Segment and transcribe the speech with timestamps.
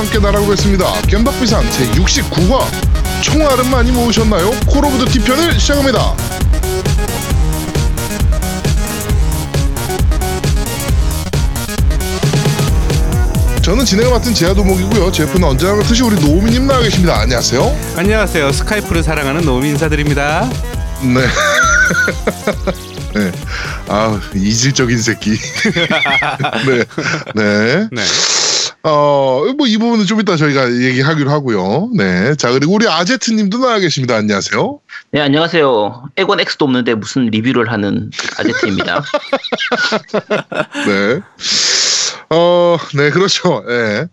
[0.00, 1.02] 함께 날아오겠습니다.
[1.08, 2.64] 겜덕비상 제69화
[3.20, 4.50] 총알은 많이 모으셨나요?
[4.66, 6.14] Call of Duty 편을 시작합니다.
[13.60, 15.12] 저는 진행을 맡은 제아도목이고요.
[15.12, 17.20] 제 옆은 언제나 그렇듯이 우리 노움이님 나와 계십니다.
[17.20, 17.78] 안녕하세요.
[17.96, 18.52] 안녕하세요.
[18.52, 20.48] Skype를 사랑하는 노움이 인사드립니다.
[21.02, 21.26] 네.
[23.20, 23.32] 네.
[23.86, 25.36] 아, 이질적인 새끼.
[26.66, 26.84] 네.
[27.34, 27.88] 네.
[27.92, 28.02] 네.
[28.82, 31.90] 어, 뭐 이 부분은 좀 이따 저희가 얘기하기로 하고요.
[31.96, 32.34] 네.
[32.36, 34.16] 자, 그리고 우리 아제트 님도 나와 계십니다.
[34.16, 34.80] 안녕하세요.
[35.12, 36.04] 네, 안녕하세요.
[36.16, 39.02] 엑원 X도 없는데 무슨 리뷰를 하는 아제트입니다.
[40.86, 41.20] 네.
[42.30, 43.64] 어, 네, 그렇죠.
[43.68, 44.06] 예.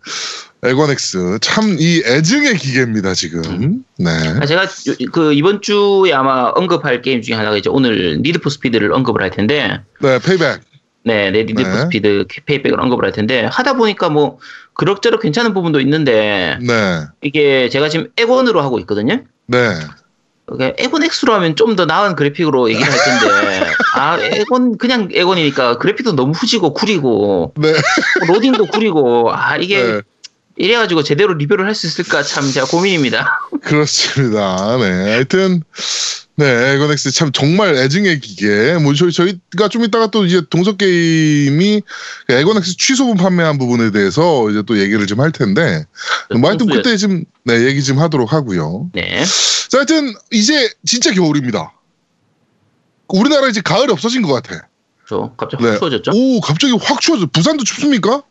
[0.64, 1.38] 엑원 X.
[1.40, 3.84] 참, 이 애증의 기계입니다, 지금.
[3.96, 4.10] 네.
[4.40, 4.68] 아, 제가 요-
[5.12, 9.30] 그 이번 주에 아마 언급할 게임 중에 하나가 이제 오늘 Need for Speed를 언급을 할
[9.30, 10.60] 텐데, 네, Payback.
[11.08, 11.70] 네, 네 Need 네.
[11.70, 14.38] for Speed Payback을 언급을 할 텐데 하다 보니까 뭐
[14.74, 17.06] 그럭저럭 괜찮은 부분도 있는데 네.
[17.22, 19.22] 이게 제가 지금 엑원으로 하고 있거든요.
[19.46, 19.58] 네.
[20.78, 26.14] 엑원 X로 하면 좀 더 나은 그래픽으로 얘기를 할 텐데, 아, 엑원, 그냥 엑원이니까 그래픽도
[26.16, 27.74] 너무 후지고 구리고, 네.
[28.26, 30.00] 로딩도 구리고, 아, 이게 네.
[30.56, 33.40] 이래가지고 제대로 리뷰를 할 수 있을까 참 제가 고민입니다.
[33.62, 34.76] 그렇습니다.
[34.78, 35.12] 네.
[35.12, 35.62] 하여튼,
[36.38, 38.74] 네, 에건엑스 참 정말 애증의 기계.
[38.78, 41.82] 뭐, 저희, 저희가 좀 이따가 또 이제 동석 게임이
[42.28, 45.84] 에건엑스 취소분 판매한 부분에 대해서 이제 또 얘기를 좀 할 텐데,
[46.40, 48.88] 뭐 하여튼 그때 좀, 네, 얘기 좀 하도록 하고요.
[48.92, 49.24] 네.
[49.68, 51.72] 자, 하여튼, 이제 진짜 겨울입니다.
[53.08, 54.68] 우리나라 이제 가을이 없어진 것 같아.
[55.08, 55.78] 저 갑자기 확 네.
[55.78, 56.12] 추워졌죠?
[56.14, 57.26] 오, 갑자기 확 추워져.
[57.26, 58.22] 부산도 춥습니까?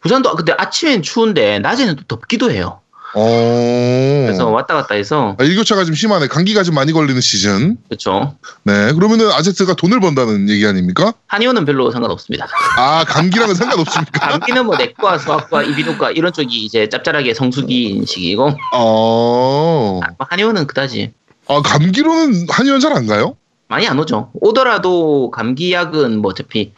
[0.00, 2.80] 부산도 근데 아침엔 추운데 낮에는 또 덥기도 해요.
[3.14, 4.22] 어.
[4.26, 6.28] 그래서 왔다 갔다 해서 아, 일교차가 좀 심하네.
[6.28, 7.76] 감기가 좀 많이 걸리는 시즌.
[7.88, 8.36] 그렇죠.
[8.62, 8.92] 네.
[8.92, 11.12] 그러면은 아제트가 돈을 번다는 얘기 아닙니까?
[11.26, 12.46] 한의원은 별로 상관없습니다.
[12.76, 14.20] 아, 감기랑은 상관없습니까?
[14.30, 20.00] 감기는 뭐 내과, 수학과, 이비인후과 이런 쪽이 이제 짭짤하게 성수기 식이고 어.
[20.18, 21.12] 아, 한의원은 그다지
[21.48, 23.36] 아, 감기로는 한의원 잘 안 가요?
[23.68, 24.30] 많이 안 오죠.
[24.34, 26.72] 오더라도 감기약은 뭐 어차피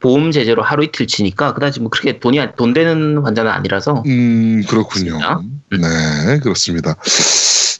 [0.00, 4.62] 보험 제재로 하루 이틀 치니까 그다지 뭐 그렇게 돈이 안- 돈 되는 환자는 아니라서 음,
[4.68, 5.18] 그렇군요.
[5.18, 5.40] 그렇습니다.
[5.70, 6.96] 네, 그렇습니다.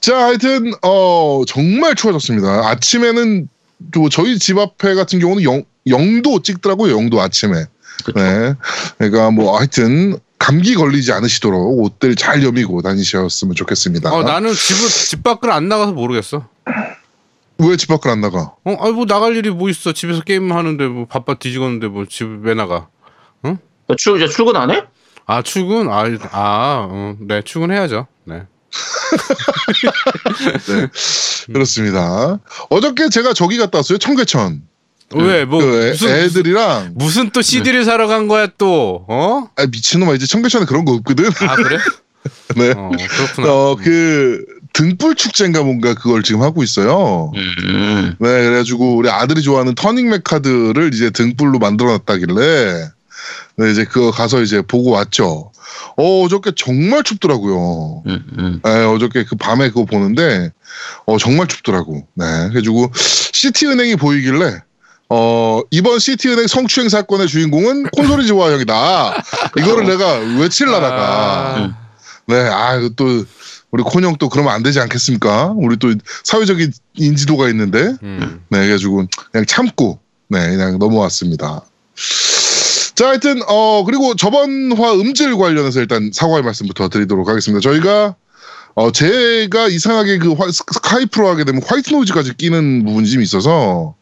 [0.00, 2.68] 자, 하여튼, 어, 정말 추워졌습니다.
[2.68, 3.48] 아침에는,
[3.92, 7.64] 또 저희 집 앞에 같은 경우는 영, 영도 찍더라고요, 영도 아침에.
[8.04, 8.20] 그렇죠.
[8.20, 8.54] 네.
[8.98, 14.12] 그러니까 뭐, 하여튼, 감기 걸리지 않으시도록 옷들 잘 여미고 다니셨으면 좋겠습니다.
[14.12, 16.46] 어, 나는 집을 집 밖을 안 나가서 모르겠어.
[17.58, 18.52] 왜 집 밖을 안 나가?
[18.64, 19.92] 어, 아니 뭐 나갈 일이 뭐 있어?
[19.92, 22.88] 집에서 게임 하는데 뭐 바빠 뒤지겠는데 뭐 집에 나가?
[23.88, 24.82] 저 출, 저 출근 안 해?
[25.26, 25.88] 아 출근?
[25.90, 28.06] 아, 아, 어, 네 출근해야죠.
[28.24, 28.42] 네.
[31.46, 32.38] 그렇습니다.
[32.70, 34.62] 어저께 제가 저기 갔다 왔어요, 청계천.
[35.14, 39.06] 왜 뭐 그 애- 무슨 애들이랑, 무슨 또 CD를 사러 간 거야 또?
[39.08, 39.48] 어?
[39.56, 41.30] 아, 미친놈아, 이제 청계천에 그런 거 없거든.
[41.48, 41.78] 아 그래?
[42.56, 42.70] 네.
[42.76, 43.48] 어 그렇구나.
[43.54, 44.44] 어, 그,
[44.78, 47.32] 등불 축제인가 뭔가 그걸 지금 하고 있어요.
[47.34, 48.14] 음.
[48.20, 52.88] 네, 그래가지고 우리 아들이 좋아하는 터닝맥 카드를 이제 등불로 만들어 놨다길래,
[53.56, 55.50] 네, 이제 그거 가서 이제 보고 왔죠.
[55.96, 58.04] 어, 어저께 정말 춥더라고요.
[58.06, 58.60] 음, 음.
[58.62, 60.52] 네, 어저께 그 밤에 그거 보는데,
[61.06, 62.06] 어, 정말 춥더라고.
[62.14, 64.62] 네, 그래가지고 시티은행이 보이길래,
[65.08, 69.24] 어, 이번 시티은행 성추행 사건의 주인공은 콘솔이 좋아 형이다.
[69.58, 71.76] 이거를 내가 외칠라다가, 아,
[72.28, 73.24] 네, 아, 또,
[73.70, 75.52] 우리 콘형 또 그러면 안 되지 않겠습니까?
[75.56, 75.92] 우리 또
[76.24, 78.40] 사회적인 인지도가 있는데, 음.
[78.48, 79.98] 네, 그래가지고 그냥 참고,
[80.28, 81.62] 네, 그냥 넘어왔습니다.
[82.94, 87.60] 자, 하여튼, 어, 그리고 저번 화 음질 관련해서 일단 사과의 말씀부터 드리도록 하겠습니다.
[87.60, 88.16] 저희가,
[88.74, 93.94] 어, 제가 이상하게 그 화- Skype로 하게 되면 white noise까지 끼는 부분이 좀 있어서,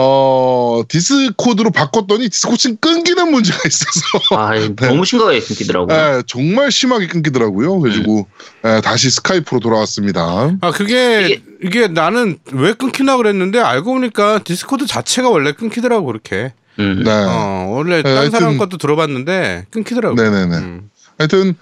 [0.00, 4.00] 어, Discord로 바꿨더니 Discord는 끊기는 문제가 있어서,
[4.36, 5.96] 아, 너무 심각하게 끊기더라고요.
[5.96, 7.80] 예, 정말 심하게 끊기더라고요.
[7.80, 8.26] 그래가지고
[8.64, 10.56] 예, 다시 Skype로 돌아왔습니다.
[10.60, 16.52] 아 그게 이게- 이게, 나는 왜 끊기나 그랬는데 알고 보니까 Discord 자체가 원래 끊기더라고 그렇게.
[16.78, 17.02] 음.
[17.04, 20.14] 네, 어 원래 딴 하여튼- 사람 것도 들어봤는데 끊기더라고.
[20.14, 20.56] 네네네.
[20.56, 20.90] 음.
[21.18, 21.56] 하여튼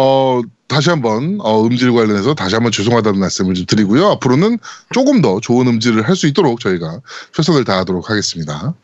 [0.00, 4.06] 어 다시 한번 어, 음질 관련해서 다시 한번 죄송하다는 말씀을 좀 드리고요.
[4.10, 4.58] 앞으로는
[4.92, 7.00] 조금 더 좋은 음질을 할 수 있도록 저희가
[7.34, 8.74] 최선을 다하도록 하겠습니다.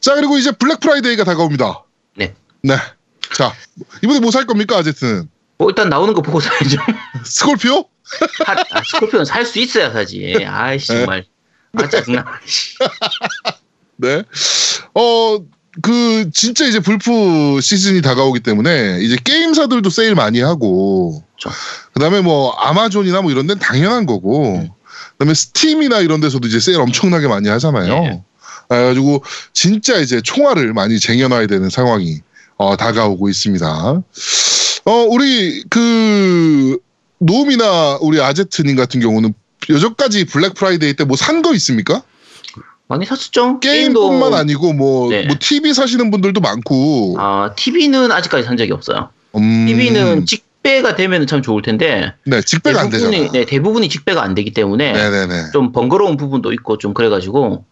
[0.00, 1.82] 자 그리고 이제 Black Friday가 다가옵니다.
[2.16, 2.34] 네.
[2.62, 2.76] 네.
[3.34, 3.52] 자
[4.02, 6.78] 이번에 뭐 살 겁니까 아제트는 뭐 일단 나오는 거 보고 사야죠.
[7.24, 7.84] 스콜피오?
[8.44, 10.44] 사, 아, 스콜피오는 살 수 있어야 사지.
[10.46, 11.24] 아이씨, 정말.
[11.76, 12.24] 아, 짜증나.
[13.96, 14.22] 네.
[14.94, 15.38] 어,
[15.82, 21.56] 그, 진짜 이제 불프 시즌이 다가오기 때문에 이제 게임사들도 세일 많이 하고, 그렇죠.
[21.92, 24.68] 그 다음에 뭐 아마존이나 뭐 이런 데는 당연한 거고, 음.
[25.18, 28.00] 그 다음에 스팀이나 이런 데서도 이제 세일 엄청나게 많이 하잖아요.
[28.00, 28.22] 네.
[28.68, 29.22] 그래가지고
[29.52, 32.20] 진짜 이제 총알을 많이 쟁여놔야 되는 상황이
[32.56, 33.66] 어, 다가오고 있습니다.
[34.84, 36.78] 어, 우리 그
[37.18, 39.32] 노움이나 우리 아제트님 같은 경우는
[39.70, 42.02] 여태까지 Black Friday 때 뭐 산 거 있습니까?
[42.88, 43.60] 많이 샀었죠.
[43.60, 45.24] 게임뿐만 아니고 뭐, 네.
[45.26, 47.16] 뭐 TV 사시는 분들도 많고.
[47.18, 49.10] 아, TV는 아직까지 산 적이 없어요.
[49.36, 53.10] 음, TV는 직배가 되면 참 좋을 텐데 네 직배가 안 되잖아.
[53.10, 55.50] 대부분이, 네, 대부분이 직배가 안 되기 때문에 네네네.
[55.52, 57.64] 좀 번거로운 부분도 있고 좀 그래가지고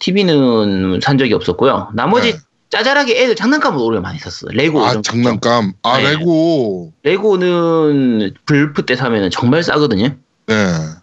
[0.00, 1.90] TV는 산 적이 없었고요.
[1.94, 2.38] 나머지 네.
[2.70, 4.50] 짜잘하게 애들 장난감을 오래 많이 샀어요.
[4.52, 4.84] 레고.
[4.84, 5.00] 아.
[5.00, 5.72] 장난감.
[5.82, 6.10] 아 네.
[6.10, 6.92] 레고.
[7.04, 10.16] 레고는 불프 때 사면은 정말 싸거든요.
[10.46, 10.54] 네.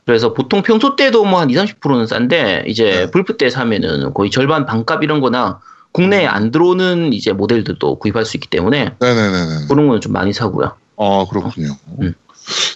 [0.05, 3.11] 그래서 보통 평소 때도 뭐 한 20, 30%는 싼데 이제 네.
[3.11, 5.59] 불프 때 사면은 거의 절반 반값 이런 거나
[5.91, 9.67] 국내에 안 들어오는 이제 모델들도 구입할 수 있기 때문에 네네네네.
[9.67, 10.73] 그런 거는 좀 많이 사고요.
[10.97, 11.75] 아 그렇군요.
[12.01, 12.13] 음.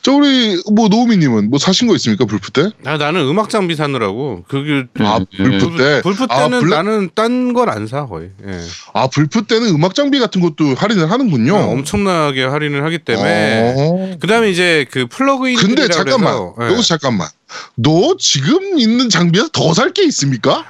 [0.02, 2.72] 자 우리 뭐 노우미님은 뭐 사신 거 있습니까 불프 때?
[2.86, 6.02] 아, 나는 음악 장비 사느라고 그게 아 음, 불프 때.
[6.02, 8.30] 불프 아, 때는 black- 나는 딴 걸 안 사 거의.
[8.48, 8.60] 예.
[8.94, 11.56] 아 불프 때는 음악 장비 같은 것도 할인을 하는군요.
[11.56, 13.74] 어, 엄청나게 할인을 하기 때문에.
[13.78, 14.18] 어.
[14.20, 15.58] 그다음에 이제 그 플러그인.
[15.58, 17.28] 근데 잠깐만 여기서 잠깐만.
[17.76, 20.66] 너 지금 있는 장비에서 더 살 게 있습니까?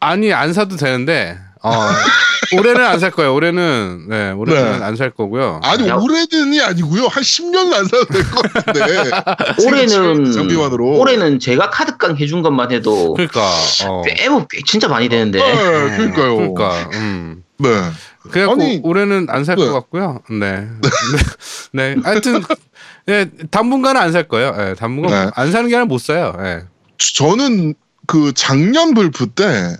[0.00, 1.88] 아니 안 사도 되는데 어,
[2.58, 3.34] 올해는 안 살 거예요.
[3.34, 4.84] 올해는 네 올해는 네.
[4.84, 5.60] 안 살 거고요.
[5.64, 5.94] 아니 야.
[5.96, 7.06] 오래된이 아니고요.
[7.06, 9.10] 한 10년은 안 사도 될 것 같은데.
[9.66, 10.98] 올해는 장비만으로.
[10.98, 13.40] 올해는 제가 카드깡 해준 것만 해도 그러니까
[13.88, 14.02] 어.
[14.06, 16.36] 꽤, 뭐, 꽤 진짜 많이 되는데 네, 어, 그러니까요.
[16.36, 17.42] 그러니까 음.
[17.58, 17.68] 네.
[18.30, 19.64] 그래갖고 아니, 올해는 안살 네.
[19.66, 20.20] 것 같고요.
[20.30, 20.68] 네.
[21.72, 21.94] 네.
[21.94, 21.96] 네.
[22.04, 22.42] 하여튼
[23.08, 24.54] 예, 당분간은 안 살 거예요.
[24.58, 25.30] 예, 당분간 네.
[25.34, 26.34] 안 사는 게 아니라 못 사요.
[26.40, 26.62] 예.
[27.16, 27.74] 저는
[28.06, 29.76] 그 작년 불프 때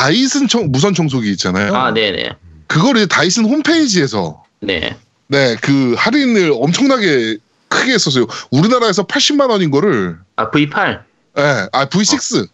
[0.00, 1.74] 다이슨 청, 무선 청소기 있잖아요.
[1.74, 2.30] 아 네네
[2.66, 7.36] 그걸 이제 다이슨 홈페이지에서 네 네, 그 할인을 엄청나게
[7.68, 8.26] 크게 했었어요.
[8.50, 11.02] 우리나라에서 80만 원인 거를 아 V8
[11.38, 12.48] 예, 아 V6.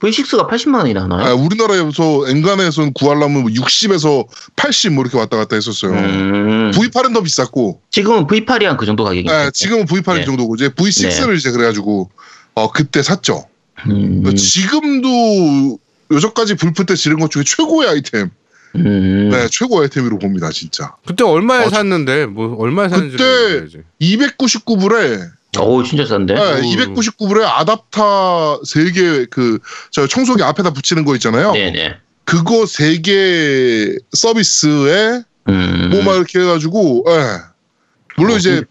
[0.00, 1.26] V6가 80만 원이 나나요?
[1.26, 4.26] 아, 우리나라에서 엔간에서 구하려면 60에서
[4.56, 5.92] 80 뭐 이렇게 왔다 갔다 했었어요.
[5.92, 9.46] 음, V8은 더 비쌌고, 지금은 V8이 한 그 정도 가격인가요?
[9.46, 10.24] 예, 지금은 V8이 네.
[10.24, 12.10] 정도고 이제 V6를 이제 그래가지고
[12.54, 13.46] 어 그때 샀죠.
[13.86, 15.78] 음, 지금도
[16.14, 18.30] 여전까지 불프 때 지른 것 중에 최고의 아이템,
[18.76, 20.94] 음, 네, 최고 아이템으로 봅니다, 진짜.
[21.06, 23.82] 그때 얼마에 어, 저- 샀는데 뭐 얼마에 샀는지 그때- 모르겠지.
[24.00, 25.30] 299불에
[25.60, 26.32] 오 진짜 싼데?
[26.34, 26.62] 네, 오.
[26.62, 29.58] 299불에 아답터 3개 그
[29.90, 31.52] 저 청소기 앞에다 붙이는 거 있잖아요.
[31.52, 37.12] 네네 그거 3개 서비스에 음, 뭐막 이렇게 해가지고 예.
[38.16, 38.64] 물론 어, 이제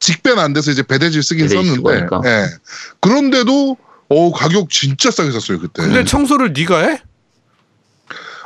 [0.00, 2.06] 직배는 안 돼서 이제 배대질 쓰긴 썼는데.
[2.26, 2.46] 예.
[3.00, 3.76] 그런데도
[4.10, 5.82] 어 가격 진짜 싸게 샀어요 그때.
[5.82, 7.00] 근데 청소를 네가 해?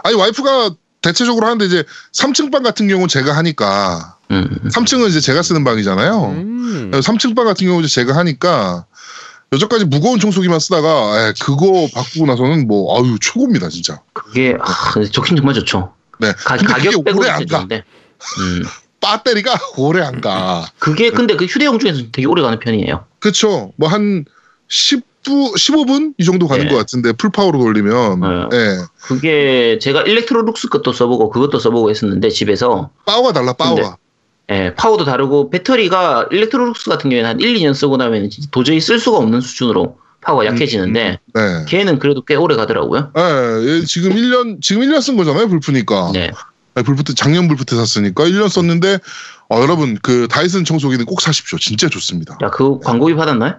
[0.02, 5.20] 아니 와이프가 대체적으로 하는데 이제 3층 방 같은 경우 는 제가 하니까 음, 3층은 이제
[5.20, 6.24] 제가 쓰는 방이잖아요.
[6.30, 6.90] 음.
[6.92, 8.86] 3층 방 같은 경우 이제 제가 하니까
[9.52, 14.00] 여전까지 무거운 청소기만 쓰다가 에, 그거 바꾸고 나서는 뭐 아유 최고입니다 진짜.
[14.12, 15.94] 그게 아 좋긴 정말 좋죠.
[16.18, 16.32] 네.
[16.32, 17.60] 가, 가격 빼고 오래 안 가.
[17.60, 18.62] 음,
[19.00, 20.66] 배터리가 오래 안 가.
[20.78, 23.06] 그게 근데 그 휴대용 중에서 되게 오래 가는 편이에요.
[23.20, 23.72] 그렇죠.
[23.76, 24.24] 뭐 한
[24.68, 26.70] 10 분 15분 이 정도 가는 네.
[26.70, 28.56] 것 같은데 full power로 돌리면 네.
[28.56, 28.76] 예.
[29.02, 33.96] 그게 제가 일렉트로룩스 것도 써보고 그것도 써보고 했었는데 집에서 파워가 달라 파워가.
[34.50, 39.18] 예, 파워도 다르고 배터리가 일렉트로룩스 같은 경우에는 한 1, 2년 쓰고 나면 도저히 쓸 수가
[39.18, 41.64] 없는 수준으로 파워가 약해지는데 네.
[41.68, 43.12] 걔는 그래도 꽤 오래 가더라고요.
[43.16, 46.12] 예, 얘 지금 1년 지금 1년 쓴 거잖아요 불프니까.
[46.12, 46.30] 네.
[46.74, 48.98] 아니, 불프 때 작년 불프 때 샀으니까 1년 썼는데
[49.50, 51.58] 어, 여러분 그 다이슨 청소기는 꼭 사십시오.
[51.58, 52.36] 진짜 좋습니다.
[52.42, 53.54] 야, 그 광고비 받았나요?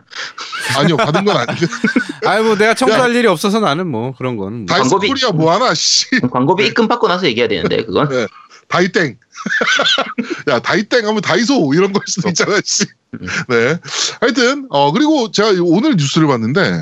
[0.78, 1.66] 아니요 받은 건 아닌데
[2.26, 4.66] 아이 뭐 내가 청소할 일이 없어서 나는 뭐 그런 건 뭐.
[4.68, 8.10] 다이슨 광고비- 코리아 뭐 하나 씨 광고비 입금 받고 나서 얘기해야 되는데 그건.
[8.10, 8.28] 네.
[8.68, 9.18] 다이땡.
[10.50, 12.86] 야, 다이땡 하면 다이소 이런 걸 수도 있잖아, 씨.
[13.14, 13.28] 음.
[13.48, 13.78] 네.
[14.20, 16.82] 하여튼, 어, 그리고 제가 오늘 뉴스를 봤는데,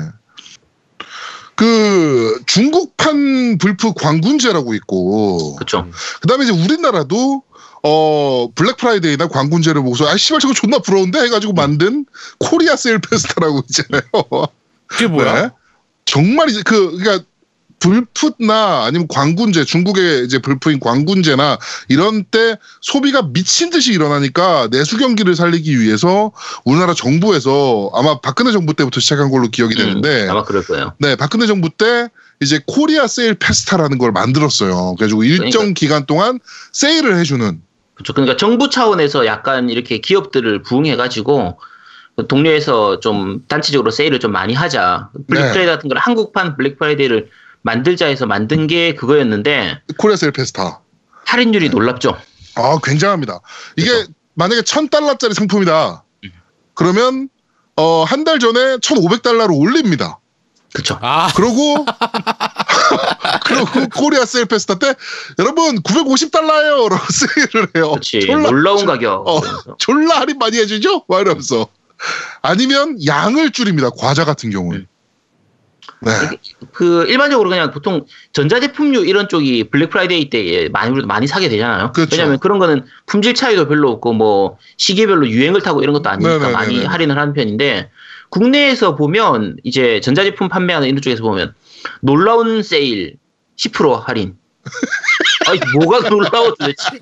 [2.04, 5.86] 그, 중국판 불프 광군제라고 있고, 그쵸.
[6.20, 7.42] 그 다음에 이제 우리나라도,
[7.82, 11.20] 어, 블랙 프라이데이나 광군제를 보고서, 아, 씨발, 저거 존나 부러운데?
[11.20, 12.04] 해가지고 만든
[12.38, 14.02] 코리아 세일 페스타라고 있잖아요.
[14.86, 15.42] 그게 뭐야?
[15.42, 15.50] 네.
[16.04, 17.24] 정말 이제 그 그러니까
[17.84, 25.36] 불프나 아니면 광군제 중국의 이제 불프인 광군제나 이런 때 소비가 미친 듯이 일어나니까 내수 경기를
[25.36, 26.32] 살리기 위해서
[26.64, 30.94] 우리나라 정부에서 아마 박근혜 정부 때부터 시작한 걸로 기억이 되는데 음, 아마 그럴 거예요.
[30.98, 32.08] 네 박근혜 정부 때
[32.40, 34.94] 이제 코리아 세일 페스타라는 걸 만들었어요.
[34.94, 35.78] 그래가지고 일정 그러니까.
[35.78, 36.40] 기간 동안
[36.72, 37.60] 세일을 해주는
[37.94, 38.12] 그렇죠.
[38.14, 41.58] 그러니까 정부 차원에서 약간 이렇게 기업들을 부응해가지고
[42.16, 45.10] 그 독려해서 좀 단체적으로 세일을 좀 많이 하자.
[45.28, 45.52] 블랙 네.
[45.52, 47.28] 프라이데이 같은 걸 한국판 블랙 프라이데이를
[47.68, 50.80] 만들자 해서 만든 게 그거였는데 코리아 세일 페스타.
[51.24, 52.16] 할인율이 놀랍죠.
[52.56, 53.40] 아, 굉장합니다.
[53.76, 56.04] 이게 그래서- 만약에 1000달러짜리 상품이다.
[56.74, 57.28] 그러면
[57.76, 60.18] 어, 한 달 전에 1,500달러로 올립니다.
[60.72, 60.98] 그렇죠.
[61.02, 61.84] 아 그러고
[63.46, 64.94] 그리고 코리아 세일 페스타 때
[65.38, 66.88] 여러분 950달러예요.
[66.90, 67.90] 라고 세일을 해요.
[67.92, 68.20] 그렇지.
[68.26, 69.26] 졸라, 놀라운 가격.
[69.28, 69.40] 어.
[69.78, 71.04] 졸라 할인 많이 해주죠?
[71.08, 71.68] 막 이러면서.
[72.42, 73.90] 아니면 양을 줄입니다.
[73.96, 74.86] 과자 같은 경우는.
[76.06, 76.30] 음.
[76.30, 76.38] 네.
[76.72, 81.92] 그 일반적으로 그냥 보통 전자제품류 이런 쪽이 블랙 프라이데이 때 많이 많이 사게 되잖아요.
[81.92, 82.16] 그렇죠.
[82.16, 86.52] 왜냐하면 그런 거는 품질 차이도 별로 없고 뭐 시기별로 유행을 타고 이런 것도 아니니까 네네네네.
[86.52, 87.90] 많이 할인을 하는 편인데
[88.30, 91.54] 국내에서 보면 이제 전자제품 판매하는 이런 쪽에서 보면
[92.00, 93.16] 놀라운 세일
[93.56, 94.36] 10% 할인.
[95.46, 96.98] 아니 뭐가 놀라워 도대체?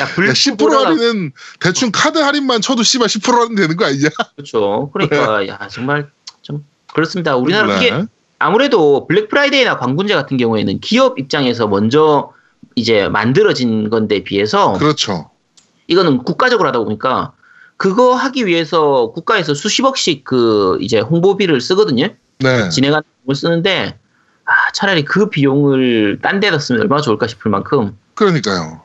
[0.00, 4.08] 야, 불 야, 10% 할인은 대충 카드 할인만 쳐도 씨발 10% 할인 되는 거 아니냐?
[4.36, 4.90] 그렇죠.
[4.92, 6.15] 그러니까 야 정말 좀
[6.96, 7.36] 그렇습니다.
[7.36, 7.86] 우리나라 네.
[7.86, 8.04] 이게
[8.38, 12.32] 아무래도 블랙 프라이데이나 광군제 같은 경우에는 기업 입장에서 먼저
[12.74, 15.28] 이제 만들어진 건데 비해서 그렇죠.
[15.88, 17.32] 이거는 국가적으로 하다 보니까
[17.76, 22.08] 그거 하기 위해서 국가에서 수십억씩 그 이제 홍보비를 쓰거든요.
[22.38, 22.70] 네.
[22.70, 23.98] 진행하는 걸 쓰는데
[24.46, 28.80] 아, 차라리 그 비용을 딴 데다 쓰면 얼마나 좋을까 싶을 만큼 그러니까요.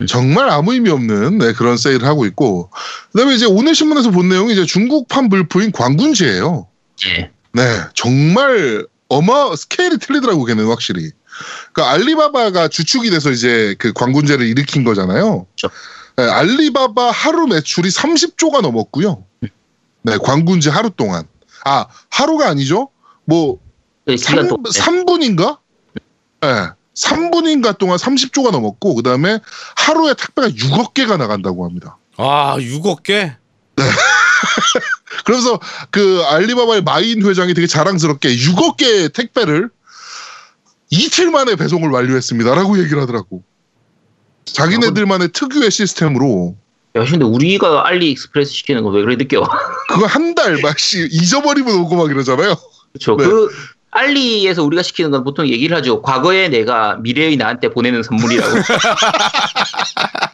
[0.00, 0.06] 음.
[0.06, 2.70] 정말 아무 의미 없는 네, 그런 세일을 하고 있고
[3.12, 6.66] 그다음에 이제 오늘 신문에서 본 내용이 이제 중국판 불포인 광군제예요.
[7.06, 7.30] 예.
[7.52, 7.62] 네,
[7.94, 11.10] 정말 어마 스케일이 틀리더라고 걔는 확실히.
[11.72, 15.46] 그 알리바바가 주축이 돼서 이제 그 광군제를 일으킨 거잖아요.
[15.56, 15.74] 그렇죠.
[16.16, 19.24] 네, 알리바바 하루 매출이 30조가 넘었고요.
[20.02, 21.24] 네, 광군제 하루 동안.
[21.64, 22.88] 아, 하루가 아니죠?
[23.24, 25.58] 뭐그 기간 동안 3분인가?
[26.40, 26.48] 네.
[26.94, 29.38] 3분인가 동안 30조가 넘었고 그다음에
[29.76, 31.98] 하루에 택배가 6억 개가 나간다고 합니다.
[32.16, 33.36] 아 6억 개?
[35.24, 35.58] 그래서
[35.90, 39.70] 그 알리바바의 마인 회장이 되게 자랑스럽게 6억 개의 택배를
[40.90, 43.42] 이틀 만에 배송을 완료했습니다라고 얘기를 하더라고.
[44.46, 46.56] 자기네들만의 특유의 시스템으로
[46.96, 49.42] 야, 근데 우리가 알리익스프레스 시키는 거 왜 그래 느려?
[49.88, 52.54] 그거 한 달 막 씨 잊어버리면 오고 막 이러잖아요.
[52.92, 53.16] 그렇죠.
[53.16, 53.24] 네.
[53.24, 53.48] 그
[53.90, 56.00] 알리에서 우리가 시키는 건 보통 얘기를 하죠.
[56.02, 58.56] 과거의 내가 미래의 나한테 보내는 선물이라고.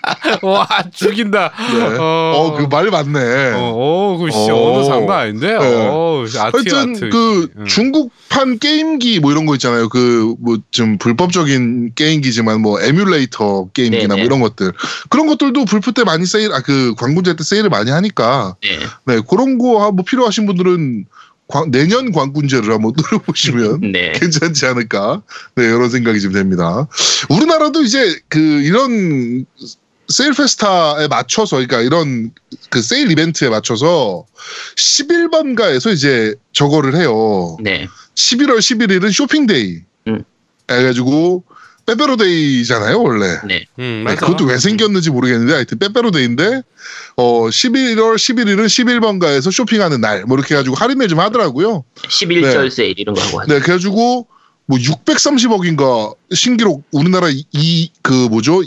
[0.42, 1.52] 와 죽인다.
[1.72, 1.82] 네.
[1.98, 3.52] 어, 어, 그말 맞네.
[3.52, 4.72] 어, 어, 그 진짜 어.
[4.78, 5.48] 어느 장난 아닌데.
[5.48, 5.56] 네.
[5.56, 7.08] 어, 아트 하여튼 아트.
[7.10, 7.64] 그 응.
[7.66, 9.88] 중국판 게임기 뭐 이런 거 있잖아요.
[9.88, 14.16] 그 뭐 좀 불법적인 게임기지만 뭐 에뮬레이터 게임기나 네네.
[14.16, 14.72] 뭐 이런 것들
[15.08, 18.78] 그런 것들도 불프 때 많이 세일 아 그 광군제 때 세일을 많이 하니까 네.
[19.06, 21.04] 네 그런 거 뭐 필요하신 분들은
[21.46, 24.12] 광- 내년 광군제를 한번 노려보시면 네.
[24.12, 25.22] 괜찮지 않을까
[25.56, 26.88] 네 이런 생각이 좀 됩니다.
[27.28, 29.44] 우리나라도 이제 그 이런
[30.08, 32.30] 세일 페스타에 맞춰서 그러니까 이런
[32.70, 34.26] 그 세일 이벤트에 맞춰서
[34.76, 37.56] 11번가에서 이제 저거를 해요.
[37.60, 37.88] 네.
[38.14, 39.78] 11월 11일은 쇼핑데이.
[40.08, 40.24] 음.
[40.70, 41.44] 해가지고
[41.86, 43.38] 빼빼로데이잖아요 원래.
[43.46, 43.66] 네.
[43.78, 44.26] 음, 네, 맞아.
[44.26, 46.62] 그것도 왜 생겼는지 모르겠는데 하여튼 빼빼로데이인데
[47.16, 51.84] 어 11월 11일은 11번가에서 쇼핑하는 날 뭐 이렇게 해가지고 할인을 좀 하더라고요.
[51.96, 52.70] 11절 네.
[52.70, 53.40] 세일 이런 거 하고.
[53.46, 54.26] 네, 그래가지고
[54.66, 58.62] 뭐 630억인가 신기록 우리나라 이 그 뭐죠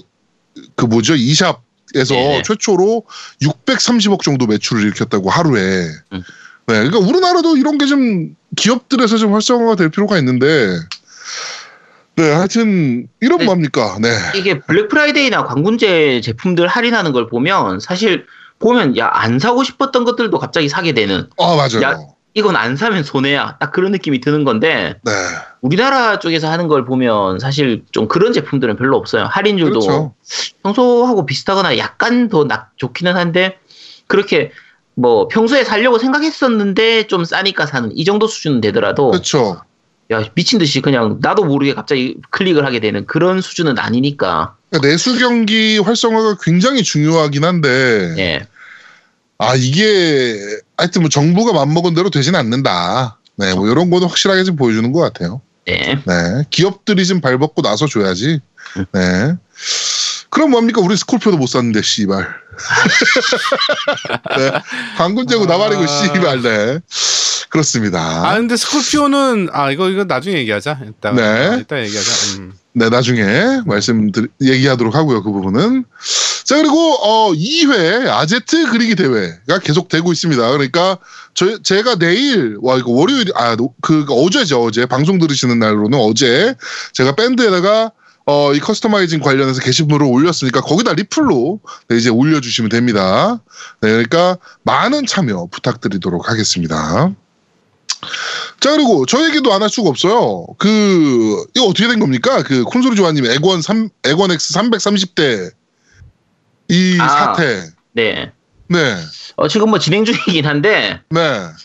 [0.76, 2.42] 그 뭐죠 이샵에서 네네.
[2.44, 3.04] 최초로
[3.42, 5.88] 630억 정도 매출을 일으켰다고 하루에.
[6.14, 6.24] 음.
[6.68, 10.78] 네, 그러니까 우리나라도 이런 게 좀 기업들에서 좀 활성화가 될 필요가 있는데.
[12.16, 13.46] 네, 하여튼 이런 네.
[13.46, 13.98] 뭡니까?
[14.02, 18.26] 네, 이게 블랙 프라이데이나 광군제 제품들 할인하는 걸 보면 사실
[18.60, 21.82] 보면 야 안 사고 싶었던 것들도 갑자기 사게 되는 아 맞아요.
[21.84, 22.00] 야.
[22.38, 23.58] 이건 안 사면 손해야.
[23.60, 25.12] 딱 그런 느낌이 드는 건데 네,
[25.62, 29.24] 우리나라 쪽에서 하는 걸 보면 사실 좀 그런 제품들은 별로 없어요.
[29.24, 30.14] 할인율도 그렇죠.
[30.62, 33.58] 평소하고 비슷하거나 약간 더 낙, 좋기는 한데
[34.06, 34.52] 그렇게
[34.94, 39.60] 뭐 평소에 살려고 생각했었는데 좀 싸니까 사는 이 정도 수준은 되더라도 그렇죠.
[40.12, 44.54] 야 미친 듯이 그냥 나도 모르게 갑자기 클릭을 하게 되는 그런 수준은 아니니까.
[44.70, 48.48] 그러니까 내수 경기 활성화가 굉장히 중요하긴 한데 예
[49.40, 50.40] 아 이게
[50.78, 53.20] 하여튼 뭐 정부가 맘먹은 대로 되진 않는다.
[53.36, 55.42] 네, 뭐 이런 거는 확실하게 좀 보여주는 것 같아요.
[55.66, 56.02] 네.
[56.06, 58.40] 네, 기업들이 좀 발벗고 나서 줘야지.
[58.78, 58.86] 음.
[58.94, 59.36] 네.
[60.30, 60.82] 그럼 뭡니까?
[60.82, 62.28] 우리 스콜피오도 못 샀는데 씨발.
[64.38, 64.52] 네,
[64.98, 65.88] 광군제고 나발이고 아.
[65.88, 66.42] 씨발.
[66.42, 66.80] 네,
[67.50, 68.30] 그렇습니다.
[68.30, 70.80] 아 근데 스콜피오는 아 이거 이거 나중에 얘기하자.
[70.90, 71.24] 이따 네.
[71.24, 72.40] 아, 이따 얘기하자.
[72.40, 72.54] 음.
[72.78, 75.84] 네, 나중에 말씀 드 얘기하도록 하고요, 그 부분은.
[76.44, 80.52] 자, 그리고, 어, 2회 아제트 그리기 대회가 계속 되고 있습니다.
[80.52, 81.00] 그러니까,
[81.34, 84.86] 저, 제가 내일, 와, 이거 월요일, 아, 노- 그, 어제죠, 어제.
[84.86, 86.54] 방송 들으시는 날로는 어제.
[86.94, 87.92] 제가 밴드에다가,
[88.28, 93.42] 어, 이 customizing 관련해서 게시물을 올렸으니까 거기다 리플로 네, 이제 올려주시면 됩니다.
[93.82, 97.10] 네, 그러니까 많은 참여 부탁드리도록 하겠습니다.
[98.60, 100.46] 자 그리고 저에게도 안 할 수가 없어요.
[100.58, 102.42] 그 이거 어떻게 된 겁니까?
[102.44, 105.52] 그 콘솔이 조아님 액원 3 액원 X 330대
[106.70, 107.08] 이 아.
[107.08, 107.62] 사태.
[107.94, 108.32] 네.
[108.70, 108.96] 네,
[109.38, 111.22] 어, 지금 뭐 진행 중이긴 한데 네,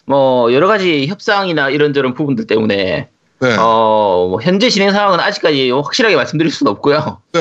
[0.06, 3.08] 뭐 여러 가지 협상이나 이런저런 부분들 때문에
[3.40, 3.56] 네.
[3.58, 7.20] 어, 뭐 현재 진행 상황은 아직까지 확실하게 말씀드릴 수는 없고요.
[7.32, 7.40] 네.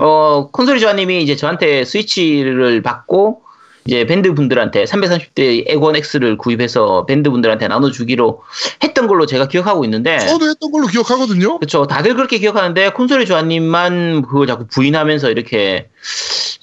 [0.00, 3.43] 어, 콘솔이 조아님이 이제 저한테 스위치를 받고
[3.86, 8.42] 이제 밴드 분들한테 330대 엑원 X를 구입해서 밴드 분들한테 나눠주기로
[8.82, 11.58] 했던 걸로 제가 기억하고 있는데 저도 했던 걸로 기억하거든요.
[11.58, 11.86] 그렇죠.
[11.86, 15.90] 다들 그렇게 기억하는데 콘솔이 조아님만 그걸 자꾸 부인하면서 이렇게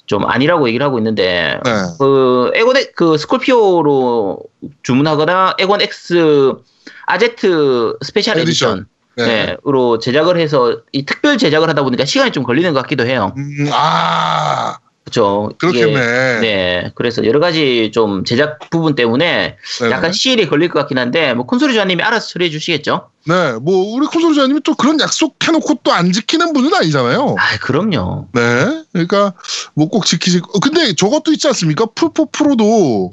[0.06, 1.70] 좀 아니라고 얘기를 하고 있는데 네.
[1.98, 4.40] 그 엑원 그 스콜피오로
[4.82, 6.54] 주문하거나 엑원 X
[7.06, 8.86] 아제트 special edition.
[9.14, 13.34] 네, 으로 제작을 해서 이 특별 제작을 하다 보니까 시간이 좀 걸리는 것 같기도 해요.
[13.36, 15.50] 음, 아, 그렇죠.
[15.58, 16.40] 그렇겠네.
[16.40, 19.92] 네, 그래서 여러 가지 좀 제작 부분 때문에 네네.
[19.92, 23.08] 약간 시일이 걸릴 것 같긴 한데 뭐 콘솔이 조아님이 알아서 처리해 주시겠죠.
[23.24, 27.36] 네, 뭐 우리 콘솔자님이 또 그런 약속 해놓고 또 안 지키는 분은 아니잖아요.
[27.38, 28.28] 아, 그럼요.
[28.32, 29.34] 네, 그러니까
[29.74, 30.40] 뭐 꼭 지키실.
[30.54, 31.86] 어, 근데 저것도 있지 않습니까?
[31.94, 33.10] 풀포 프로도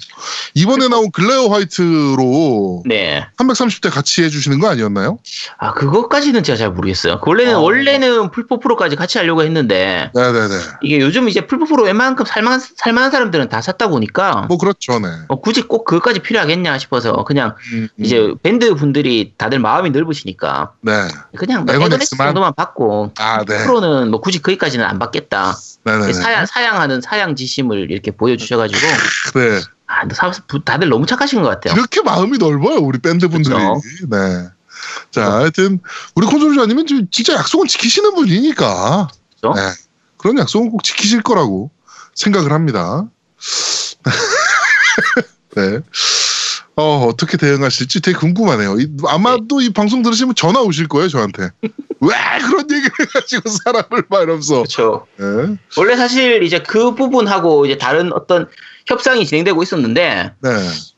[0.55, 3.25] 이번에 나온 글레어 화이트로 네.
[3.37, 5.19] 330대 같이 해주시는 거 아니었나요?
[5.57, 7.19] 아, 그것까지는 제가 잘 모르겠어요.
[7.19, 7.59] 그 원래는 아.
[7.59, 10.55] 원래는 플포 프로까지 같이 하려고 했는데 네네네.
[10.83, 15.07] 이게 요즘 이제 플포 프로 웬만큼 살만한 살만한 사람들은 다 샀다 보니까 뭐 그렇죠, 네.
[15.27, 18.05] 어, 굳이 꼭 그것까지 필요하겠냐 싶어서 그냥 음, 음.
[18.05, 21.07] 이제 밴드 분들이 다들 마음이 넓으시니까 네.
[21.37, 22.27] 그냥 뭐 엑원 엑원엑스 X만?
[22.29, 23.63] 정도만 받고 아, 네.
[23.63, 25.55] 프로는 뭐 굳이 거기까지는 안 받겠다.
[25.83, 26.13] 네네네.
[26.13, 28.79] 사양, 사양하는 사양 지심을 이렇게 보여주셔가지고
[29.35, 29.61] 네.
[29.87, 30.31] 아, 사-
[30.65, 31.73] 다들 너무 착하신 것 같아요.
[31.75, 33.55] 이렇게 마음이 넓어요, 우리 밴드 분들이.
[33.55, 33.81] 그쵸.
[34.09, 34.47] 네.
[35.11, 35.79] 자, 하여튼
[36.15, 39.07] 우리 콘솔자님은 좀 진짜 약속은 지키시는 분이니까.
[39.35, 39.53] 그쵸?
[39.55, 39.61] 네.
[40.17, 41.71] 그런 약속은 꼭 지키실 거라고
[42.15, 43.05] 생각을 합니다.
[45.55, 45.79] 네.
[46.79, 48.79] 어, 어떻게 대응하실지 되게 궁금하네요.
[48.79, 51.50] 이- 아마도 이 방송 들으시면 전화 오실 거예요, 저한테.
[52.01, 52.09] 왜
[52.48, 54.55] 그런 얘기를 해가지고 사람을 막 이러면서.
[54.59, 55.05] 그렇죠.
[55.17, 55.57] 네.
[55.77, 58.48] 원래 사실 이제 그 부분하고 이제 다른 어떤
[58.88, 60.50] 협상이 진행되고 있었는데 네.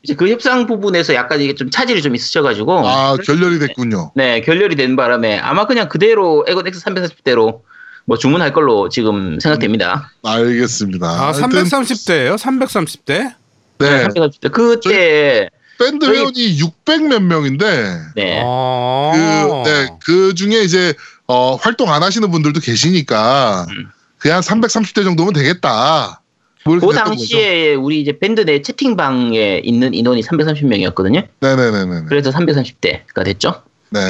[0.04, 4.12] 이제 그 협상 부분에서 약간 이게 좀 차질이 좀 있으셔가지고 아, 결렬이 됐군요.
[4.14, 7.60] 네 결렬이 된 바람에 아마 그냥 그대로 에건 X 340대로
[8.04, 10.12] 뭐 주문할 걸로 지금 생각됩니다.
[10.22, 11.06] 알겠습니다.
[11.08, 12.36] 아, 하여튼 330대예요?
[12.38, 13.34] 330대?
[13.78, 14.06] 네.
[14.08, 15.50] 340대 그때
[15.84, 18.40] 밴드 저희- 회원이 600 몇 명인데, 네.
[18.44, 19.12] 어.
[19.64, 20.94] 그, 네, 그 중에 이제,
[21.26, 23.88] 어, 활동 안 하시는 분들도 계시니까, 음.
[24.18, 26.20] 그냥 330대 정도면 되겠다.
[26.64, 30.94] 뭐그 당시에 우리 이제 밴드 내 채팅방에 있는 인원이 330명이었거든요.
[30.94, 31.26] 거죠.
[31.40, 32.02] 네네네네.
[32.08, 33.62] 그래서 330대가 됐죠.
[33.90, 34.00] 네.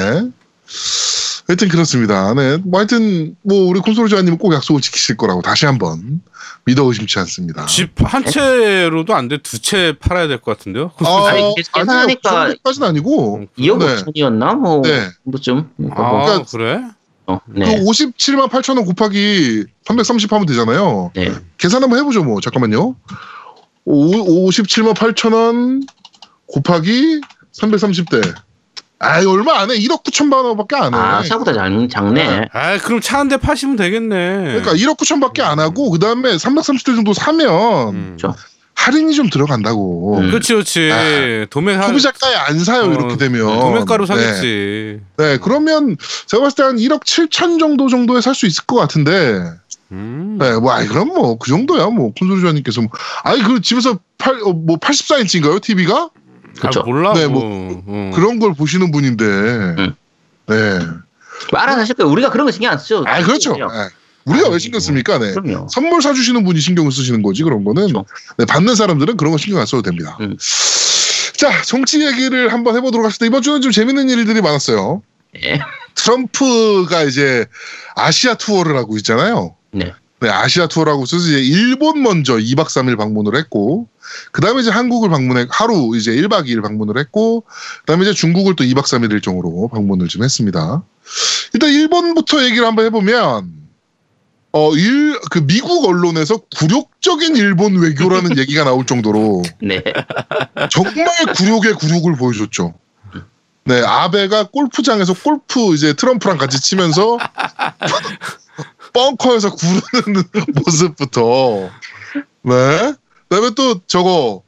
[1.47, 2.33] 하여튼 그렇습니다.
[2.33, 2.57] 네.
[2.63, 6.21] 뭐 하여튼, 뭐, 우리 콘솔자님은 꼭 약속을 지키실 거라고 다시 한번
[6.65, 7.65] 믿어 의심치 않습니다.
[7.65, 9.37] 집 한 채로도 안 돼.
[9.39, 10.91] 두 채 팔아야 될 것 같은데요?
[10.99, 11.41] 아, 아니.
[11.55, 13.95] 계산하니까- 그 정도까지는 아니고, 2억 네.
[14.03, 14.55] 5천이었나?
[14.57, 15.09] 뭐, 네.
[15.23, 15.69] 뭐쯤.
[15.91, 16.81] 아, 그러니까- 그래?
[17.25, 17.79] 어, 그 네.
[17.83, 21.11] 57만 8천 원 곱하기 330 하면 되잖아요.
[21.13, 21.33] 네.
[21.57, 22.39] 계산 한번 해보죠, 뭐.
[22.41, 22.95] 잠깐만요.
[23.85, 25.83] 오, 57만 8천 원
[26.47, 27.19] 곱하기
[27.51, 28.33] 330대.
[29.03, 29.75] 아이, 얼마 안 해.
[29.75, 30.97] 1억 9천만 원밖에 안 해.
[30.97, 32.39] 아, 생각보다 작, 작네.
[32.39, 32.47] 네.
[32.53, 34.43] 아, 그럼 차 한 대 파시면 되겠네.
[34.45, 37.49] 그러니까 1억 9천밖에 안 하고, 그 다음에 330대 정도 사면
[37.93, 38.15] 음.
[38.17, 38.35] 그렇죠.
[38.75, 40.17] 할인이 좀 들어간다고.
[40.19, 40.29] 음.
[40.31, 40.89] 그렇지, 그렇지.
[40.91, 43.45] 아, 도매 하 소비자가에 안 사요, 어, 이렇게 되면.
[43.59, 44.15] 도매가로 네.
[44.15, 44.99] 사겠지.
[45.17, 45.95] 네, 그러면
[46.27, 49.43] 제가 봤을 때 한 1억 7천 정도 정도에 살 수 있을 것 같은데,
[49.91, 50.37] 음.
[50.39, 52.89] 네, 뭐, 아이, 그럼 뭐, 그 정도야, 뭐, 콘솔주아님께서 뭐.
[53.23, 56.09] 아니, 그 집에서 팔, 어, 뭐, 84인치인가요, TV가?
[56.59, 56.81] 그쵸.
[56.81, 57.13] 아, 몰라.
[57.13, 57.43] 네, 뭐.
[57.43, 58.11] 뭐, 어.
[58.13, 59.95] 그런 걸 보시는 분인데, 음.
[60.47, 60.79] 네.
[61.51, 62.11] 뭐 알아서 하실 거예요.
[62.11, 63.03] 우리가 그런 거 신경 안 쓰죠.
[63.07, 63.55] 아, 그렇죠.
[63.55, 63.65] 네.
[64.25, 65.33] 우리가 왜 신경 씁니까, 네.
[65.33, 65.67] 그럼요.
[65.69, 67.87] 선물 사주시는 분이 신경을 쓰시는 거지, 그런 거는.
[67.87, 68.05] 그렇죠.
[68.37, 70.17] 네, 받는 사람들은 그런 거 신경 안 써도 됩니다.
[70.21, 70.37] 음.
[71.35, 73.25] 자, 정치 얘기를 한번 해보도록 합시다.
[73.25, 75.01] 이번 주는 좀 재밌는 일들이 많았어요.
[75.33, 75.59] 네.
[75.95, 77.45] 트럼프가 이제
[77.95, 79.55] 아시아 투어를 하고 있잖아요.
[79.71, 79.93] 네.
[80.23, 83.89] 네, 아시아 투어라고 있어서 이제 일본 먼저 2박 3일 방문을 했고,
[84.31, 88.55] 그 다음에 이제 한국을 방문해, 하루 이제 1박 2일 방문을 했고, 그 다음에 이제 중국을
[88.55, 90.81] 또 2박 3일 일정으로 방문을 좀 했습니다.
[91.53, 93.51] 일단 일본부터 얘기를 한번 해보면,
[94.53, 99.83] 어, 일, 그 미국 언론에서 굴욕적인 일본 외교라는 얘기가 나올 정도로 네.
[100.71, 102.73] 정말 굴욕의 굴욕을 보여줬죠.
[103.65, 107.17] 네, 아베가 골프장에서 골프 이제 트럼프랑 같이 치면서
[108.93, 110.23] 벙커에서 구르는
[110.65, 111.69] 모습부터
[112.43, 112.93] 네.
[113.29, 114.43] 그다음에 또 저거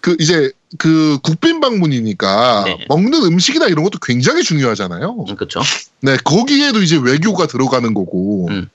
[0.00, 2.84] 그 이제 그 국빈 방문이니까 네.
[2.88, 5.24] 먹는 음식이나 이런 것도 굉장히 중요하잖아요.
[5.24, 5.60] 그렇죠.
[6.00, 8.68] 네, 거기에도 이제 외교가 들어가는 거고 음.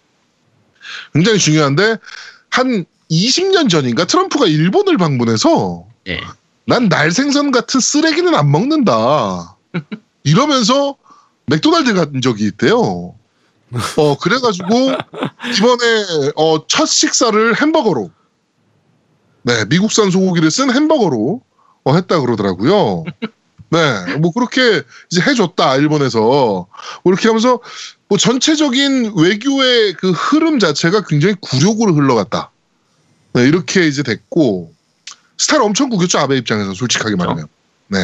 [1.14, 1.98] 굉장히 중요한데
[2.50, 6.22] 한 20년 전인가 트럼프가 일본을 방문해서 네.
[6.66, 9.58] 난 날생선 같은 쓰레기는 안 먹는다.
[10.24, 10.96] 이러면서
[11.48, 13.16] 맥도날드 간 적이 있대요.
[13.98, 14.68] 어, 그래가지고,
[15.58, 18.12] 이번에, 어, 첫 식사를 햄버거로,
[19.44, 21.42] 네, 미국산 소고기를 쓴 햄버거로,
[21.84, 23.04] 어, 했다 그러더라고요.
[23.72, 26.68] 네, 뭐 그렇게 이제 해줬다 일본에서 뭐
[27.06, 27.60] 이렇게 하면서
[28.08, 32.52] 뭐 전체적인 외교의 그 흐름 자체가 굉장히 굴욕으로 흘러갔다.
[33.34, 34.74] 네, 이렇게 이제 됐고
[35.38, 37.48] 스타를 엄청 구겼죠 아베 입장에서 솔직하게 말하면.
[37.88, 38.00] 네.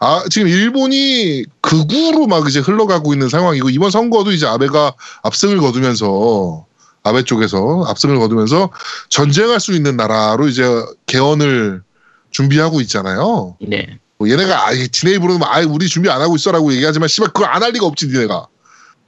[0.00, 6.66] 아 지금 일본이 극우로 막 이제 흘러가고 있는 상황이고 이번 선거도 이제 아베가 압승을 거두면서
[7.02, 8.70] 아베 쪽에서 압승을 거두면서
[9.08, 10.64] 전쟁할 수 있는 나라로 이제
[11.06, 11.82] 개헌을
[12.30, 13.56] 준비하고 있잖아요.
[13.60, 13.98] 네.
[14.18, 17.72] 뭐 얘네가 아예 지네 입으로는 아 우리 준비 안 하고 있어라고 얘기하지만 씨발 그걸 안할
[17.72, 18.46] 리가 없지 니네가.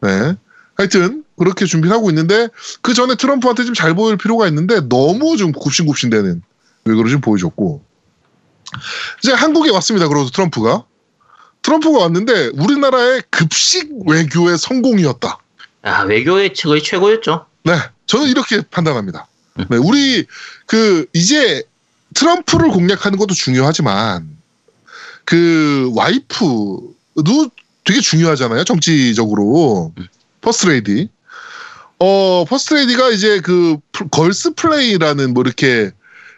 [0.03, 0.35] 네.
[0.77, 2.49] 하여튼 그렇게 준비를 하고 있는데
[2.83, 6.43] 그 전에 트럼프한테 좀 잘 보일 필요가 있는데 너무 좀 굽신굽신대는
[6.85, 7.83] 외교를 좀 보여줬고
[9.23, 10.09] 이제 한국에 왔습니다.
[10.09, 10.85] 그래서 트럼프가
[11.63, 15.39] 트럼프가 왔는데 우리나라의 급식 외교의 성공이었다.
[15.83, 17.47] 아, 외교의 거의 최고였죠.
[17.65, 17.73] 네,
[18.07, 19.27] 저는 이렇게 판단합니다.
[19.69, 20.25] 네, 우리
[20.67, 21.63] 그 이제
[22.15, 24.29] 트럼프를 공략하는 것도 중요하지만
[25.25, 27.51] 그 와이프도
[27.85, 28.65] 되게 중요하잖아요.
[28.65, 29.93] 정치적으로
[30.41, 31.09] 퍼스트레이디.
[31.99, 35.91] 어 퍼스트레이디가 이제 그 플- Girls Play라는 뭐 이렇게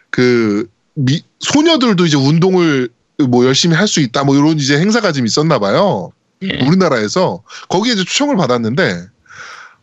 [0.09, 2.89] 그 미, 소녀들도 이제 운동을
[3.29, 6.11] 뭐 열심히 할 수 있다 뭐 이런 이제 행사가 좀 있었나 봐요.
[6.43, 6.65] 예.
[6.65, 9.07] 우리나라에서 거기에 이제 초청을 받았는데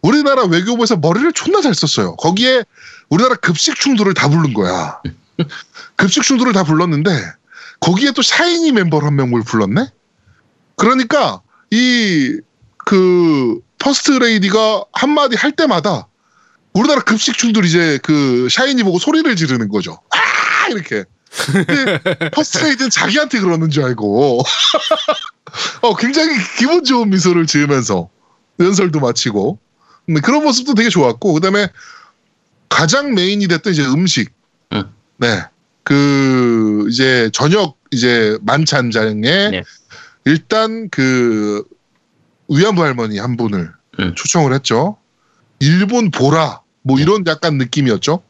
[0.03, 2.17] 우리나라 외교부에서 머리를 존나 잘 썼어요.
[2.17, 2.65] 거기에
[3.09, 5.01] 우리나라 급식충들을 다 부른 거야.
[5.97, 7.11] 급식충들을 다 불렀는데
[7.81, 9.89] 거기에 또 샤이니 멤버 한 명을 불렀네.
[10.77, 11.41] 그러니까
[11.71, 12.41] 이
[12.89, 16.09] 그 퍼스트 레이디가 한 마디 할 때마다
[16.73, 20.01] 우리나라 급식충들 이제 그 샤이니 보고 소리를 지르는 거죠.
[20.11, 20.17] 아
[20.71, 21.05] 이렇게.
[21.53, 21.99] 근데
[22.33, 24.43] 퍼스트 레이디는 자기한테 그러는 줄 알고
[25.83, 28.09] 어, 굉장히 기분 좋은 미소를 지으면서
[28.61, 29.59] 연설도 마치고
[30.07, 31.69] 근데 그런 모습도 되게 좋았고 그다음에
[32.69, 34.33] 가장 메인이 됐던 이제 음식
[34.73, 34.85] 응.
[35.19, 35.43] 네.
[35.85, 39.63] 그 이제 저녁 이제 만찬장에 네.
[40.25, 41.65] 일단 그
[42.49, 44.15] 위안부 할머니 한 분을 응.
[44.15, 44.97] 초청을 했죠.
[45.61, 48.23] 일본 보라 뭐 이런 약간 느낌이었죠.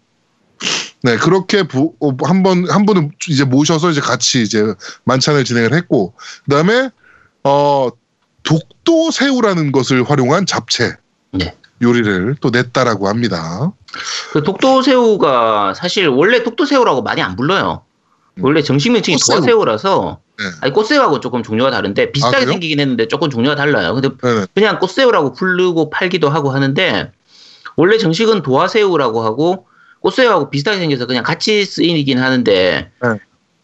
[1.02, 6.50] 네 그렇게 어, 한번 한 분은 이제 모셔서 이제 같이 이제 만찬을 진행을 했고 그
[6.50, 6.90] 다음에
[7.44, 7.88] 어
[8.42, 10.96] 독도 새우라는 것을 활용한 잡채
[11.32, 11.54] 네.
[11.82, 13.72] 요리를 또 냈다라고 합니다.
[14.32, 17.82] 그 독도 새우가 사실 원래 독도 새우라고 많이 안 불러요.
[18.34, 18.44] 음.
[18.44, 19.37] 원래 정식 명칭이 꽃새우.
[19.37, 20.44] 도화새우라서 네.
[20.61, 22.46] 아니 꽃새우하고 조금 종류가 다른데 비슷하게 아?
[22.46, 23.94] 생기긴 했는데 조금 종류가 달라요.
[23.94, 24.46] 근데 네네.
[24.54, 27.12] 그냥 꽃새우라고 부르고 팔기도 하고 하는데
[27.76, 29.66] 원래 정식은 도화새우라고 하고
[30.00, 33.08] 꽃새우하고 비슷하게 생겨서 그냥 같이 쓰이긴 하는데 네.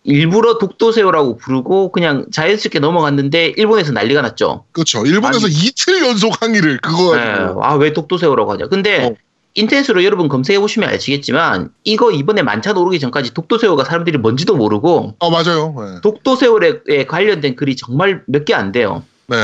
[0.07, 4.65] 일부러 독도새우라고 부르고 그냥 자연스럽게 넘어갔는데 일본에서 난리가 났죠.
[4.73, 5.05] 그렇죠.
[5.07, 5.55] 일본에서 아니.
[5.55, 7.23] 이틀 연속 항의를 그거 네.
[7.25, 7.65] 가지고.
[7.65, 8.67] 아왜 독도새우라고 하냐.
[8.67, 9.15] 근데 어.
[9.55, 15.31] 인터넷으로 여러분 검색해 보시면 아시겠지만 이거 이번에 만찬 오르기 전까지 독도새우가 사람들이 뭔지도 모르고 어
[15.31, 15.75] 맞아요.
[15.79, 16.01] 네.
[16.03, 19.05] 독도새우에 관련된 글이 정말 몇 개 안 돼요.
[19.29, 19.37] 네.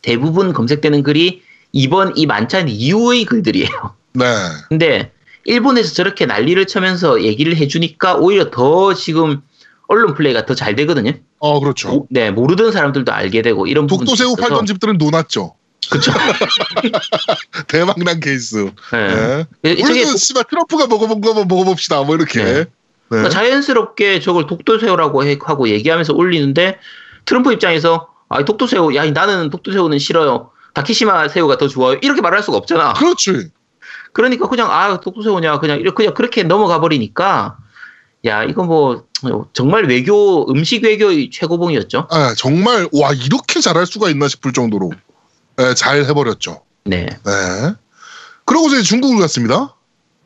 [0.00, 1.42] 대부분 검색되는 글이
[1.72, 3.94] 이번 이 만찬 이후의 글들이에요.
[4.14, 4.24] 네.
[4.68, 5.12] 근데
[5.44, 9.42] 일본에서 저렇게 난리를 쳐면서 얘기를 해주니까 오히려 더 지금
[9.88, 11.12] 언론 플레이가 더 잘 되거든요.
[11.38, 11.88] 어 그렇죠.
[11.88, 15.54] 모- 네 모르던 사람들도 알게 되고 이런 부분이 독도 새우 있어서 팔던 집들은 논았죠.
[15.90, 16.12] 그쵸.
[17.68, 18.70] 대박난 케이스.
[18.92, 19.46] 네.
[19.62, 19.76] 네.
[19.76, 22.02] 저게 우리도 씨발 트럼프가 먹어본 거 한번 먹어봅시다.
[22.02, 22.42] 뭐 이렇게.
[22.44, 22.52] 네.
[22.54, 22.64] 네.
[23.08, 26.78] 그러니까 자연스럽게 저걸 독도새우라고 해- 하고 얘기하면서 올리는데
[27.26, 30.50] 트럼프 입장에서 아 독도새우 야 나는 독도새우는 싫어요.
[30.74, 31.98] 다키시마 새우가 더 좋아요.
[32.00, 32.94] 이렇게 말할 수가 없잖아.
[32.94, 33.48] 그렇지.
[34.12, 37.56] 그러니까 그냥 아 독도새우냐 그냥 이렇게 그냥 그렇게 넘어가 버리니까
[38.24, 39.04] 야 이거 뭐
[39.52, 42.08] 정말 외교 음식 외교의 최고봉이었죠.
[42.10, 44.90] 아, 정말 와 이렇게 잘할 수가 있나 싶을 정도로
[45.56, 46.62] 네, 잘 해버렸죠.
[46.84, 47.06] 네.
[47.06, 47.74] 네.
[48.44, 49.74] 그러고서 이제 중국을 갔습니다.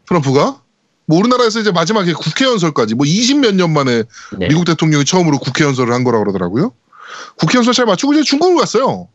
[0.06, 0.60] 트럼프가
[1.06, 4.02] 뭐 우리나라에서 이제 마지막에 국회 연설까지 뭐 20몇 년 만에
[4.38, 4.48] 네.
[4.48, 6.72] 미국 대통령이 처음으로 국회 연설을 한 거라 그러더라고요.
[7.36, 9.08] 국회 연설 잘 마치고 이제 중국을 갔어요.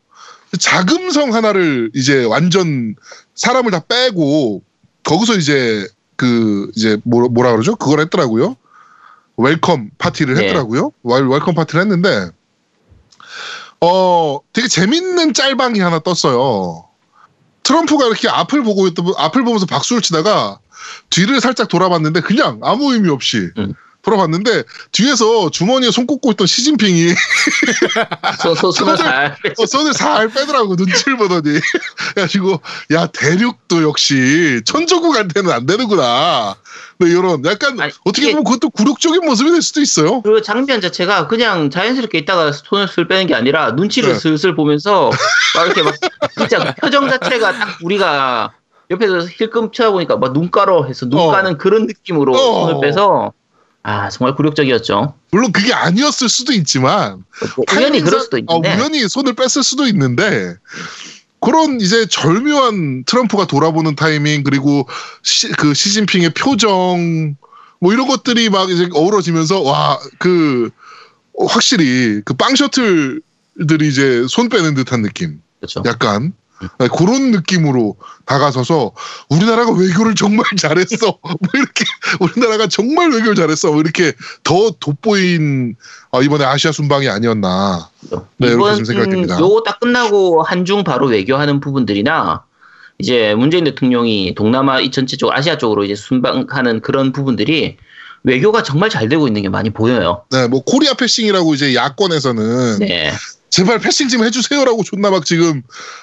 [0.58, 2.96] 자금성 하나를 이제 완전
[3.42, 4.62] 사람을 다 빼고
[5.04, 7.76] 거기서 이제 그 이제 뭐, 뭐라 그러죠?
[7.76, 8.56] 그걸 했더라고요.
[9.38, 10.44] welcome 파티를 네.
[10.44, 10.92] 했더라고요.
[11.02, 12.30] wel- welcome 파티를 했는데
[13.84, 16.86] 어 되게 재밌는 짤방이 하나 떴어요.
[17.64, 20.60] 트럼프가 이렇게 앞을 보고 있던 앞을 보면서 박수를 치다가
[21.10, 23.74] 뒤를 살짝 돌아봤는데 그냥 아무 의미 없이 음.
[24.02, 27.14] 돌아봤는데 뒤에서 주머니에 손 꽂고 있던 시진핑이
[28.42, 31.60] 소, 소, 손을 잘 어, 손을 살 빼더라고 눈치를 보더니
[32.14, 32.62] 그래가지고
[32.92, 36.56] 야 대륙도 역시 천조국한테는 안 되는구나
[37.00, 41.28] 네, 이런 약간 아니, 어떻게 보면 그것도 굴욕적인 모습이 될 수도 있어요 그 장면 자체가
[41.28, 44.20] 그냥 자연스럽게 있다가 손을 슬 빼는 게 아니라 눈치를 네.
[44.20, 45.10] 슬슬 보면서
[45.56, 45.96] 막 이렇게 막
[46.38, 48.54] 진짜 그 표정 자체가 딱 우리가
[48.92, 51.32] 옆에서 힐끔 쳐다보니까 막 눈가로 해서 눈 어.
[51.32, 52.66] 까는 그런 느낌으로 어.
[52.66, 53.34] 손을 빼서
[53.84, 55.14] 아 정말 굴욕적이었죠.
[55.32, 57.24] 물론 그게 아니었을 수도 있지만
[57.56, 60.56] 뭐 우연히 그럴 수도 어, 있는데 우연히 손을 뺐을 수도 있는데
[61.40, 64.88] 그런 이제 절묘한 트럼프가 돌아보는 타이밍 그리고
[65.24, 67.36] 시, 그 시진핑의 표정
[67.80, 70.70] 뭐 이런 것들이 막 이제 어우러지면서 와 그
[71.50, 75.82] 확실히 그 빵 셔틀들이 이제 손 빼는 듯한 느낌 그렇죠.
[75.88, 76.30] 약간 네,
[76.96, 77.96] 그런 느낌으로
[78.26, 78.92] 다가서서
[79.30, 81.86] 우리나라가 외교를 정말 잘했어 뭐 이렇게
[82.20, 85.76] 우리나라가 정말 외교를 잘했어 뭐 이렇게 더 돋보인
[86.12, 89.40] 어, 이번에 아시아 순방이 아니었나 네, 이렇게 이번 좀 생각이 듭니다.
[89.40, 92.44] 요거 딱 끝나고 한중 바로 외교하는 부분들이나
[93.00, 97.78] 이제 문재인 대통령이 동남아 이 전체 쪽 아시아 쪽으로 이제 순방하는 그런 부분들이
[98.24, 100.24] 외교가 정말 잘 되고 있는 게 많이 보여요.
[100.30, 103.12] 네, 뭐 Korea passing이라고 이제 야권에서는 네.
[103.52, 105.62] 제발 passing 좀 해주세요라고 존나 막 지금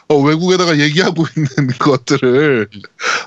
[0.09, 2.69] 어, 외국에다가 얘기하고 있는 것들을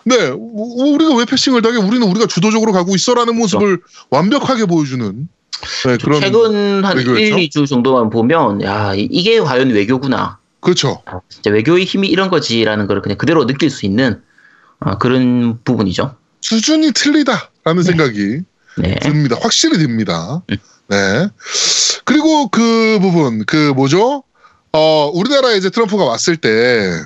[0.05, 3.79] 네 뭐, 우리가 왜 passing을 당해 우리는 우리가 주도적으로 가고 있어라는 모습을
[4.11, 5.27] 완벽하게 보여주는
[5.85, 7.37] 네, 그런 최근 한 외교였죠?
[7.37, 10.37] 1, 2주 정도만 보면 야 이- 이게 과연 외교구나.
[10.59, 11.01] 그렇죠.
[11.05, 14.21] 아, 진짜 외교의 힘이 이런 거지라는 걸 그냥 그대로 느낄 수 있는
[14.79, 16.15] 어, 그런 부분이죠.
[16.41, 18.41] 수준이 틀리다라는 생각이
[18.77, 18.95] 네.
[19.01, 19.35] 듭니다.
[19.41, 20.41] 확실히 듭니다.
[20.49, 20.57] 음.
[20.87, 21.27] 네.
[22.11, 24.25] 그리고 그 부분, 그 뭐죠?
[24.73, 27.01] 어, 우리나라에 이제 트럼프가 왔을 때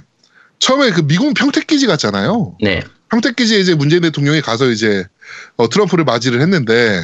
[0.57, 2.57] 처음에 그 미국 평택기지 갔잖아요.
[2.59, 2.83] 네.
[3.11, 5.05] 평택기지에 이제 문재인 대통령이 가서 이제
[5.57, 7.03] 어, 트럼프를 맞이를 했는데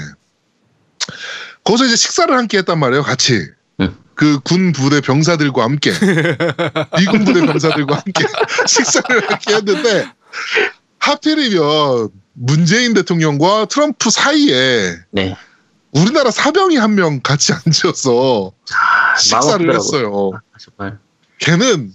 [1.64, 3.48] 거기서 이제 식사를 함께 했단 말이에요, 같이.
[3.82, 3.96] 음.
[4.16, 5.92] 그군 부대 병사들과 함께
[6.98, 8.26] 미군 부대 병사들과 함께
[8.66, 10.08] 식사를 함께 했는데
[10.98, 15.38] 하필이면 문재인 대통령과 트럼프 사이에 네.
[15.94, 20.32] 우리나라 사병이 한 명 같이 앉아서 아, 식사를 했어요.
[20.34, 21.00] 아, 정말.
[21.40, 21.94] 걔는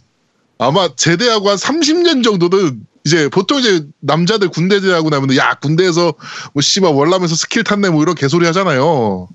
[0.59, 6.15] 아마 제대하고 한 30년 정도는 이제 보통 이제 남자들 군대 제대하고 나면 야 군대에서
[6.55, 9.29] 뭐 씨발 월남에서 스킬 탔네 뭐 이런 개소리 하잖아요.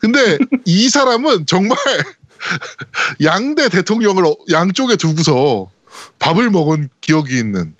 [0.00, 1.76] 근데 이 사람은 정말
[3.24, 5.70] 양대 대통령을 어- 양쪽에 두고서
[6.18, 7.74] 밥을 먹은 기억이 있는.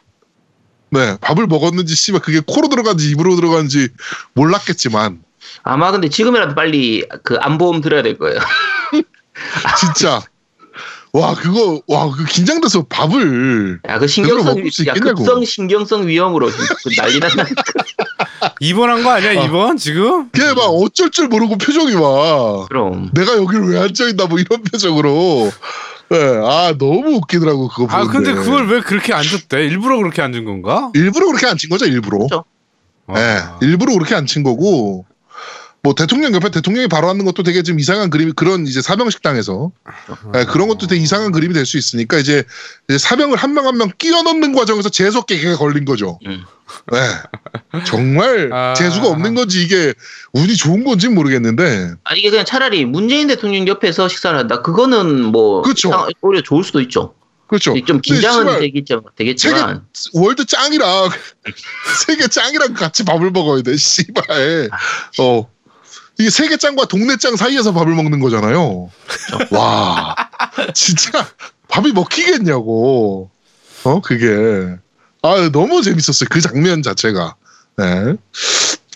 [0.93, 3.89] 네, 밥을 먹었는지 씨발 그게 코로 들어간지 입으로 들어간지
[4.35, 5.23] 몰랐겠지만
[5.63, 8.39] 아마 근데 지금이라도 빨리 그 안보험 들어야 될 거예요.
[9.79, 10.21] 진짜
[11.13, 14.93] 와 그거 와 그 긴장돼서 밥을 야, 그 신경성, 야.
[14.95, 17.45] 급성 신경성 위험으로 그 난리 났나.
[18.61, 20.31] 입원한 거 아니야 이번 지금?
[20.31, 23.11] 걔 막 어쩔 줄 모르고 표정이 막 그럼.
[23.13, 25.51] 내가 여기를 왜 앉아 있나 뭐 이런 표정으로
[26.13, 29.65] 예, 아 너무 웃기더라고 그거 보는데 아 근데 그걸 왜 그렇게 앉았대?
[29.67, 30.91] 일부러 그렇게 앉은 건가?
[30.95, 32.45] 일부러 그렇게 앉힌 거죠 일부러 그렇죠.
[33.17, 33.59] 예, 아.
[33.63, 35.05] 일부러 그렇게 앉힌 거고
[35.83, 39.73] 뭐 대통령 옆에 대통령이 바로 앉는 것도 되게 좀 이상한 그림이 그런 이제 사병 식당에서
[40.37, 42.45] 예, 그런 것도 되게 이상한 그림이 될 수 있으니까 이제,
[42.89, 46.19] 이제 사병을 한 명 한명 끼워 넣는 과정에서 재수 없게 걔가 걸린 거죠.
[46.27, 46.45] 음.
[46.93, 48.75] 예, 정말 아.
[48.75, 49.95] 재수가 없는 건지 이게
[50.35, 54.61] 운이 좋은 건지 는 모르겠는데 아, 이게 그냥 차라리 문재인 대통령 옆에서 식사를 한다.
[54.63, 55.63] 그거는 뭐.
[55.75, 57.15] 이상- 오히려 좋을 수도 있죠.
[57.47, 57.75] 그렇죠.
[57.85, 59.85] 좀 긴장은 되겠죠, 되겠지만.
[60.13, 61.11] 월드 짱이랑
[62.07, 63.77] 세계 짱이랑 같이 밥을 먹어야 돼.
[63.77, 64.69] 씨발.
[65.19, 65.49] 어.
[66.21, 68.91] 이게 세계 짱과 동네 짱 사이에서 밥을 먹는 거잖아요.
[69.51, 70.15] 와.
[70.75, 71.27] 진짜
[71.69, 73.31] 밥이 먹히겠냐고.
[73.85, 74.77] 어, 그게.
[75.23, 76.29] 아, 너무 재밌었어요.
[76.31, 77.37] 그 장면 자체가.
[77.79, 78.17] 네.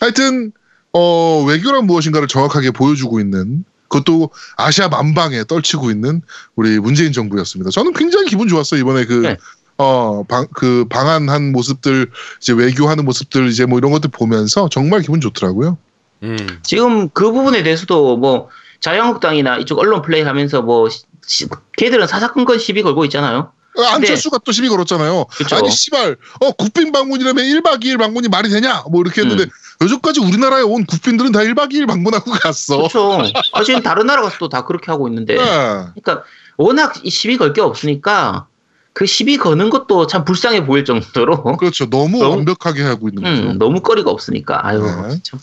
[0.00, 0.52] 하여튼
[0.92, 6.20] 어, 외교란 무엇인가를 정확하게 보여주고 있는 그것도 아시아 만방에 떨치고 있는
[6.56, 7.70] 우리 문재인 정부였습니다.
[7.70, 8.80] 저는 굉장히 기분 좋았어요.
[8.80, 9.36] 이번에 그 네.
[9.78, 12.10] 어, 방, 그 방한한 모습들,
[12.40, 15.78] 이제 외교하는 모습들, 이제 뭐 이런 것들 보면서 정말 기분 좋더라고요.
[16.24, 16.58] 음.
[16.62, 18.48] 지금 그 부분에 대해서도 뭐
[18.80, 23.52] 자유한국당이나 이쪽 언론 플레이 하면서 뭐 시- 시- 걔들은 사사건건 시비 걸고 있잖아요.
[23.76, 25.26] 어, 안철수가 또 시비 걸었잖아요.
[25.30, 25.56] 그쵸.
[25.56, 28.84] 아니, 씨발, 어, 국빈 방문이라면 1박 2일 방문이 말이 되냐?
[28.88, 29.48] 뭐 이렇게 했는데, 음.
[29.82, 32.76] 요즘까지 우리나라에 온 국빈들은 다 1박 2일 방문하고 갔어.
[32.76, 33.18] 그렇죠.
[33.52, 35.34] 아, 지금 다른 나라 가서 또다 그렇게 하고 있는데.
[35.34, 35.42] 네.
[35.42, 36.22] 그러니까
[36.56, 38.46] 워낙 이 시비 걸 게 없으니까
[38.92, 41.90] 그 시비 거는 것도 참 불쌍해 보일 정도로 그렇죠.
[41.90, 43.42] 너무, 너무- 완벽하게 하고 있는 거죠.
[43.50, 45.18] 음, 너무 거리가 없으니까 아유 네.
[45.24, 45.40] 참,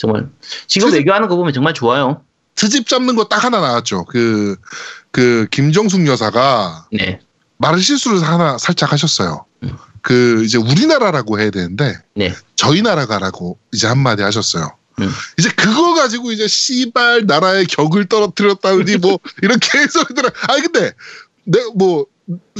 [0.00, 0.28] 정말
[0.66, 2.22] 지금 트집- 외교하는 거 보면 정말 좋아요.
[2.54, 4.06] 트집 잡는 거 딱 하나 나왔죠.
[4.06, 4.56] 그,
[5.12, 7.20] 그, 김정숙 여사가 네,
[7.58, 9.44] 말을 실수를 하나 살짝 하셨어요.
[9.62, 9.76] 음.
[10.00, 14.74] 그, 이제 우리나라라고 해야 되는데, 네, 저희 나라가라고 이제 한마디 하셨어요.
[15.00, 15.10] 음.
[15.38, 20.92] 이제 그거 가지고 이제 씨발 나라의 격을 떨어뜨렸다니 뭐 이런 개소리들 아니 근데
[21.44, 22.06] 내 뭐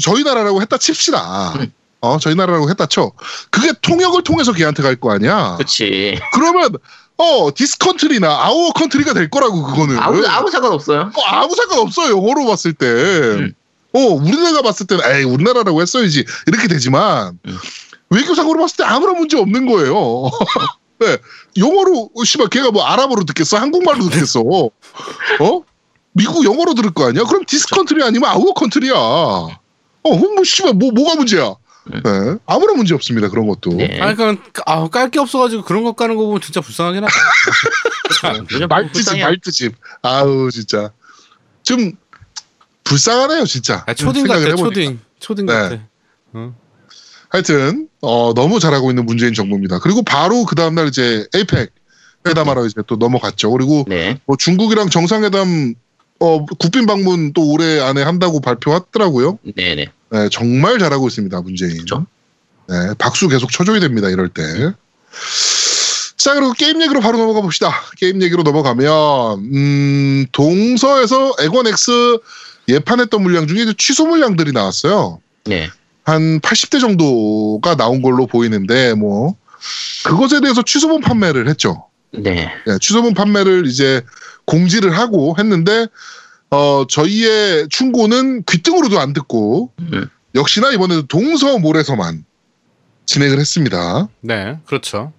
[0.02, 1.54] 저희 나라라고 했다 칩시다.
[1.60, 1.72] 음.
[2.02, 3.12] 어 저희 나라라고 했다 쳐.
[3.50, 5.56] 그게 통역을 통해서 걔한테 갈 거 아니야.
[5.56, 6.18] 그렇지.
[6.34, 6.76] 그러면
[7.18, 11.10] 어 this country나 our country가 될 거라고 그거는 아무 아무 상관 없어요.
[11.14, 12.86] 어, 아무 상관 없어요 영어로 봤을 때.
[12.86, 13.52] 음.
[13.92, 17.58] 어 우리나라가 봤을 때는 에이 우리나라라고 했어야지 이렇게 되지만 음.
[18.10, 20.30] 외교상으로 봤을 때 아무런 문제 없는 거예요.
[21.00, 21.16] 네.
[21.58, 23.56] 영어로 어, 씨발 걔가 뭐 아랍어로 듣겠어?
[23.58, 24.40] 한국말로 듣겠어?
[24.40, 24.70] 어?
[26.12, 27.24] 미국 영어로 들을 거 아니야?
[27.24, 28.94] 그럼 this country 아니면 our country야.
[28.94, 29.50] 어,
[30.02, 31.54] 그럼 뭐 씨발 뭐 뭐가 문제야?
[31.92, 32.02] 음.
[32.02, 32.38] 네.
[32.46, 33.28] 아무런 문제 없습니다.
[33.28, 33.74] 그런 것도.
[33.74, 34.00] 네.
[34.00, 37.14] 아니 그러니까 아, 깔게 없어가지고 그런 거 까는 거 보면 진짜 불쌍하긴 하다.
[38.52, 39.24] 요즘 말트집 불쌍해요.
[39.24, 39.74] 말트집.
[40.02, 40.92] 아우 진짜
[41.62, 41.92] 좀
[42.84, 43.84] 불쌍하네요 진짜.
[43.86, 44.64] 아, 초딩 같아 해보니까.
[44.64, 45.52] 초딩 초딩 네.
[45.52, 45.78] 같아.
[46.32, 46.54] 어.
[47.28, 49.78] 하여튼 어, 너무 잘하고 있는 문재인 정부입니다.
[49.78, 51.72] 그리고 바로 그 다음 날 이제 에이펙
[52.26, 53.50] 회담하러 이제 또 넘어갔죠.
[53.52, 54.18] 그리고 네.
[54.26, 55.74] 뭐 중국이랑 정상회담
[56.18, 59.38] 어, 국빈 방문 또 올해 안에 한다고 발표했더라고요.
[59.56, 59.90] 네네.
[60.10, 61.72] 네, 정말 잘하고 있습니다, 문재인.
[61.72, 62.06] 그렇죠.
[62.68, 64.42] 네, 박수 계속 쳐줘야 됩니다, 이럴 때.
[66.16, 67.72] 자, 그리고 게임 얘기로 바로 넘어가 봅시다.
[67.96, 72.18] 게임 얘기로 넘어가면, 음, 동서에서 에건 X
[72.68, 75.20] 예판했던 물량 중에 이제 취소 물량들이 나왔어요.
[75.44, 75.68] 네.
[76.04, 79.36] 한 80대 정도가 나온 걸로 보이는데, 뭐,
[80.04, 81.86] 그것에 대해서 취소본 판매를 했죠.
[82.12, 82.52] 네.
[82.66, 84.02] 네, 취소본 판매를 이제
[84.44, 85.86] 공지를 하고 했는데,
[86.50, 90.08] 어, 저희의 충고는 귀등으로도 안 듣고, 음.
[90.34, 92.24] 역시나 이번에도 동서몰에서만
[93.06, 94.08] 진행을 했습니다.
[94.20, 95.12] 네, 그렇죠.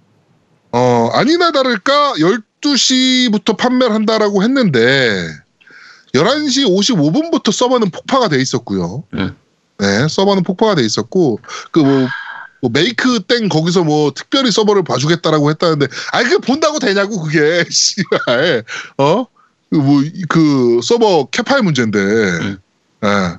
[0.72, 5.28] 어, 아니나 다를까 12시부터 판매를 한다라고 했는데
[6.14, 9.04] 11시 55분부터 서버는 폭파가 돼 있었고요.
[9.14, 9.36] 음.
[9.80, 11.40] 네, 서버는 폭파가 돼 있었고
[11.72, 12.08] 그뭐
[12.72, 18.64] 메이크 땡 거기서 뭐 특별히 서버를 봐주겠다라고 했다는데 아니 그게 본다고 되냐고 그게 씨발
[18.98, 19.26] 어?
[19.72, 22.00] 뭐 그 서버 캐파의 문제인데
[23.04, 23.38] 예.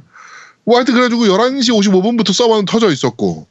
[0.65, 3.47] 뭐 하여튼 그래가지고 11시 55분부터 서버는 터져 있었고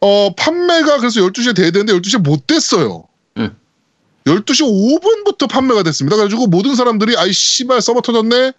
[0.00, 3.04] 어 판매가 그래서 12시에 돼야 되는데 12시에 못 됐어요
[3.38, 3.56] 음.
[4.26, 8.52] 12시 5분부터 판매가 됐습니다 그래가지고 모든 사람들이 아이 씨발 서버 터졌네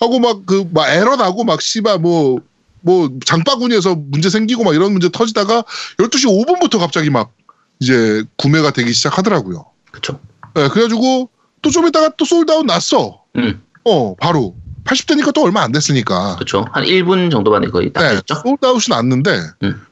[0.00, 2.38] 하고 막 그 막 에러 나고 막 씨발 뭐
[2.80, 5.64] 뭐 장바구니에서 문제 생기고 막 이런 문제 터지다가
[5.98, 7.32] 12시 5분부터 갑자기 막
[7.80, 9.66] 이제 구매가 되기 시작하더라고요.
[9.90, 10.20] 그렇죠.
[10.54, 11.28] 네, 그래가지고
[11.62, 13.22] 또 좀 있다가 또 솔드아웃 났어.
[13.36, 13.60] 음.
[13.84, 14.54] 어, 바로.
[14.84, 16.36] 80대니까 또 얼마 안 됐으니까.
[16.36, 16.64] 그렇죠.
[16.72, 18.36] 한 1분 정도 만에 거의 딱 네, 됐죠.
[18.42, 19.82] 솔드아웃이 났는데 음.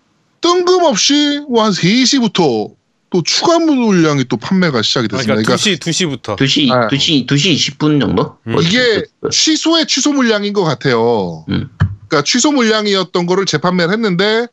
[0.41, 2.75] 뜬금없이 뭐 한 3시부터
[3.11, 5.35] 또 추가 물량이 또 판매가 시작이 됐습니다.
[5.35, 6.37] 그러니까 그러니까 2시 2시부터.
[6.37, 6.89] 2시, 아.
[6.89, 8.37] 2시, 2시 20분 정도?
[8.47, 8.53] 음.
[8.53, 11.45] 뭐 이게 그- 취소의 취소 물량인 것 같아요.
[11.49, 11.69] 음.
[12.09, 14.47] 그러니까 취소 물량이었던 거를 재판매를 했는데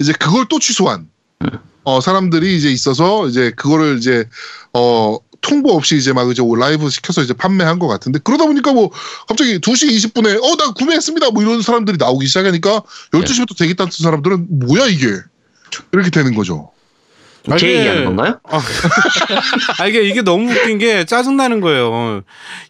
[0.00, 1.08] 이제 그걸 또 취소한
[1.42, 1.48] 음.
[1.84, 4.28] 어, 사람들이 이제 있어서 이제 그거를 이제
[4.72, 8.90] 어 통보 없이 이제 막 이제 라이브 시켜서 이제 판매한 것 같은데 그러다 보니까 뭐
[9.28, 12.82] 갑자기 2시 20분에 어 나 구매했습니다 뭐 이런 사람들이 나오기 시작하니까
[13.12, 15.08] 12시부터 되겠다는 사람들은 뭐야 이게
[15.92, 16.70] 이렇게 되는 거죠.
[17.48, 18.40] 아, 제 이게- 얘기하는 건가요?
[18.44, 18.58] 아
[19.86, 22.22] 이게 이게 너무 웃긴 게 짜증 나는 거예요.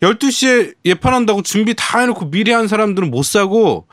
[0.02, 3.86] 12시에 예판한다고 준비 다 해놓고 미리 한 사람들은 못 사고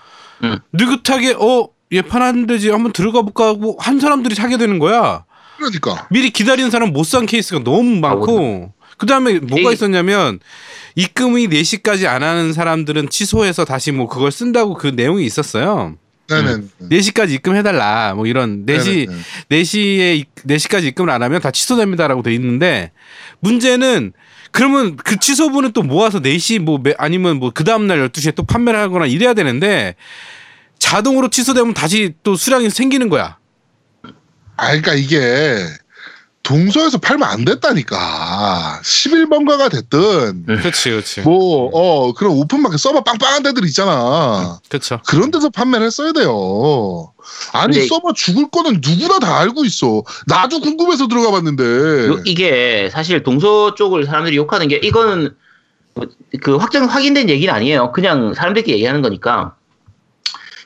[0.44, 0.58] 음.
[0.74, 5.24] 느긋하게 어 예판하는 데지 한번 들어가 볼까 하고 한 사람들이 사게 되는 거야.
[5.72, 9.72] 그러니까 미리 기다리는 사람 못 산 케이스가 너무 많고 그 다음에 뭐가.
[9.72, 10.40] 있었냐면
[10.96, 15.96] 입금이 4시까지 안 하는 사람들은 취소해서 다시 뭐 그걸 쓴다고 그 내용이 있었어요.
[16.30, 16.58] 네네.
[16.90, 19.08] 4시까지 입금해달라 뭐 이런 4시
[19.50, 19.62] 네네.
[19.64, 22.92] 4시에 4시까지 입금을 안 하면 다 취소됩니다라고 돼 있는데
[23.42, 24.14] 문제는
[24.52, 28.44] 그러면 그 취소분은 또 모아서 4시 뭐 매- 아니면 뭐 그 다음 날 12시에 또
[28.44, 29.96] 판매를 하거나 이래야 되는데
[30.80, 33.38] 자동으로 취소되면 다시 또 수량이 생기는 거야.
[34.58, 35.66] 아, 그러니까 이게
[36.44, 38.82] 동서에서 팔면 안 됐다니까.
[38.84, 41.22] 11번가가 됐든 그렇지, 그렇지.
[41.22, 44.60] 뭐 어 그런 오픈마켓 서버 빵빵한 데들 있잖아.
[44.68, 45.00] 그렇죠.
[45.08, 47.14] 그런 데서 판매를 했어야 돼요.
[47.54, 50.04] 아니 근데- 서버 죽을 거는 누구나 다 알고 있어.
[50.28, 51.64] 나도 궁금해서 들어가 봤는데.
[52.10, 55.34] 요- 이게 사실 동서 쪽을 사람들이 욕하는 게 이거는
[56.42, 57.94] 그 확정 확인된 얘기는 아니에요.
[57.94, 59.56] 그냥 사람들끼리 얘기하는 거니까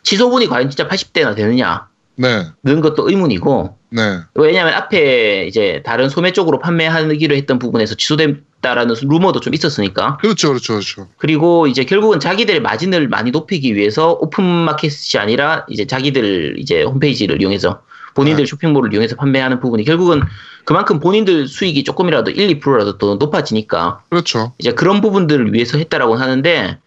[0.01, 6.31] 취소분이 과연 진짜 80대나 되느냐 네, 는 것도 의문이고 네, 왜냐하면 앞에 이제 다른 소매
[6.31, 11.07] 쪽으로 판매하기로 했던 부분에서 취소됐다라는 루머도 좀 있었으니까 그렇죠, 그렇죠, 그렇죠.
[11.17, 17.41] 그리고 이제 결국은 자기들의 마진을 많이 높이기 위해서 오픈 마켓이 아니라 이제 자기들 이제 홈페이지를
[17.41, 17.81] 이용해서
[18.15, 18.49] 본인들 네.
[18.49, 20.23] 쇼핑몰을 이용해서 판매하는 부분이 결국은
[20.65, 24.53] 그만큼 본인들 수익이 조금이라도 1, 2%라도 더 높아지니까 그렇죠.
[24.57, 26.79] 이제 그런 부분들을 위해서 했다라고 하는데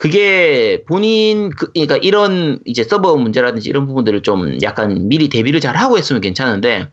[0.00, 5.76] 그게 본인 그, 그러니까 이런 이제 서버 문제라든지 이런 부분들을 좀 약간 미리 대비를 잘
[5.76, 6.88] 하고 했으면 괜찮은데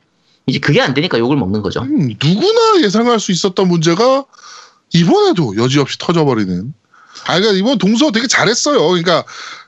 [0.45, 1.84] 이제 그게 안 되니까 욕을 먹는 거죠.
[1.84, 4.26] 음, 누구나 예상할 수 있었던 문제가
[4.93, 6.74] 이번에도 여지없이 터져버리는.
[7.28, 8.86] 아, 그러니까 이번 동서 되게 잘했어요.
[8.86, 9.24] 그러니까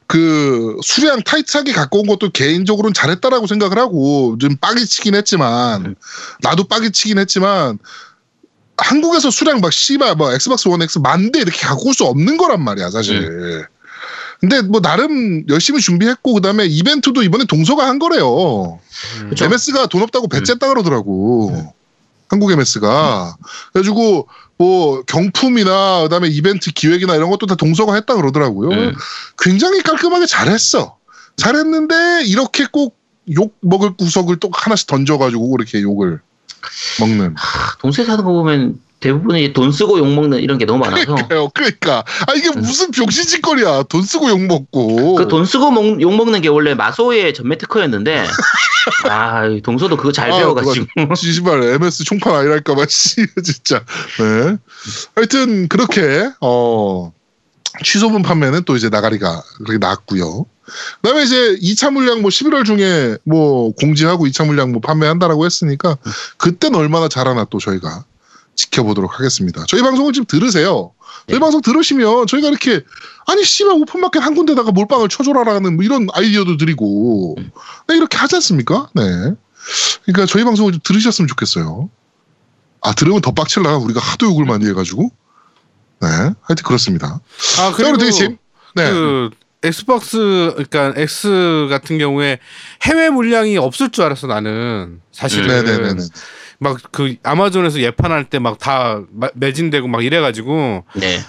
[0.06, 5.96] 그 수량 타이트하게 갖고 온 것도 개인적으로는 잘했다라고 생각을 하고 좀 빡이 치긴 했지만
[6.42, 7.80] 나도 빡이 치긴 했지만
[8.82, 12.63] 한국에서 수량 막 씨발 뭐 엑스박스 원 X 만대 이렇게 갖고 올 수 없는 거란
[12.63, 13.65] 말이야 사실.
[14.39, 18.80] 근데 뭐 나름 열심히 준비했고 그다음에 이벤트도 이번에 동서가 한 거래요.
[19.21, 19.30] 음.
[19.30, 19.45] 그쵸.
[19.45, 21.73] MS가 돈 없다고 배째라 그러더라고.
[22.30, 23.36] 한국 MS가.
[23.73, 24.27] 그래가지고
[24.57, 28.69] 뭐 경품이나 그다음에 이벤트 기획이나 이런 것도 다 동서가 했다 그러더라고요.
[28.69, 28.93] 음.
[29.39, 30.97] 굉장히 깔끔하게 잘했어.
[31.36, 32.99] 잘했는데 이렇게 꼭
[33.36, 36.19] 욕 먹을 구석을 또 하나씩 던져가지고 그렇게 욕을
[37.00, 37.36] 먹는.
[37.38, 41.50] 하, 동시에 사는 거 보면 대부분이 돈 쓰고 욕 먹는 이런 게 너무 많아서 그러니까요.
[41.54, 43.84] 그러니까 아 이게 무슨 병신 짓거리야.
[43.84, 45.14] 돈 쓰고 욕 먹고.
[45.14, 45.16] 음.
[45.16, 48.26] 그돈 쓰고 먹, 욕 먹는 게 원래 마소의 전매 특허였는데
[49.10, 53.84] 아, 이 동서도 그거 잘 아, 배워가지고 씨발 MS 총판 아니랄까봐 씨 진짜.
[54.20, 54.58] 네.
[55.16, 57.14] 하여튼 그렇게 어
[57.84, 60.45] 취소분 판매는 또 이제 나가리가 그렇게 났고요.
[61.01, 65.97] 그다음에 이제 2차 물량 뭐 11월 중에 뭐 공지하고 2차 물량 뭐 판매한다라고 했으니까
[66.38, 68.05] 그때는 얼마나 잘하나 또 저희가
[68.55, 69.63] 지켜보도록 하겠습니다.
[69.67, 70.91] 저희 방송을 지금 들으세요.
[71.27, 71.39] 저희 네.
[71.39, 72.82] 방송 들으시면 저희가 이렇게
[73.27, 77.36] 아니 씨발 오픈마켓 한 군데다가 몰빵을 쳐줘라라는 뭐 이런 아이디어도 드리고
[77.88, 78.89] 네, 이렇게 하지 않습니까?
[78.93, 79.03] 네.
[80.05, 81.89] 그러니까 저희 방송을 좀 들으셨으면 좋겠어요.
[82.82, 85.11] 아 들으면 더 빡칠라 우리가 하도 욕을 많이 해가지고
[86.02, 87.20] 네 하여튼 그렇습니다.
[87.60, 88.38] 아 그리고 되게
[88.76, 88.89] 네.
[88.91, 89.30] 그
[89.64, 92.39] Xbox 그러니까 X 같은 경우에
[92.84, 96.02] 해외 물량이 없을 줄 알았어 나는 사실은 네네네네.
[96.60, 99.02] 막 그 아마존에서 예판할 때 막 다
[99.36, 101.20] 매진되고 막 이래가지고 네.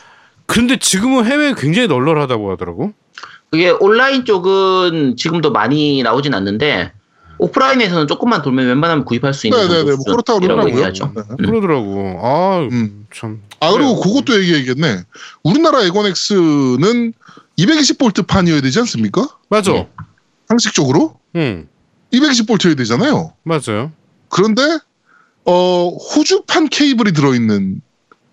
[0.47, 2.93] 근데 지금은 해외 굉장히 널널하다고 하더라고.
[3.51, 6.93] 그게 온라인 쪽은 지금도 많이 나오진 않는데
[7.41, 9.97] 오프라인에서는 조금만 돌면 웬만하면 구입할 수 있는 네네네.
[9.97, 10.93] 뭐 그렇다고 그러더라고요.
[10.93, 11.01] 네.
[11.03, 11.36] 음.
[11.36, 12.20] 그러더라고.
[12.22, 13.07] 아, 음.
[13.14, 13.41] 참.
[13.61, 13.99] 아 그리고.
[14.01, 15.05] 그것도 얘기해야겠네.
[15.43, 17.14] 우리나라 에곤엑스는
[17.59, 19.26] 220볼트 판이어야 되지 않습니까?
[19.49, 19.72] 맞아.
[19.72, 19.88] 네.
[20.49, 21.66] 상식적으로 응,
[22.12, 23.32] 220볼트여야 되잖아요.
[23.43, 23.93] 맞아요.
[24.28, 24.62] 그런데
[25.47, 27.80] 어 호주판 케이블이 들어있는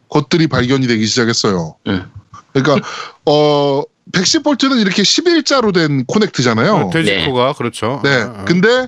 [0.09, 1.75] 것들이 발견이 되기 시작했어요.
[1.87, 2.11] 음.
[2.53, 2.85] 그러니까
[3.25, 6.73] 어 110볼트는 이렇게 11자로 된 코넥트잖아요.
[6.73, 8.01] 어, 돼지코가 그렇죠.
[8.03, 8.09] 네.
[8.09, 8.45] 아, 아.
[8.45, 8.87] 근데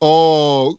[0.00, 0.70] 어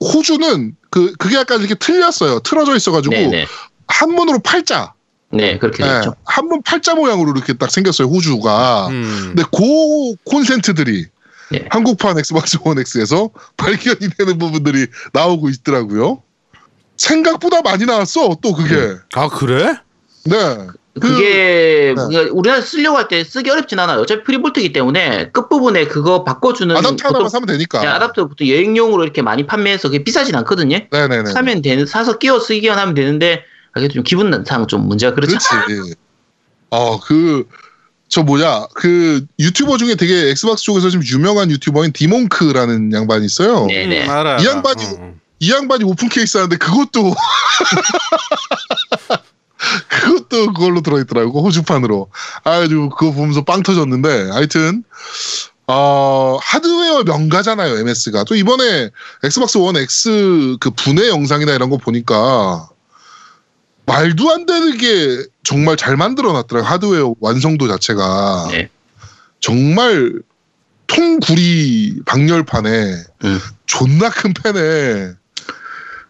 [0.00, 2.40] 호주는 그 그게 약간 이렇게 틀렸어요.
[2.40, 3.46] 틀어져 있어가지고 네네.
[3.88, 4.94] 한문으로 팔자.
[5.30, 6.14] 네, 그렇게 네, 됐죠.
[6.24, 8.08] 한문 팔자 모양으로 이렇게 딱 생겼어요.
[8.08, 8.88] 호주가.
[8.88, 9.34] 음.
[9.34, 11.06] 근데 그 콘센트들이
[11.50, 11.66] 네.
[11.70, 16.22] 한국판 Xbox One X에서 발견이 되는 부분들이 나오고 있더라고요.
[16.96, 18.36] 생각보다 많이 나왔어.
[18.40, 18.96] 또 그게.
[19.14, 19.76] 아 그래?
[20.24, 20.56] 네.
[21.00, 22.18] 그- 그게 네.
[22.30, 24.00] 우리가 쓰려고 할 때 쓰기 어렵진 않아요.
[24.00, 27.80] 어차피 free volt이기 때문에 끝부분에 그거 바꿔주는 아답터 하나만 보통- 사면 되니까.
[27.82, 30.78] 네, 아답터부터 여행용으로 이렇게 많이 판매해서 그게 비싸진 않거든요.
[30.90, 31.30] 네네네.
[31.32, 33.44] 사면 되는 사서 끼워 쓰기만 하면 되는데
[33.74, 35.36] 아, 이게 좀 기분 상 좀 문제가 그렇죠.
[35.66, 35.94] 그렇지.
[36.70, 37.46] 어, 그,
[38.08, 43.66] 저 뭐냐, 그 유튜버 중에 되게 Xbox 쪽에서 좀 유명한 유튜버인 디몽크라는 양반이 있어요.
[43.66, 44.04] 네네.
[44.06, 44.38] 음, 알아.
[44.40, 44.62] 이 알아.
[44.62, 45.14] 양반이- 어, 어.
[45.40, 47.14] 이 양반이 open case 하는데 그것도
[49.88, 52.10] 그것도 그걸로 들어있더라고 호주판으로
[52.44, 54.84] 아주 그거 보면서 빵 터졌는데 하여튼
[55.66, 58.90] 어 하드웨어 명가잖아요 MS가 또 이번에
[59.24, 62.68] 엑스박스 원 X 그 분해 영상이나 이런 거 보니까
[63.86, 68.68] 말도 안 되게 정말 잘 만들어 놨더라고요 하드웨어 완성도 자체가 네.
[69.40, 70.12] 정말
[70.86, 73.40] 통구리 방열판에 음.
[73.66, 75.12] 존나 큰 팬에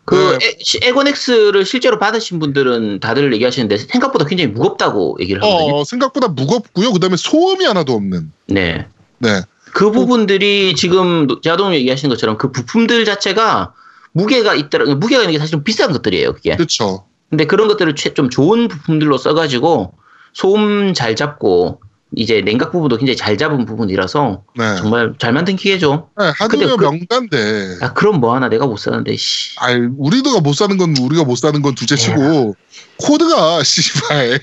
[0.07, 0.47] 그 네.
[0.47, 5.75] 에, 시- 엑원X를 실제로 받으신 분들은 다들 얘기하시는데 생각보다 굉장히 무겁다고 얘기를 하거든요.
[5.77, 6.93] 어, 생각보다 무겁고요.
[6.93, 8.33] 그다음에 소음이 하나도 없는.
[8.47, 8.87] 네.
[9.19, 9.43] 네.
[9.73, 13.75] 그 부분들이 지금 자동 얘기하시는 것처럼 그 부품들 자체가
[14.13, 14.95] 무게가 있더라.
[14.95, 16.33] 무게가 있는 게 사실 좀 비싼 것들이에요.
[16.35, 16.57] 그게.
[16.57, 17.05] 그렇죠.
[17.29, 19.93] 근데 그런 것들을 최- 좀 좋은 부품들로 써가지고
[20.33, 21.81] 소음 잘 잡고
[22.19, 24.77] 이제 냉각 부분도 굉장히 잘 잡은 부분이라서 네.
[24.79, 26.09] 정말 잘 만든 기계죠.
[26.19, 27.77] 네, 하드웨어 그- 명가인데.
[27.83, 29.55] 야 그럼 뭐 하나 내가 못 사는데 씨.
[29.59, 32.57] 아이, 우리도가 못 사는 건 우리가 못 사는 건 둘째치고
[32.97, 34.41] 코드가 씨발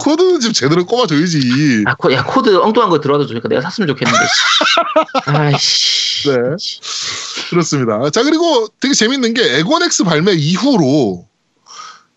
[0.00, 1.84] 코드는 좀 제대로 꼽아줘야지.
[1.86, 4.18] 아, 코, 야 코드 엉뚱한 거 들어와도 좋으니까 내가 샀으면 좋겠는데.
[4.26, 5.30] 씨.
[5.30, 6.28] 아이씨.
[6.30, 7.46] 네.
[7.50, 8.10] 그렇습니다.
[8.10, 11.28] 자 그리고 되게 재밌는 게 엑원X 발매 이후로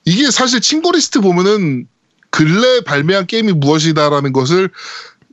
[0.05, 1.85] 이게 사실 친구 리스트 보면은
[2.29, 4.69] 근래 발매한 게임이 무엇이다라는 것을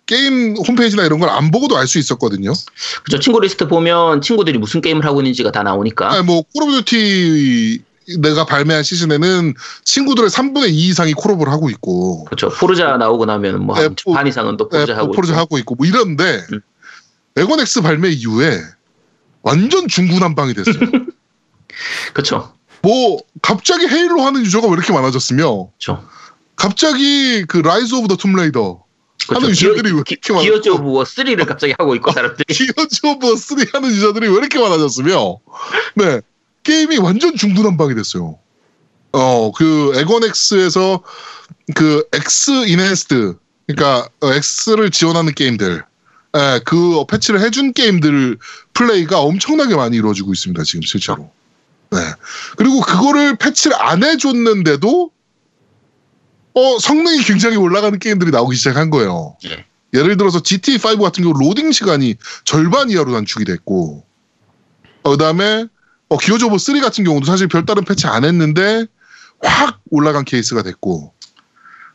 [0.06, 2.52] 게임 홈페이지나 이런 걸 안 보고도 알 수 있었거든요.
[3.04, 6.12] 그죠 친구 리스트 보면 친구들이 무슨 게임을 하고 있는지가 다 나오니까.
[6.12, 7.82] 아니, 뭐 Call of Duty
[8.18, 12.50] 내가 발매한 시즌에는 친구들의 3분의 2 이상이 콜옵을 하고 있고 그렇죠.
[12.50, 13.88] Forza 나오고 나면 뭐 네,
[14.28, 15.40] 이상은 또 네, Forza 하고 Forza 있고.
[15.40, 16.60] 하고 있고 뭐 이런데 음.
[17.36, 18.60] 엑원X 발매 이후에
[19.42, 20.74] 완전 중구난방이 됐어요.
[22.12, 22.52] 그렇죠.
[22.82, 26.04] 뭐 갑자기 Halo 하는 유저가 왜 이렇게 많아졌으며 그렇죠.
[26.56, 28.82] 갑자기 그 Rise of the Tomb Raider
[29.28, 29.48] 하는.
[29.50, 30.42] 유저들이 왜 이렇게 많아?
[30.42, 32.44] Gears of War 3를 갑자기 하고 있고 사람들이.
[32.54, 35.38] Gears of 3 하는 유저들이 왜 이렇게 많아졌으며
[35.96, 36.20] 네
[36.62, 38.38] 게임이 완전 중구난방이 됐어요.
[39.12, 41.02] 어 그 엑원엑스에서
[41.74, 43.36] 그 X Enhanced
[43.66, 45.84] 그러니까 어, X를 지원하는 게임들
[46.36, 48.38] 예, 그 패치를 해준 게임들
[48.74, 51.30] 플레이가 엄청나게 많이 이루어지고 있습니다 지금 실제로.
[51.92, 51.98] 네.
[52.56, 55.10] 그리고 그거를 패치를 안 해줬는데도
[56.54, 59.36] 어 성능이 굉장히 올라가는 게임들이 나오기 시작한 거예요.
[59.46, 59.64] 예.
[59.92, 64.04] 예를 들어서 GTA5 같은 경우 로딩 시간이 절반 이하로 단축이 됐고
[65.02, 65.66] 어, 그 다음에
[66.08, 68.86] 어, Gears of 3 같은 경우도 사실 별다른 패치 안 했는데
[69.42, 71.12] 확 올라간 케이스가 됐고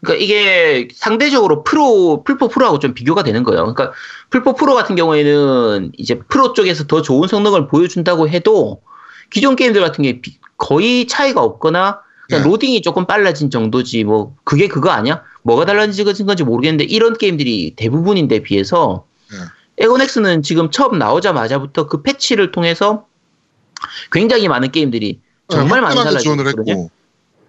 [0.01, 3.73] 그러니까 이게 상대적으로 프로 플포 프로하고 좀 비교가 되는 거예요.
[3.73, 3.91] 그러니까
[4.29, 8.81] 플포 프로 같은 경우에는 이제 프로 쪽에서 더 좋은 성능을 보여준다고 해도
[9.29, 11.99] 기존 게임들 같은 게 비- 거의 차이가 없거나
[12.29, 12.49] 그냥 네.
[12.49, 15.23] 로딩이 조금 빨라진 정도지 뭐 그게 그거 아니야?
[15.41, 19.37] 뭐가 달라진 건지 모르겠는데 이런 게임들이 대부분인데 비해서 네.
[19.79, 23.05] 엑원엑스는 지금 처음 나오자마자부터 그 패치를 통해서
[24.11, 26.73] 굉장히 많은 게임들이 정말 많이 화끈하게 지원을 달라졌거든요.
[26.73, 26.91] 했고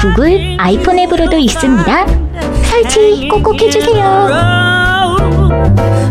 [0.00, 2.19] 구글 아이폰 앱으로도 있습니다.
[2.70, 5.16] 설치 꼭꼭 해주세요.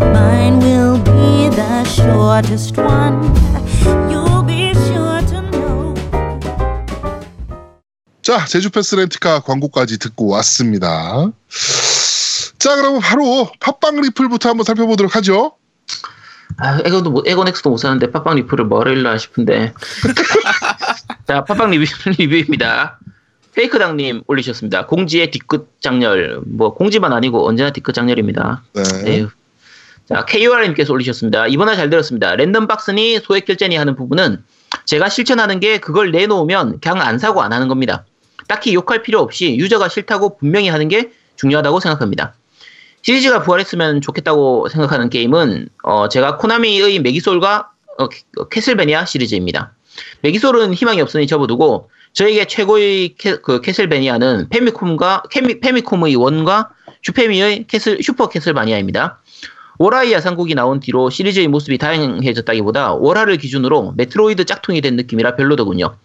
[0.00, 3.20] Mine will be the shortest one.
[4.10, 5.94] You'll be sure to know.
[8.22, 11.30] 자 제주 패스 렌트카 광고까지 듣고 왔습니다
[12.58, 15.56] 자 그러면 바로 팟빵 리플부터 한번 살펴보도록 하죠
[16.58, 19.72] 아, 에고도 못, 에고 넥스도 못 사는데 팟빵 리뷰를 뭐라 일나 싶은데.
[21.26, 21.86] 자, 팟빵 리뷰,
[22.18, 22.98] 리뷰입니다.
[23.54, 24.86] 페이크당님 올리셨습니다.
[24.86, 26.40] 공지의 뒤끝 장렬.
[26.46, 28.62] 뭐, 공지만 아니고 언제나 뒤끝 장렬입니다.
[28.74, 28.82] 네.
[29.12, 29.28] 에휴.
[30.08, 31.46] 자, KUR님께서 올리셨습니다.
[31.48, 32.34] 이번화 잘 들었습니다.
[32.36, 34.42] 랜덤 박스니 소액 결제니 하는 부분은
[34.84, 38.04] 제가 실천하는 게 그걸 내놓으면 그냥 안 사고 안 하는 겁니다.
[38.48, 42.34] 딱히 욕할 필요 없이 유저가 싫다고 분명히 하는 게 중요하다고 생각합니다.
[43.02, 49.72] 시리즈가 부활했으면 좋겠다고 생각하는 게임은 어, 제가 코나미의 메기솔과 어, 캐- 어, 캐슬베니아 시리즈입니다.
[50.22, 56.70] 메기솔은 희망이 없으니 접어두고 저에게 최고의 캐, 그 캐슬베니아는 패미콤과 패미, 패미콤의 원과
[57.02, 59.20] 슈패미의 캐슬 슈퍼 캐슬베니아입니다.
[59.78, 65.96] 월화의 야상국이 나온 뒤로 시리즈의 모습이 다양해졌다기보다 월화를 기준으로 메트로이드 짝퉁이 된 느낌이라 별로더군요.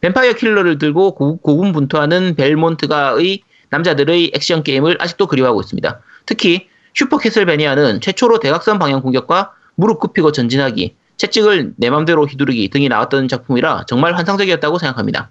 [0.00, 6.00] 뱀파이어 킬러를 들고 고, 고 군분투하는 벨몬트가의 남자들의 액션 게임을 아직도 그리워하고 있습니다.
[6.26, 12.88] 특히 슈퍼 캐슬베니아는 최초로 대각선 방향 공격과 무릎 굽히고 전진하기, 채찍을 내 맘대로 휘두르기 등이
[12.88, 15.30] 나왔던 작품이라 정말 환상적이었다고 생각합니다.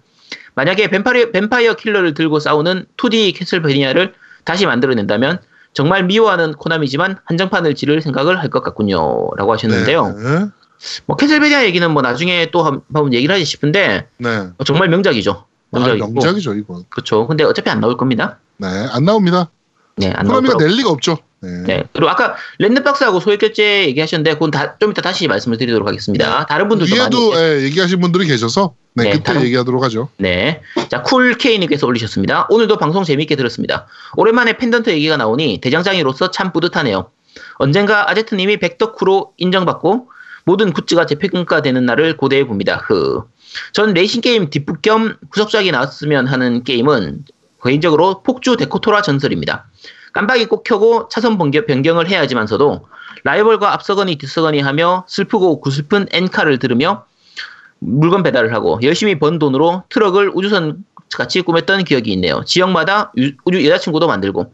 [0.56, 4.14] 만약에 뱀파이어, 뱀파이어 킬러를 들고 싸우는 2D 캐슬베니아를
[4.46, 5.40] 다시 만들어낸다면
[5.74, 9.30] 정말 미워하는 코나미지만 한정판을 지를 생각을 할 것 같군요.
[9.38, 10.08] 라고 하셨는데요.
[10.18, 10.46] 네.
[11.06, 14.30] 뭐 캐슬베니아 얘기는 뭐 나중에 또 한- 한번 얘기를 하지 싶은데 네.
[14.58, 15.46] 어, 정말 명작이죠.
[15.72, 16.08] 아, 명작이고.
[16.12, 17.26] 명작이죠 이건 그렇죠.
[17.26, 18.40] 근데 어차피 안 나올 겁니다.
[18.58, 19.50] 네 안 나옵니다
[19.96, 20.58] 네, 안 코나미가.
[20.58, 21.50] 낼 리가 없죠 네.
[21.66, 21.84] 네.
[21.94, 26.46] 그리고 아까 랜덤박스하고 소액 결제 얘기하셨는데 그건 다, 좀 이따 다시 말씀을 드리도록 하겠습니다.
[26.46, 30.62] 다른 분들도 많이 예, 얘기하신 분들이 계셔서 네, 네, 그때 다른- 얘기하도록 하죠 네.
[30.90, 32.48] 자, 쿨케이님께서 올리셨습니다.
[32.50, 33.88] 오늘도 방송 재밌게 들었습니다.
[34.18, 37.10] 오랜만에 펜던트 얘기가 나오니 대장장이로서 참 뿌듯하네요.
[37.56, 40.10] 언젠가 아제트님이 백덕후로 인정받고
[40.46, 42.76] 모든 굿즈가 재평가 되는 날을 고대해 봅니다.
[42.86, 43.24] 흐.
[43.72, 47.26] 전 레이싱 게임 뒷북 겸 후속작이 나왔으면 하는 게임은
[47.64, 49.66] 개인적으로 폭주 데코토라 전설입니다.
[50.12, 52.86] 깜빡이 꼭 켜고 차선 변경, 변경을 해야지만서도
[53.24, 57.06] 라이벌과 앞서거니 뒤서거니 하며 슬프고 구슬픈 엔카를 들으며
[57.86, 60.84] 물건 배달을 하고 열심히 번 돈으로 트럭을 우주선
[61.16, 62.42] 같이 꾸몄던 기억이 있네요.
[62.46, 64.52] 지역마다 유- 우주 여자친구도 만들고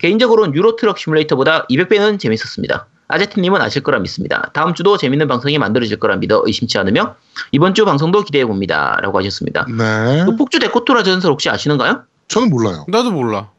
[0.00, 2.86] 개인적으로는 유로 트럭 시뮬레이터보다 200배는 재밌었습니다.
[3.08, 4.50] 아제트님은 아실 거라 믿습니다.
[4.52, 7.16] 다음 주도 재밌는 방송이 만들어질 거라 믿어 의심치 않으며
[7.52, 8.98] 이번 주 방송도 기대해 봅니다.
[9.02, 9.66] 라고 하셨습니다.
[9.66, 12.02] 네 그 폭주 데코토라 전설 혹시 아시는가요?
[12.28, 13.50] 저는 몰라요 나도 몰라.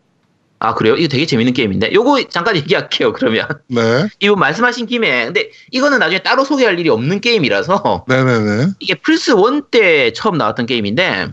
[0.61, 0.95] 아 그래요?
[0.97, 3.13] 이거 되게 재밌는 게임인데 요거 잠깐 얘기할게요.
[3.13, 8.95] 그러면 네 이거 말씀하신 김에 근데 이거는 나중에 따로 소개할 일이 없는 게임이라서 네네네 이게
[8.95, 11.29] 플스 1때 처음 나왔던 게임인데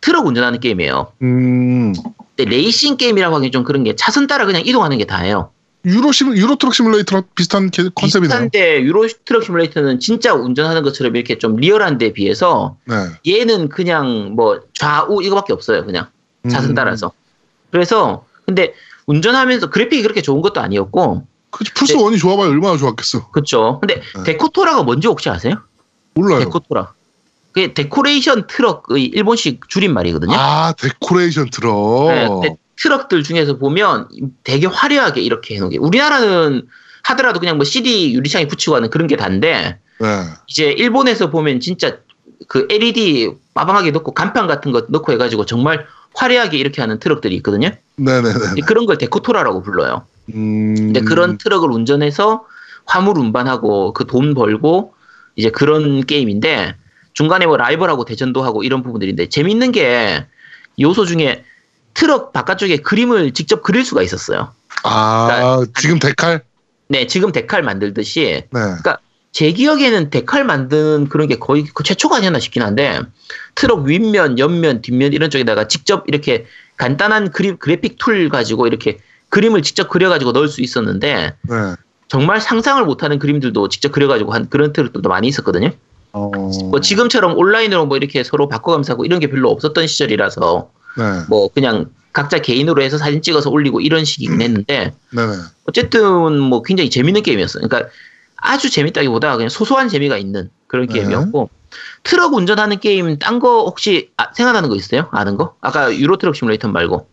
[0.00, 1.12] 트럭 운전하는 게임이에요.
[1.22, 1.92] 음
[2.36, 5.50] 근데 레이싱 게임이라고 하기 좀 그런 게 차선 따라 그냥 이동하는 게 다예요.
[5.86, 8.28] 유로 시 유로 트럭 시뮬레이터랑 비슷한 게- 컨셉이네요.
[8.28, 12.94] 비슷한데 유로 트럭 시뮬레이터는 진짜 운전하는 것처럼 이렇게 좀 리얼한 데 비해서 네.
[13.26, 15.86] 얘는 그냥 뭐 좌우 이거밖에 없어요.
[15.86, 16.08] 그냥
[16.50, 16.74] 차선 음.
[16.74, 17.12] 따라서.
[17.70, 18.72] 그래서 근데
[19.04, 23.30] 운전하면서 그래픽이 그렇게 좋은 것도 아니었고 그치, 플스 원이 좋아봐야 얼마나 좋았겠어.
[23.30, 23.78] 그렇죠.
[23.80, 24.22] 근데 네.
[24.24, 25.56] 데코토라가 뭔지 혹시 아세요?
[26.14, 26.38] 몰라요.
[26.40, 26.94] デコトラ.
[27.52, 30.34] 그게 데코레이션 트럭의 일본식 줄임말이거든요.
[30.34, 32.40] 아 데코레이션 트럭.
[32.42, 34.08] 네, 트럭들 중에서 보면
[34.44, 36.66] 되게 화려하게 이렇게 해놓은 게 우리나라는
[37.02, 40.24] 하더라도 그냥 뭐 CD 유리창에 붙이고 하는 그런 게 단데 네.
[40.46, 41.98] 이제 일본에서 보면 진짜
[42.46, 47.70] 그 LED 빠방하게 넣고 간판 같은 거 넣고 해가지고 정말 화려하게 이렇게 하는 트럭들이 있거든요.
[47.96, 48.60] 네네네.
[48.66, 50.04] 그런 걸 데코토라라고 불러요.
[50.34, 50.74] 음.
[50.74, 52.46] 근데 그런 트럭을 운전해서
[52.84, 54.94] 화물 운반하고 그 돈 벌고
[55.36, 56.74] 이제 그런 게임인데
[57.12, 60.26] 중간에 뭐 라이벌하고 대전도 하고 이런 부분들인데 재밌는 게
[60.80, 61.44] 요소 중에
[61.94, 64.52] 트럭 바깥쪽에 그림을 직접 그릴 수가 있었어요.
[64.84, 66.42] 아 지금 decal.
[66.88, 68.60] 네, 지금 decal 만들듯이 네.
[69.38, 72.98] 제 기억에는 decal 만드는 그런 게 거의 그 최초가 아니었나 싶긴 한데
[73.54, 79.62] 트럭 윗면, 옆면, 뒷면 이런 쪽에다가 직접 이렇게 간단한 그림 그래픽 툴 가지고 이렇게 그림을
[79.62, 81.54] 직접 그려가지고 넣을 수 있었는데 네.
[82.08, 85.70] 정말 상상을 못하는 그림들도 직접 그려가지고 한 그런 트럭들도 많이 있었거든요.
[86.14, 86.32] 어.
[86.70, 91.04] 뭐 지금처럼 온라인으로 뭐 이렇게 서로 바꿔가면서 하고 이런 게 별로 없었던 시절이라서 네.
[91.28, 95.32] 뭐 그냥 각자 개인으로 해서 사진 찍어서 올리고 이런 식이긴 했는데 네네.
[95.66, 97.68] 어쨌든 뭐 굉장히 재밌는 게임이었어요.
[97.68, 97.88] 그러니까
[98.40, 100.94] 아주 재밌다기보다 그냥 소소한 재미가 있는 그런 네.
[100.94, 101.50] 게임이었고
[102.02, 105.08] 트럭 운전하는 게임 딴 거 혹시 아- 생각나는 거 있어요?
[105.12, 105.56] 아는 거?
[105.60, 107.08] 아까 유로 트럭 시뮬레이터 말고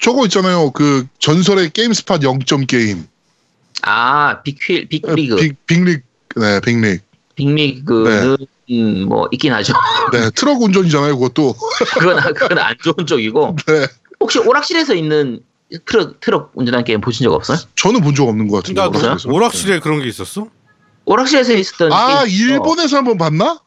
[0.00, 0.70] 저거 있잖아요.
[0.72, 3.06] 그 전설의 게임스팟 0점 게임.
[3.82, 6.02] 아 빅휠 빅리그 빅 빅릭.
[6.36, 7.02] 네, 빅릭.
[7.36, 8.36] 빅릭은
[8.70, 9.74] 음, 뭐 있긴 하죠.
[10.12, 11.16] 네, 트럭 운전이잖아요.
[11.18, 11.54] 그것도.
[11.98, 13.86] 그건 그건 안 좋은 쪽이고 네.
[14.20, 15.40] 혹시 오락실에서 있는
[15.86, 17.58] 트럭 트럭 운전하는 게임 보신 적 없어요?
[17.76, 18.80] 저는 본 적 없는 것 같은데.
[18.80, 19.28] 나도 오락실에서.
[19.34, 20.48] 오락실에 그런 게 있었어?
[21.04, 23.58] 오락실에서 있었던 아, 게임, 어, 일본에서 한번 봤나?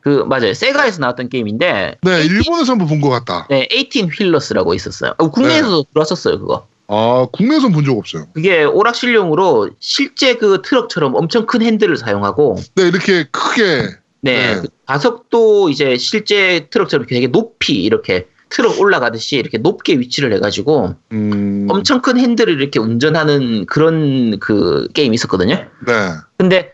[0.00, 3.46] 그 맞아요 세가에서 나왔던 게임인데 네, 일본에서 한번 본 것 같다.
[3.50, 5.14] 네, 18 휠러스라고 있었어요.
[5.18, 6.66] 어, 국내에서도 들어왔었어요, 그거.
[6.86, 8.26] 아, 국내에선 본적 없어요.
[8.32, 13.82] 그게 오락실용으로 실제 그 트럭처럼 엄청 큰 핸들을 사용하고, 네, 이렇게 크게.
[14.20, 14.60] 네, 네.
[14.62, 21.66] 그 좌석도 이제 실제 트럭처럼 되게 높이 이렇게 트럭 올라가듯이 이렇게 높게 위치를 해가지고 음.
[21.70, 25.54] 엄청 큰 핸들을 이렇게 운전하는 그런 그 게임이 있었거든요.
[25.86, 25.92] 네.
[26.38, 26.67] 근데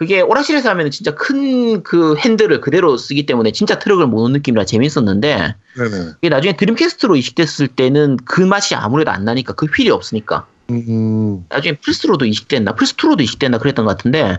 [0.00, 5.54] 그게 오락실에서 하면 진짜 큰 그 핸들을 그대로 쓰기 때문에 진짜 트럭을 모는 느낌이라 재밌었는데
[5.76, 6.12] 네네.
[6.22, 11.44] 이게 나중에 드림캐스트로 이식됐을 때는 그 맛이 아무래도 안 나니까 그 휠이 없으니까 음.
[11.50, 14.38] 나중에 플스2로도 이식됐나 플스2로도 이식됐나 그랬던 것 같은데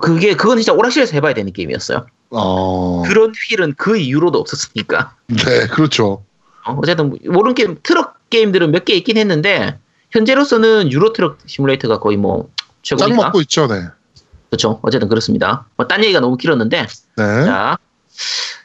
[0.00, 2.06] 그게 그건 진짜 오락실에서 해봐야 되는 게임이었어요.
[2.30, 3.02] 어.
[3.06, 5.16] 그런 휠은 그 이후로도 없었으니까.
[5.26, 6.24] 네, 그렇죠.
[6.66, 9.78] 어, 어쨌든 뭐 모르는 게임 트럭 게임들은 몇 개 있긴 했는데
[10.12, 12.48] 현재로서는 유로 트럭 시뮬레이터가 거의 뭐짱
[12.82, 13.16] 최고니까.
[13.24, 13.82] 먹고 있죠, 네.
[14.50, 14.80] 그렇죠.
[14.82, 15.66] 어쨌든 그렇습니다.
[15.76, 16.86] 뭐 딴 얘기가 너무 길었는데
[17.16, 17.44] 네.
[17.44, 17.76] 자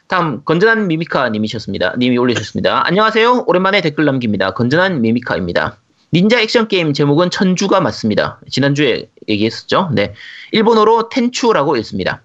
[0.08, 1.94] 다음 건전한 미미카 님이셨습니다.
[1.98, 2.86] 님이 올리셨습니다.
[2.86, 3.44] 안녕하세요.
[3.46, 4.52] 오랜만에 댓글 남깁니다.
[4.52, 5.76] 건전한 미미카입니다.
[6.12, 8.40] 닌자 액션 게임 제목은 천주가 맞습니다.
[8.50, 9.90] 지난주에 얘기했었죠.
[9.92, 10.14] 네.
[10.50, 12.22] 일본어로 텐추라고 읽습니다.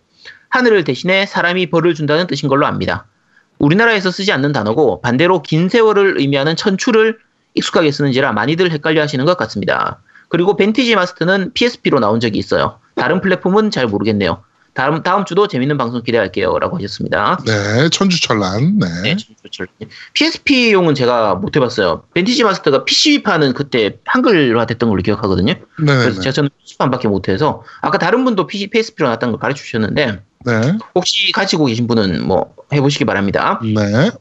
[0.50, 3.06] 하늘을 대신해 사람이 벌을 준다는 뜻인 걸로 압니다.
[3.60, 7.20] 우리나라에서 쓰지 않는 단어고 반대로 긴 세월을 의미하는 천추를
[7.54, 10.02] 익숙하게 쓰는지라 많이들 헷갈려 하시는 것 같습니다.
[10.30, 12.80] 그리고 벤티지 마스터는 PSP로 나온 적이 있어요.
[12.96, 14.44] 다른 플랫폼은 잘 모르겠네요.
[14.76, 16.60] 다음, 다음 주도 재밌는 방송 기대할게요.
[16.60, 17.40] 라고 하셨습니다.
[17.46, 18.78] 네, 천주철란.
[18.78, 19.02] 네.
[19.04, 19.66] 네, 좋죠.
[20.14, 22.04] PSP용은 제가 못 해봤어요.
[22.14, 25.54] 벤티지 마스터가 PC판은 그때 한글화 됐던 걸로 기억하거든요.
[25.54, 25.64] 네.
[25.80, 30.78] 그래서 제가 저는 PC판밖에 못해서 아까 다른 분도 PC, PSP로 나왔다는 걸 가르쳐 주셨는데 네.
[30.94, 33.62] 혹시 가지고 계신 분은 뭐 해보시기 바랍니다.
[33.64, 34.12] 네.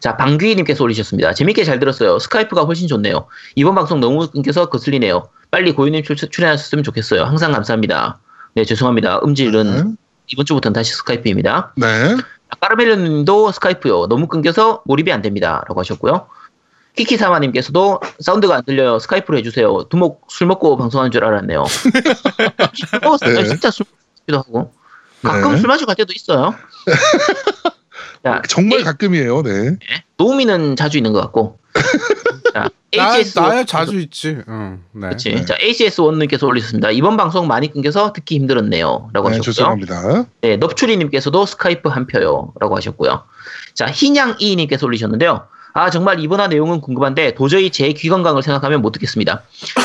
[0.00, 1.34] 자, 방귀님께서 올리셨습니다.
[1.34, 2.18] 재밌게 잘 들었어요.
[2.18, 3.26] 스카이프가 훨씬 좋네요.
[3.56, 5.28] 이번 방송 너무 끊겨서 거슬리네요.
[5.50, 7.24] 빨리 고유님 출- 출연하셨으면 좋겠어요.
[7.24, 8.18] 항상 감사합니다.
[8.54, 9.20] 네, 죄송합니다.
[9.24, 9.82] 음질은 네.
[10.28, 11.72] 이번 주부터는 다시 스카이프입니다.
[11.76, 12.16] 네.
[12.60, 14.06] 까르멜로님도 스카이프요.
[14.08, 15.62] 너무 끊겨서 몰입이 안 됩니다.
[15.68, 16.28] 라고 하셨고요.
[16.96, 18.98] 키키사마님께서도 사운드가 안 들려요.
[18.98, 19.84] 스카이프로 해주세요.
[19.88, 21.64] 두목 술 먹고 방송하는 줄 알았네요.
[22.74, 23.34] 술 먹었어요.
[23.34, 23.44] 네.
[23.46, 23.86] 진짜 술
[24.26, 24.72] 먹기도 하고.
[25.22, 25.58] 가끔 네.
[25.58, 26.54] 술 마시고 갈 때도 있어요.
[28.24, 29.42] 자, 정말 가끔이에요.
[29.42, 29.76] 네.
[30.16, 31.58] 노우미는 자주 있는 것 같고.
[32.54, 34.38] 자, 나, HS 나야 자주 있지.
[34.48, 34.82] 응.
[34.92, 35.00] 네.
[35.08, 35.34] 그렇지.
[35.34, 35.44] 네.
[35.44, 36.90] 자, ACS1님께서 올리셨습니다.
[36.90, 39.10] 이번 방송 많이 끊겨서 듣기 힘들었네요.
[39.12, 39.52] 라고 네, 하셨고요.
[39.52, 40.24] 죄송합니다.
[40.40, 42.52] 네, 넙추리님께서도 스카이프 한 표요.
[42.60, 43.24] 라고 하셨고요.
[43.74, 45.46] 자, 희냥이님께서 올리셨는데요.
[45.74, 49.42] 아, 정말 이번화 내용은 궁금한데 도저히 제 귀 건강을 생각하면 못 듣겠습니다.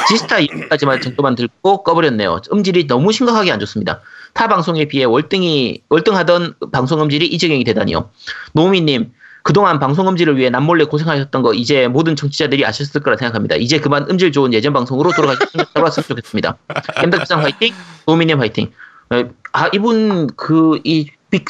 [0.07, 2.39] 지스타 2까지만 정도만 듣고 꺼버렸네요.
[2.51, 4.01] 음질이 너무 심각하게 안 좋습니다.
[4.34, 8.09] 타 방송에 비해 월등히, 월등하던 방송 음질이 이 지경이 되다니요.
[8.53, 9.11] 노미님,
[9.43, 13.55] 그동안 방송 음질을 위해 남몰래 고생하셨던 거 이제 모든 청취자들이 아셨을 거라 생각합니다.
[13.57, 15.65] 이제 그만 음질 좋은 예전 방송으로 돌아가셨으면
[16.07, 16.57] 좋겠습니다.
[16.95, 17.73] 겜덕비상 화이팅,
[18.05, 18.71] 도미님 화이팅.
[19.11, 21.09] 어, 아 이분 그 이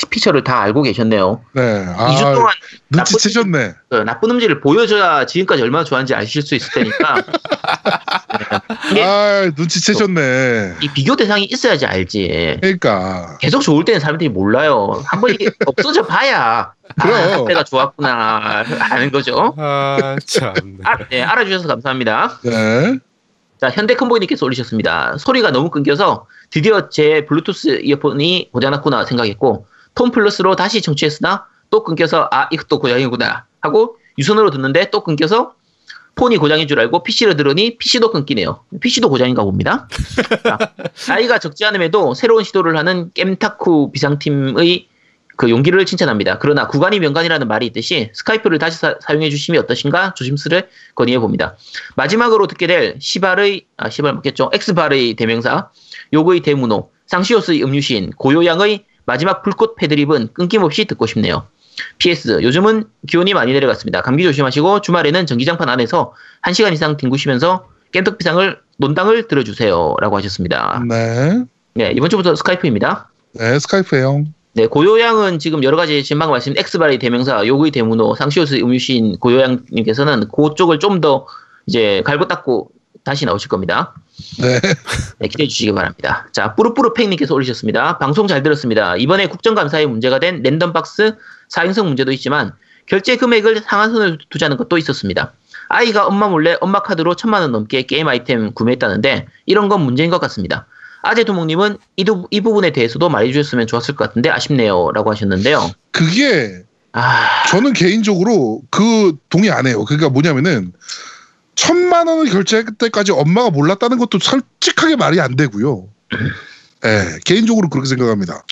[0.10, 1.44] 피처를 다 알고 계셨네요.
[1.54, 1.62] 네.
[1.62, 2.54] 2주 아, 동안
[2.90, 3.74] 눈치채셨네.
[3.90, 7.16] 그 나쁜 음질을 보여줘야 지금까지 얼마나 좋아하는지 아실 수 있을 테니까
[9.02, 10.76] 아, 눈치채셨네.
[10.82, 12.58] 이 비교 대상이 있어야지 알지.
[12.62, 13.38] 그러니까.
[13.40, 15.02] 계속 좋을 때는 사람들이 몰라요.
[15.06, 17.16] 한 번 이게 없어져 봐야 그럼.
[17.16, 19.54] 아, 때가 좋았구나 하는 거죠.
[19.58, 20.54] 아, 참.
[20.84, 22.40] 아, 네, 알아주셔서 감사합니다.
[22.44, 22.98] 네.
[23.62, 25.18] 자, 현대 컴보이님께서 올리셨습니다.
[25.18, 29.66] 소리가 너무 끊겨서 드디어 제 블루투스 이어폰이 고장났구나 생각했고
[29.96, 35.54] 톤 플러스로 다시 청취했으나 또 끊겨서 아 이것도 고장이구나 하고 유선으로 듣는데 또 끊겨서
[36.16, 38.60] 폰이 고장인 줄 알고 PC로 들으니 PC도 끊기네요.
[38.80, 39.88] PC도 고장인가 봅니다.
[40.44, 40.58] 자,
[41.08, 44.88] 나이가 적지 않음에도 새로운 시도를 하는 겜타쿠 비상팀의
[45.36, 46.38] 그 용기를 칭찬합니다.
[46.38, 51.56] 그러나 구간이 명간이라는 말이 있듯이 스카이프를 다시 사, 용해 주심이 어떠신가 조심스레 건의해 봅니다.
[51.96, 54.52] 마지막으로 듣게 될 시발의 아 시발 맞겠죠?
[54.54, 55.70] 엑스발의 대명사
[56.14, 61.48] 요거의 대문호 상시오스의 음유시인 고요양의 마지막 불꽃 패드립은 끊김없이 듣고 싶네요.
[61.98, 64.02] PS 요즘은 기온이 많이 내려갔습니다.
[64.02, 66.14] 감기 조심하시고 주말에는 전기장판 안에서
[66.44, 70.84] 1시간 이상 뒹구시면서 깸떡비상을 논당을 들어주세요 라고 하셨습니다.
[70.88, 71.44] 네.
[71.76, 73.10] 네 이번 주부터 스카이프입니다.
[73.34, 74.26] 네, 스카이프예요.
[74.56, 80.80] 네, 고요양은 지금 여러 가지 방금 말씀 엑스발의 대명사, 요구의 대문호, 상시오스 음유시인 고요양님께서는 그쪽을
[80.80, 81.26] 좀 더
[81.66, 82.70] 이제 갈고 닦고
[83.04, 83.94] 다시 나오실 겁니다.
[84.40, 84.60] 네.
[85.20, 86.28] 네, 기대해 주시기 바랍니다.
[86.32, 87.98] 자, 뿌르뿌르팽님께서 올리셨습니다.
[87.98, 88.96] 방송 잘 들었습니다.
[88.96, 91.16] 이번에 국정감사에 문제가 된 랜덤박스
[91.56, 92.54] 4인성 문제도 있지만
[92.86, 95.34] 결제 금액을 상한선을 두자는 것도 있었습니다.
[95.70, 100.20] 아이가 엄마 몰래 엄마 카드로 천만 원 넘게 게임 아이템 구매했다는데 이런 건 문제인 것
[100.20, 100.68] 같습니다.
[101.02, 104.92] 아재 두목님은 이, 두- 이 부분에 대해서도 말해주셨으면 좋았을 것 같은데 아쉽네요.
[104.94, 105.72] 라고 하셨는데요.
[105.92, 109.84] 그게 아, 저는 개인적으로 그 동의 안 해요.
[109.86, 110.74] 그러니까 뭐냐면은
[111.56, 115.88] 천만 원을 결제할 때까지 엄마가 몰랐다는 것도 솔직하게 말이 안 되고요.
[116.86, 118.44] 예, 개인적으로 그렇게 생각합니다.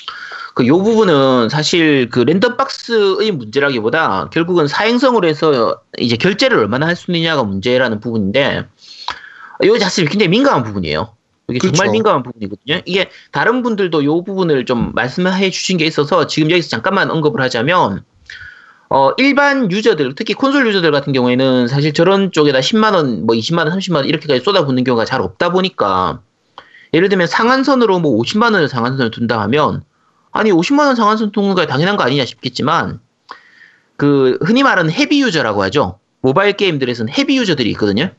[0.54, 7.10] 그 요 부분은 사실 그 랜덤박스의 문제라기보다 결국은 사행성으로 해서 이제 결제를 얼마나 할 수
[7.10, 8.66] 있느냐가 문제라는 부분인데
[9.64, 11.14] 요 자체 굉장히 민감한 부분이에요.
[11.48, 11.92] 이게 정말 그렇죠.
[11.92, 12.80] 민감한 부분이거든요.
[12.84, 18.04] 이게 다른 분들도 요 부분을 좀 말씀해 주신 게 있어서 지금 여기서 잠깐만 언급을 하자면
[18.90, 24.06] 어, 일반 유저들, 특히 콘솔 유저들 같은 경우에는 사실 저런 쪽에다 10만원, 뭐 20만원, 30만원
[24.06, 26.20] 이렇게까지 쏟아붓는 경우가 잘 없다 보니까
[26.92, 29.82] 예를 들면 상한선으로 뭐 50만원을 상한선을 둔다 하면
[30.32, 33.00] 아니 50만 원 상한선 두는 거 당연한 거 아니냐 싶겠지만
[33.96, 35.98] 그 흔히 말하는 헤비 유저라고 하죠.
[36.22, 38.10] 모바일 게임들에서는 헤비 유저들이 있거든요.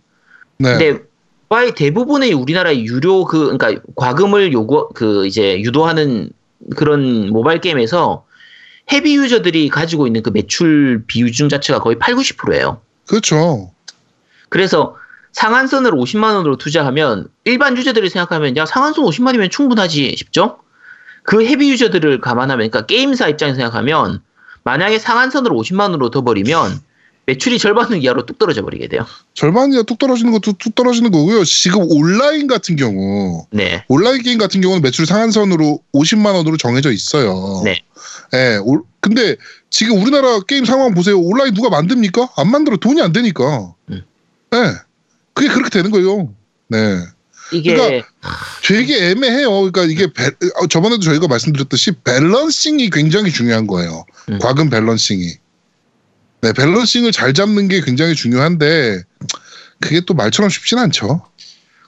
[0.57, 0.78] 네.
[0.78, 1.03] 근데
[1.49, 6.30] 거의 대부분의 우리나라의 유료 그 그러니까 과금을 요구 그 이제 유도하는
[6.76, 8.26] 그런 모바일 게임에서
[8.91, 12.82] 헤비 유저들이 가지고 있는 그 매출 비율중 자체가 거의 8, 90%예요.
[13.07, 13.72] 그렇죠.
[14.49, 14.95] 그래서
[15.32, 20.59] 상한선을 50만 원으로 투자하면 일반 유저들이 생각하면 야 상한선 50만이면 충분하지 싶죠?
[21.24, 24.22] 그 헤비 유저들을 감안하면 그러니까 게임사 입장에서 생각하면
[24.64, 26.82] 만약에 상한선을 50만 원으로 더 버리면
[27.26, 29.06] 매출이 절반은 이하로 뚝 떨어져 버리게 돼요.
[29.34, 31.46] 절반이야 뚝 떨어지는 것도 뚝 떨어지는 거고요.
[31.46, 33.86] 지금 온라인 같은 경우 네.
[33.88, 37.62] 온라인 게임 같은 경우는 매출 상한선으로 50만 원으로 정해져 있어요.
[37.64, 37.82] 네.
[38.34, 38.58] 예.
[38.64, 39.38] 올- 근데
[39.70, 41.18] 지금 우리나라 게임 상황 보세요.
[41.20, 42.30] 온라인 누가 만듭니까?
[42.36, 43.74] 안 만들어 돈이 안 되니까.
[43.90, 44.02] 음.
[44.54, 44.58] 예.
[45.34, 46.34] 그게 그렇게 되는 거예요.
[46.68, 46.78] 네.
[47.54, 48.08] 이게 그러니까
[48.64, 49.49] 되게 애매해요.
[49.72, 50.28] 그러니까 이게 배-
[50.62, 54.06] 어, 저번에도 저희가 말씀드렸듯이 balancing이 굉장히 중요한 거예요.
[54.30, 54.39] 음.
[54.39, 55.28] 과금 balancing이.
[56.41, 59.04] 네, balancing을 잘 잡는 게 굉장히 중요한데
[59.80, 61.26] 그게 또 말처럼 쉽진 않죠.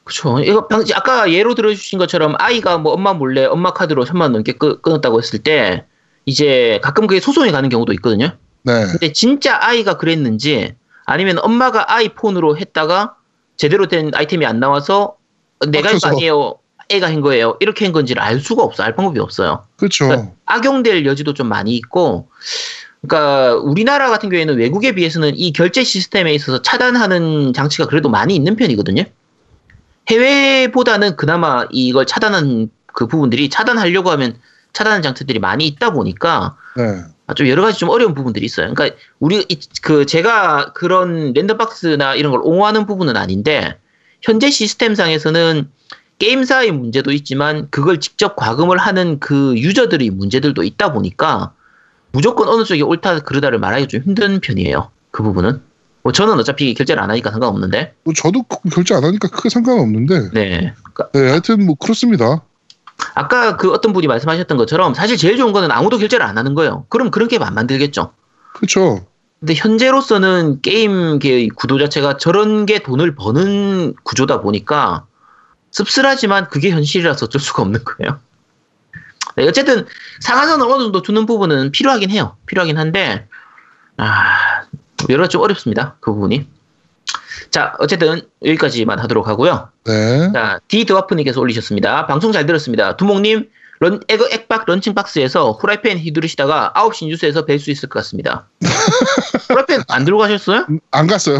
[0.04, 0.40] 그렇죠.
[0.40, 4.54] 이거 방- 아까 예로 들어주신 것처럼 아이가 뭐 엄마 몰래 엄마 카드로 천만 원 넘게
[4.54, 5.86] 끊, 끊었다고 했을 때
[6.26, 8.38] 이제 가끔 그게 소송이 가는 경우도 있거든요.
[8.64, 8.86] 네.
[8.92, 13.16] 근데 진짜 아이가 그랬는지 아니면 엄마가 아이 폰으로 했다가
[13.58, 15.16] 제대로 된 아이템이 안 나와서
[15.72, 16.08] 내가 한거 빡쳐서.
[16.16, 16.56] 아니에요.
[16.90, 17.58] 애가 한 거예요.
[17.62, 18.84] 이렇게 한 건지를 알 수가 없어.
[18.84, 19.66] 알 방법이 없어요.
[19.78, 20.08] 그렇죠.
[20.08, 22.30] 그러니까 악용될 여지도 좀 많이 있고,
[23.02, 28.56] 그러니까 우리나라 같은 경우에는 외국에 비해서는 이 결제 시스템에 있어서 차단하는 장치가 그래도 많이 있는
[28.56, 29.04] 편이거든요.
[30.10, 34.38] 해외보다는 그나마 이걸 차단한 그 부분들이 차단하려고 하면
[34.74, 37.02] 차단하는 장치들이 많이 있다 보니까 네.
[37.28, 38.72] 아, 좀 여러 가지 좀 어려운 부분들이 있어요.
[38.72, 43.80] 그러니까 우리 이- 그 제가 그런 랜덤박스나 이런 걸 옹호하는 부분은 아닌데
[44.26, 45.70] 현재 시스템상에서는
[46.18, 51.54] 게임사의 문제도 있지만 그걸 직접 과금을 하는 그 유저들의 문제들도 있다 보니까
[52.12, 54.90] 무조건 어느 쪽이 옳다 그르다를 말하기 좀 힘든 편이에요.
[55.12, 55.62] 그 부분은.
[56.02, 57.94] 뭐 저는 어차피 결제를 안 하니까 상관없는데.
[58.04, 60.32] 뭐 저도 그- 결제 안 하니까 크게 상관없는데.
[60.34, 60.74] 네.
[60.94, 62.42] 그러니까 네, 하여튼 뭐 그렇습니다.
[63.14, 66.86] 아까 그 어떤 분이 말씀하셨던 것처럼 사실 제일 좋은 거는 아무도 결제를 안 하는 거예요.
[66.90, 68.14] 그럼 그런 게임 안 만들겠죠.
[68.54, 69.06] 그렇죠.
[69.40, 75.06] 근데 현재로서는 게임계의 구도 자체가 저런 게 돈을 버는 구조다 보니까
[75.72, 78.20] 씁쓸하지만 그게 현실이라서 어쩔 수가 없는 거예요.
[79.36, 79.86] 네, 어쨌든
[80.22, 82.38] 상한선을 어느 정도 두는 부분은 필요하긴 해요.
[82.46, 83.28] 필요하긴 한데
[83.98, 84.64] 아
[85.10, 85.98] 여러 가지 좀 어렵습니다.
[86.00, 86.48] 그 부분이.
[87.52, 89.70] 자 어쨌든 여기까지만 하도록 하고요.
[89.86, 90.32] 네.
[90.32, 92.08] 자, 디드와프님께서 올리셨습니다.
[92.08, 92.96] 방송 잘 들었습니다.
[92.96, 98.48] 두목님, 런, 액, 엑박 런칭 박스에서 후라이팬 휘두르시다가 9시 뉴스에서 뵐 수 있을 것 같습니다.
[99.50, 100.66] 후라이팬 안 들고 가셨어요?
[100.92, 101.40] 안 갔어요.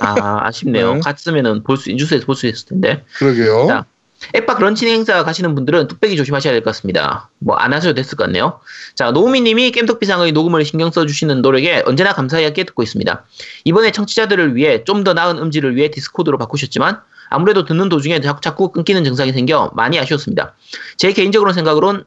[0.00, 0.94] 아, 아쉽네요.
[0.94, 1.00] 네.
[1.00, 3.04] 갔으면은 볼 수, 뉴스에서 볼 수 있을 텐데.
[3.18, 3.66] 그러게요.
[3.68, 3.84] 자,
[4.32, 7.28] 엑박 런칭 행사 가시는 분들은 뚝배기 조심하셔야 될 것 같습니다.
[7.38, 8.58] 뭐 안 하셔도 됐을 것 같네요.
[8.94, 13.24] 자, 노우미님이 겜덕비상의 녹음을 신경 써주시는 노력에 언제나 감사하게 듣고 있습니다.
[13.64, 18.72] 이번에 청취자들을 위해 좀 더 나은 음질을 위해 디스코드로 바꾸셨지만 아무래도 듣는 도중에 자꾸, 자꾸
[18.72, 20.54] 끊기는 증상이 생겨 많이 아쉬웠습니다.
[20.96, 22.04] 제 개인적으로는 생각으론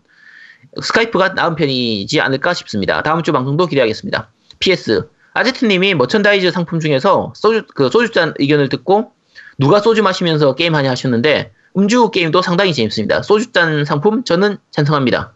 [0.82, 3.02] 스카이프가 나은 편이지 않을까 싶습니다.
[3.02, 4.30] 다음 주 방송도 기대하겠습니다.
[4.60, 9.12] PS 아제트님이 merchandise 상품 중에서 소주 그 소주잔 의견을 듣고
[9.58, 13.22] 누가 소주 마시면서 게임하냐 하셨는데 음주 게임도 상당히 재밌습니다.
[13.22, 15.34] 소주잔 상품 저는 찬성합니다.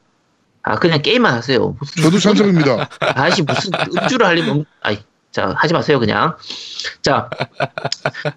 [0.63, 1.75] 아 그냥 게임만 하세요.
[1.79, 2.89] 무슨 저도 찬성입니다.
[2.99, 3.71] 아씨 무슨
[4.01, 4.97] 음주를 하려면 음- 아이
[5.33, 6.37] 자 하지 마세요 그냥
[7.01, 7.29] 자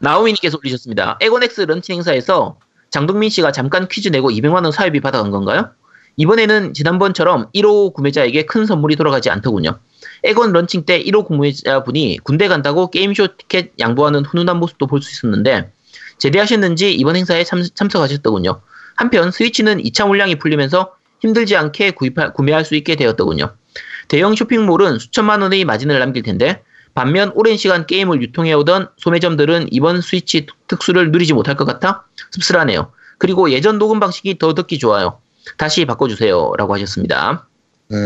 [0.00, 2.58] 나오미님께서 올리셨습니다 엑원엑스 런칭 행사에서
[2.90, 5.70] 장동민 씨가 잠깐 퀴즈 내고 200만 원 사회비 받아간 건가요?
[6.16, 9.78] 이번에는 지난번처럼 1호 구매자에게 큰 선물이 돌아가지 않더군요.
[10.24, 15.70] 엑원 런칭 때 1호 구매자분이 군대 간다고 게임쇼 티켓 양보하는 훈훈한 모습도 볼 수 있었는데
[16.18, 18.62] 제대하셨는지 이번 행사에 참, 참석하셨더군요.
[18.94, 23.52] 한편 스위치는 2차 물량이 풀리면서 힘들지 않게 구입할, 구매할 수 있게 되었더군요.
[24.08, 26.62] 대형 쇼핑몰은 수천만 원의 마진을 남길 텐데
[26.96, 32.90] 반면 오랜 시간 게임을 유통해오던 소매점들은 이번 스위치 특- 특수를 누리지 못할 것 같아 씁쓸하네요.
[33.18, 35.18] 그리고 예전 녹음 방식이 더 듣기 좋아요.
[35.58, 36.52] 다시 바꿔주세요.
[36.56, 37.46] 라고 하셨습니다.
[37.88, 37.98] 네.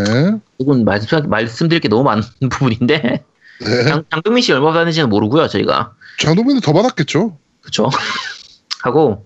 [0.59, 3.25] 이건 말씀, 말씀드릴 게 너무 많은 부분인데
[3.61, 3.85] 네.
[3.85, 5.47] 장, 장동민 씨 얼마 받는지는 모르고요.
[5.47, 5.93] 저희가.
[6.19, 7.39] 장동민은 더 받았겠죠.
[7.63, 7.89] 그쵸.
[8.83, 9.25] 하고,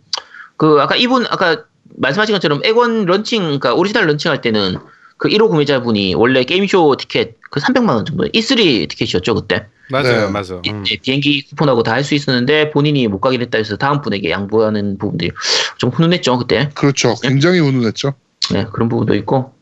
[0.59, 1.65] 그, 아까 이분, 아까
[1.97, 4.77] 말씀하신 것처럼 엑원 런칭, 그러니까 오리지널 런칭 할 때는
[5.25, 9.65] 그 1호 구매자분이 원래 게임쇼 티켓 그 300만 원 정도, E3 티켓이었죠, 그때.
[9.89, 10.31] 맞아요, 네.
[10.31, 10.61] 맞아.
[10.63, 10.83] 이- 음.
[10.85, 14.99] 네, 비행기 쿠폰하고 다 할 수 있었는데 본인이 못 가게 됐다 해서 다음 분에게 양보하는
[14.99, 15.31] 부분들이
[15.79, 16.69] 좀 훈훈했죠, 그때.
[16.75, 17.15] 그렇죠.
[17.23, 18.13] 굉장히 훈훈했죠.
[18.53, 19.55] 네, 그런 부분도 있고.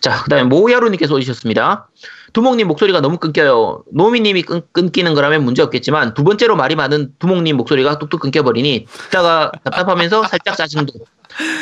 [0.00, 1.88] 자, 그 다음에 모야루님께서 오셨습니다.
[2.34, 3.84] 두목님 목소리가 너무 끊겨요.
[3.92, 9.52] 노미님이 끊, 끊기는 거라면 문제 없겠지만 두 번째로 말이 많은 두목님 목소리가 뚝뚝 끊겨버리니 듣다가
[9.62, 10.92] 답답하면서 살짝 짜증도.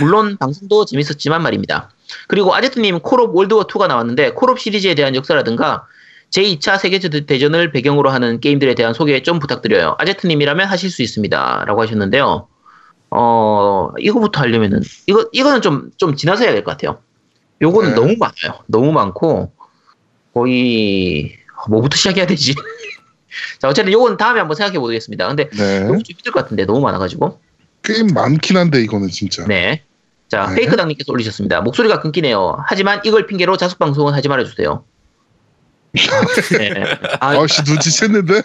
[0.00, 1.90] 물론 방송도 재밌었지만 말입니다.
[2.26, 5.86] 그리고 아제트님 콜옵 월드워2가 나왔는데 콜옵 시리즈에 대한 역사라든가
[6.30, 9.96] 제2차 세계대전을 배경으로 하는 게임들에 대한 소개 좀 부탁드려요.
[9.98, 11.64] 아제트님이라면 하실 수 있습니다.
[11.66, 12.48] 라고 하셨는데요.
[13.10, 16.98] 어, 이거부터 하려면은, 이거, 이거는 좀, 좀 지나서 해야 될 것 같아요.
[17.60, 17.94] 요거는 네.
[17.94, 18.62] 너무 많아요.
[18.66, 19.52] 너무 많고,
[20.34, 21.36] 거의,
[21.68, 22.54] 뭐부터 시작해야 되지?
[23.60, 25.28] 자, 어쨌든 요건 다음에 한번 생각해 보겠습니다.
[25.28, 25.80] 근데 네.
[25.80, 27.40] 너무 좀 힘들 것 같은데, 너무 많아가지고.
[27.82, 29.44] 게임 많긴 한데 이거는 진짜.
[29.46, 29.82] 네.
[30.28, 30.56] 자, 네.
[30.56, 31.60] 페이크 당님께서 올리셨습니다.
[31.60, 32.56] 목소리가 끊기네요.
[32.66, 34.84] 하지만 이걸 핑계로 자숙 방송은 하지 말아주세요.
[35.94, 36.24] 아,
[36.58, 36.84] 네.
[37.20, 38.42] 아, 아씨 눈치챘는데.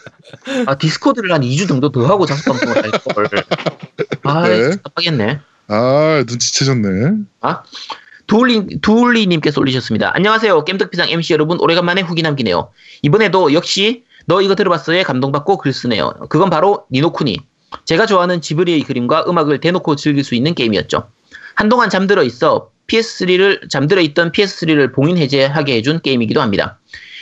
[0.66, 3.28] 아, 디스코드를 한 2주 정도 더 하고 자숙 방송을 할 걸.
[4.24, 4.70] 아, 네.
[4.72, 5.40] 답답하겠네.
[5.70, 7.24] 아 눈치채셨네.
[7.42, 7.64] 아,
[8.28, 10.12] 두울리, 두울리님께서 올리셨습니다.
[10.14, 10.66] 안녕하세요.
[10.66, 12.70] 겜덕비상 MC 여러분, 오래간만에 후기 남기네요.
[13.02, 16.14] 이번에도 역시 너 이거 들어봤어에 감동받고 글 쓰네요.
[16.30, 17.38] 그건 바로 니노쿠니.
[17.86, 21.10] 제가 좋아하는 지브리의 그림과 음악을 대놓고 즐길 수 있는 게임이었죠.
[21.56, 26.80] 한동안 잠들어 있어 PS3를, 잠들어 있던 PS3를 봉인 해제하게 해준 게임이기도 합니다.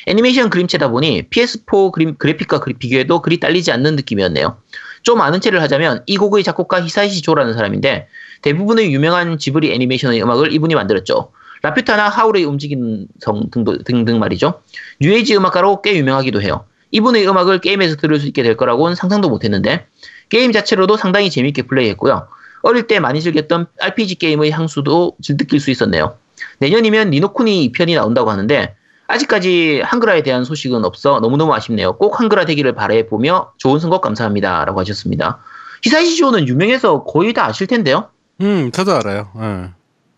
[0.07, 4.57] 애니메이션 그림체다 보니 PS4 그림, 그래픽과 그리- 비교해도 그리 딸리지 않는 느낌이었네요.
[5.01, 8.07] 좀 아는 체를 하자면 이 곡의 작곡가 히사이시 조라는 사람인데
[8.45, 11.31] 대부분의 유명한 지브리 애니메이션의 음악을 이분이 만들었죠.
[11.63, 14.61] 라퓨타나 하울의 움직이는 성 등도, 등등 말이죠.
[15.01, 16.65] 뉴에이지 음악가로 꽤 유명하기도 해요.
[16.91, 19.87] 이분의 음악을 게임에서 들을 수 있게 될 거라고는 상상도 못했는데
[20.29, 22.27] 게임 자체로도 상당히 재밌게 플레이했고요.
[22.61, 26.15] 어릴 때 많이 즐겼던 RPG 게임의 향수도 느낄 수 있었네요.
[26.59, 28.75] 내년이면 니노쿠니 2편이 나온다고 하는데
[29.07, 31.97] 아직까지 한글화에 대한 소식은 없어 너무너무 아쉽네요.
[31.97, 34.65] 꼭 한글화 되기를 바라보며 좋은 선곡 감사합니다.
[34.65, 35.39] 라고 하셨습니다.
[35.83, 38.09] 히사이시조는 유명해서 거의 다 아실 텐데요.
[38.41, 39.29] 음, 저도 알아요.
[39.39, 39.69] 예.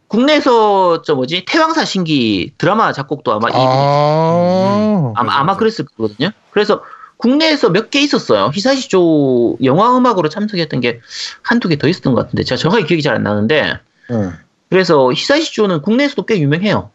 [0.08, 5.14] 국내에서 저 뭐지 태왕사 신기 드라마 작곡도 아마 이 아.
[5.16, 5.60] 아마, 맞아, 아마 맞아.
[5.60, 6.32] 그랬을 거거든요.
[6.52, 6.84] 그래서
[7.18, 8.52] 국내에서 몇 개 있었어요.
[8.54, 11.02] 히사시조 영화 음악으로 참석했던 게
[11.42, 14.30] 한두 개 더 있었던 것 같은데 제가 정확히 기억이 잘 안 나는데 네.
[14.70, 16.90] 그래서 히사시조는 국내에서도 꽤 유명해요.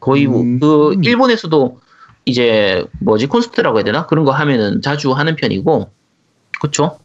[0.00, 0.60] 거의 뭐 음.
[0.60, 1.80] 그 일본에서도
[2.24, 5.90] 이제 뭐지 콘서트라고 해야 되나 그런 거 하면은 자주 하는 편이고
[6.60, 6.98] 그렇죠.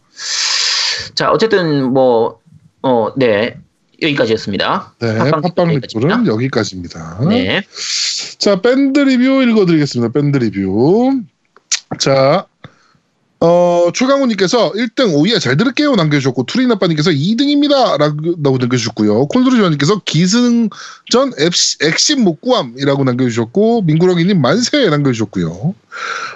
[1.16, 2.40] 자 어쨌든 뭐
[2.82, 3.58] 어 네
[4.02, 4.94] 여기까지였습니다.
[5.00, 5.18] 네.
[5.32, 5.82] 팟빵.
[5.82, 7.20] 댓글은 여기까지입니다.
[7.28, 7.62] 네.
[8.38, 10.14] 자 밴드 리뷰 읽어드리겠습니다.
[10.14, 11.22] 밴드 리뷰.
[12.00, 12.46] 자,
[13.42, 19.28] 어, 최강훈님께서 1등 오예 잘 들을게요 남겨주셨고 투리나빠님께서 2등입니다 라고 남겨주셨고요.
[19.28, 21.32] 콘솔이님께서 기승전
[21.82, 25.74] 액심 목구함이라고 남겨주셨고 민구렁이님 만세 남겨주셨고요.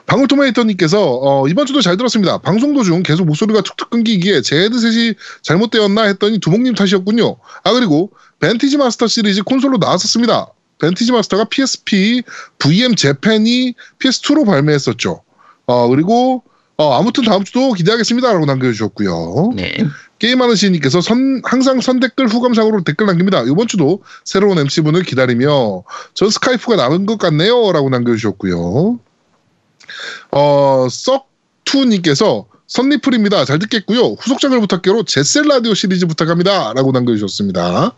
[0.06, 2.38] 방울토마이터님께서 어, 이번 주도 잘 들었습니다.
[2.38, 7.36] 방송 도중 계속 목소리가 툭툭 끊기기에 제 헤드셋이 잘못되었나 했더니 두목님 탓이었군요.
[7.64, 10.47] 아 그리고 벤티지 마스터 시리즈 콘솔로 나왔었습니다.
[10.80, 12.24] 벤티지 마스터가 PSP,
[12.60, 15.22] VM 재팬이 PS2로 발매했었죠.
[15.66, 16.43] 어, 그리고
[16.78, 19.52] 어, 아무튼 다음 주도 기대하겠습니다라고 남겨주셨고요.
[19.56, 19.76] 네.
[20.20, 23.44] 게임하는 시인님께서 선, 항상 선댓글 후감상으로 댓글 남깁니다.
[23.44, 29.00] 이번 주도 새로운 MC분을 기다리며 전 스카이프가 남은 것 같네요라고 남겨주셨고요.
[30.32, 33.46] 어, 썩투님께서 선리플입니다.
[33.46, 34.14] 잘 듣겠고요.
[34.20, 37.94] 후속작을 부탁해로 제셀 라디오 시리즈 부탁합니다라고 남겨주셨습니다.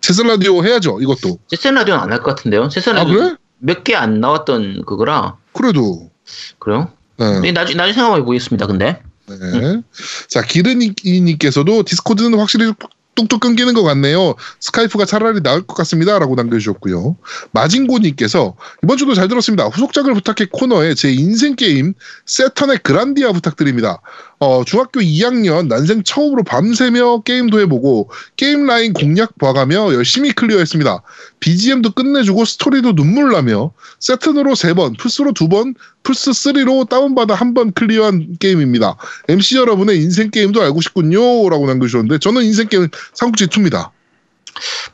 [0.00, 1.00] 제셀 라디오 해야죠.
[1.00, 1.38] 이것도.
[1.48, 2.64] 세선 라디오는 안 할 것 같은데요.
[2.64, 3.34] 아 라디오 그래?
[3.58, 5.36] 몇개 안 나왔던 그거라.
[5.52, 6.10] 그래도.
[6.58, 6.92] 그래요?
[7.20, 7.40] 네.
[7.40, 8.66] 네, 나중 나중에 생각해 보겠습니다.
[8.66, 9.82] 근데 네.
[10.28, 12.72] 자, 기르니님께서도 디스코드는 확실히
[13.14, 14.34] 뚝뚝 끊기는 것 같네요.
[14.60, 16.18] 스카이프가 차라리 나을 것 같습니다.
[16.18, 17.16] 라고 남겨주셨고요.
[17.52, 19.66] 마진고님께서 이번 주도 잘 들었습니다.
[19.66, 21.92] 후속작을 부탁해 코너에 제 인생 게임
[22.24, 24.00] 세턴의 그란디아 부탁드립니다.
[24.42, 31.02] 어, 중학교 2학년 난생 처음으로 밤새며 게임도 해보고 게임 라인 공략 봐가며 열심히 클리어했습니다.
[31.40, 38.36] BGM도 끝내주고 스토리도 눈물 나며 세턴으로 3번, 플스로 2번, 플스 3로 다운받아 한 번 클리어한
[38.40, 38.96] 게임입니다.
[39.28, 41.18] MC 여러분의 인생 게임도 알고 싶군요.
[41.50, 43.90] 라고 남겨주셨는데 저는 인생 게임 삼국지 2입니다.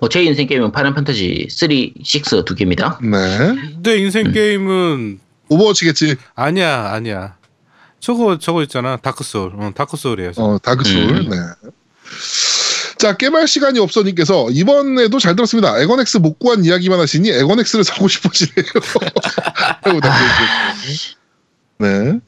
[0.01, 2.99] 뭐 제 인생 게임은 파이널 판타지 3, 6 두 개입니다.
[3.01, 3.55] 네.
[3.83, 6.17] 내 인생 게임은 오버워치겠지.
[6.35, 7.36] 아니야 아니야.
[8.07, 9.53] 저거 저거 있잖아 다크 소울.
[9.57, 10.33] 어, 다크 소울이에요.
[10.33, 10.47] 저거.
[10.47, 10.97] 어, 다크솔.
[10.97, 11.29] 음.
[11.29, 11.37] 네.
[12.99, 15.77] 자, 깨말 시간이 없어님께서 이번에도 잘 들었습니다.
[15.81, 18.65] 엑원엑스 못 구한 이야기만 하시니 엑원엑스를 사고 싶어지네요.
[19.83, 21.17] 라고 남겨주셨고.
[21.79, 22.19] 네.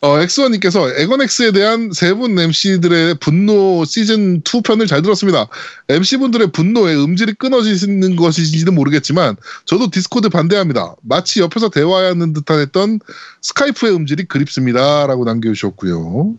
[0.00, 5.46] 어, 엑스원님께서 엑원엑스에 대한 세 분 MC들의 분노 시즌 2 편을 잘 들었습니다.
[5.88, 10.96] MC분들의 분노에 음질이 끊어지는 것인지는 모르겠지만 저도 디스코드 반대합니다.
[11.02, 12.98] 마치 옆에서 대화하는 듯한 했던
[13.42, 15.06] 스카이프의 음질이 그립습니다.
[15.06, 16.34] 라고 남겨주셨고요.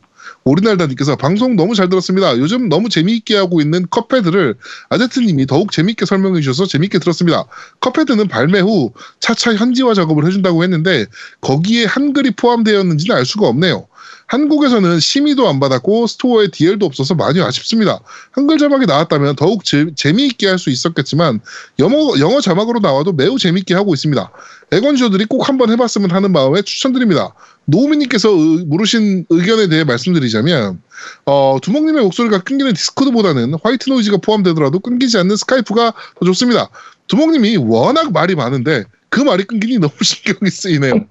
[0.48, 2.38] 오리날다님께서 방송 너무 잘 들었습니다.
[2.38, 4.56] 요즘 너무 재미있게 하고 있는 컵패드를
[4.90, 7.46] 아제트님이 더욱 재미있게 설명해 주셔서 재미있게 들었습니다.
[7.82, 11.06] 컵패드는 발매 후 차차 현지화 작업을 해준다고 했는데
[11.42, 13.88] 거기에 한글이 포함되었는지는 알 수가 없네요.
[14.28, 18.00] 한국에서는 심의도 안 받았고 스토어에 DL도 없어서 많이 아쉽습니다.
[18.32, 21.40] 한글 자막이 나왔다면 더욱 재, 재미있게 할 수 있었겠지만
[21.80, 24.32] 영어, 영어 자막으로 나와도 매우 재미있게 하고 있습니다.
[24.72, 27.34] 애건쇼들이 꼭 한번 해봤으면 하는 마음에 추천드립니다.
[27.66, 30.82] 노우미님께서 의- 물으신 의견에 대해 말씀드리자면
[31.26, 36.70] 어, 두목님의 목소리가 끊기는 디스코드보다는 white noise가 포함되더라도 끊기지 않는 스카이프가 더 좋습니다.
[37.08, 41.06] 두목님이 워낙 말이 많은데 그 말이 끊기니 너무 신경이 쓰이네요.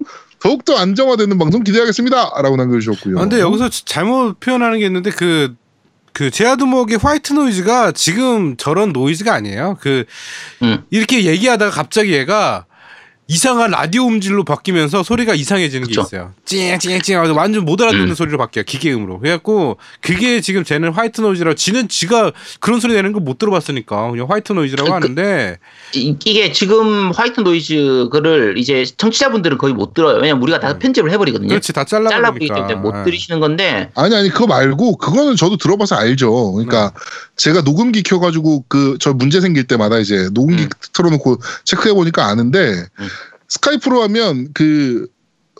[0.47, 2.31] 더욱더 안정화되는 방송 기대하겠습니다.
[2.43, 3.19] 라고 남겨주셨고요.
[3.19, 5.55] 아, 근데 여기서 자- 잘못 표현하는 게 있는데 그.
[6.13, 9.77] 그 제아두목의 white noise가 지금 저런 노이즈가 아니에요.
[9.83, 10.07] 그
[10.63, 10.83] 음.
[10.89, 12.65] 이렇게 얘기하다가 갑자기 얘가
[13.29, 16.03] 이상한 라디오 음질로 바뀌면서 소리가 이상해지는 그쵸.
[16.03, 16.33] 게 있어요.
[16.45, 18.15] 찡찡찡 하면서 완전 못 알아듣는 음.
[18.15, 18.65] 소리로 바뀌어요.
[18.65, 19.19] 기계음으로.
[19.19, 24.27] 그래갖고 그게 지금 쟤는 white noise라고 지는 지가 그런 소리 내는 거 못 들어봤으니까 그냥
[24.31, 25.59] white noise라고 그- 하는데
[25.95, 30.19] 이- 이게 지금 white noise 그를 이제 청취자분들은 거의 못 들어요.
[30.19, 31.49] 왜냐면 우리가 다 편집을 해버리거든요.
[31.49, 31.49] 음.
[31.49, 32.15] 그렇지 다 잘라보기
[32.47, 32.67] 잘라버리니까.
[32.69, 33.05] 때문에 못 예.
[33.05, 36.53] 들으시는 건데 아니 아니 그거 말고 그거는 저도 들어봐서 알죠.
[36.53, 36.93] 그러니까
[37.35, 40.69] 제가 녹음기 켜가지고 그 저 문제 생길 때마다 이제 녹음기 음.
[40.93, 43.09] 틀어놓고 체크해 보니까 아는데 음.
[43.49, 45.09] 스카이프로 하면 그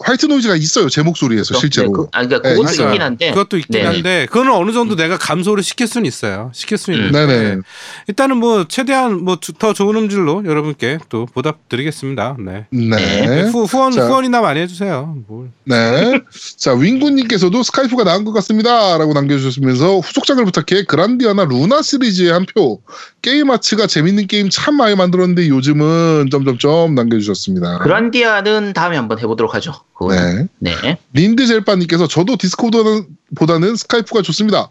[0.05, 1.93] 화이트 노이즈가 있어요 제 목소리에서 네, 실제로.
[1.93, 2.87] 그, 아니, 그러니까 네, 그것도 있어요.
[2.89, 3.87] 있긴 한데 그것도 있긴 네.
[3.87, 6.51] 한데 그거는 어느 정도 내가 감소를 시킬 수는 있어요.
[6.55, 7.07] 시킬 수는 음.
[7.07, 7.61] 있는데 네네.
[8.09, 12.37] 일단은 뭐 최대한 뭐 더 좋은 음질로 여러분께 또 보답드리겠습니다.
[12.45, 12.67] 네.
[12.71, 13.43] 네.
[13.51, 14.07] 후, 후원 자.
[14.07, 15.17] 후원이나 많이 해주세요.
[15.27, 15.49] 뭘.
[15.65, 16.21] 네.
[16.57, 18.99] 자, 윙구님께서도 스카이프가 나은 것 같습니다.
[18.99, 22.81] 라고 남겨주셨으면서 후속작을 부탁해 그란디아나 루나 시리즈의 한 표.
[23.23, 27.79] 게임 아츠가 재밌는 게임 참 많이 만들었는데 요즘은 점점점 남겨주셨습니다.
[27.79, 29.75] 그란디아는 다음에 한번 해보도록 하죠.
[30.11, 30.47] 네.
[30.59, 30.99] 네.
[31.15, 34.69] 린드젤바님께서 저도 디스코드보다는 보다는 스카이프가 좋습니다.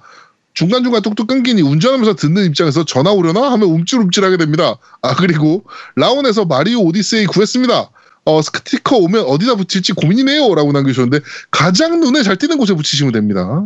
[0.53, 4.75] 중간중간 뚝뚝 끊기니 운전하면서 듣는 입장에서 전화 오려나 하면 움찔움찔하게 됩니다.
[5.01, 5.63] 아 그리고
[5.95, 7.89] 라온에서 마리오 오디세이 구했습니다.
[8.27, 11.19] 어 스티커 오면 어디다 붙일지 고민이네요 라고 남겨주셨는데
[11.51, 13.65] 가장 눈에 잘 띄는 곳에 붙이시면 됩니다.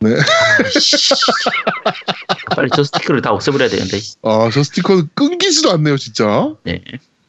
[2.56, 3.98] 빨리 저 스티커를 다 없애버려야 되는데.
[4.22, 6.54] 아 저 스티커 끊기지도 않네요 진짜.
[6.64, 6.82] 네.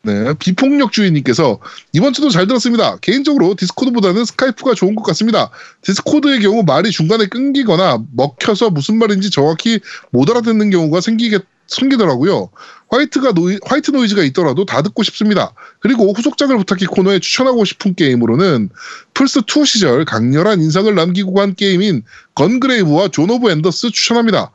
[0.03, 1.59] 네, 비폭력주의님께서
[1.93, 2.97] 이번 주도 잘 들었습니다.
[2.97, 5.51] 개인적으로 디스코드보다는 스카이프가 좋은 것 같습니다.
[5.81, 9.79] 디스코드의 경우 말이 중간에 끊기거나 먹혀서 무슨 말인지 정확히
[10.11, 12.49] 못 알아듣는 경우가 생기게 숨기더라고요.
[12.89, 15.53] white가 noi, white noise가 있더라도 다 듣고 싶습니다.
[15.79, 18.69] 그리고 후속작을 부탁해 코너에 추천하고 싶은 게임으로는
[19.13, 22.03] 플스2 시절 강렬한 인상을 남기고 간 게임인
[22.35, 24.51] 건그레이브와 존 오브 엔더스 추천합니다.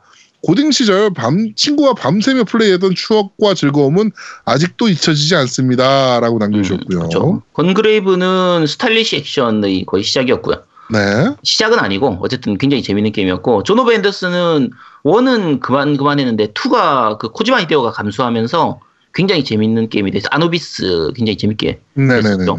[0.47, 4.11] 고딩 시절 밤, 친구와 밤새며 플레이했던 추억과 즐거움은
[4.45, 6.21] 아직도 잊혀지지 않습니다.
[6.21, 6.99] 라고 남겨주셨고요.
[6.99, 7.41] 그렇죠.
[7.51, 10.63] 건그레이브는 스타일리시 액션의 거의 시작이었고요.
[10.93, 10.99] 네.
[11.43, 14.71] 시작은 아니고 어쨌든 굉장히 재밌는 게임이었고 존 오브 엔더스는
[15.03, 18.79] one은 그만 그만했는데 two가 그 코지마 히데오가 감수하면서
[19.13, 22.29] 굉장히 재밌는 게임이 돼서 아누비스 굉장히 재밌게 네네네.
[22.29, 22.55] 했었죠.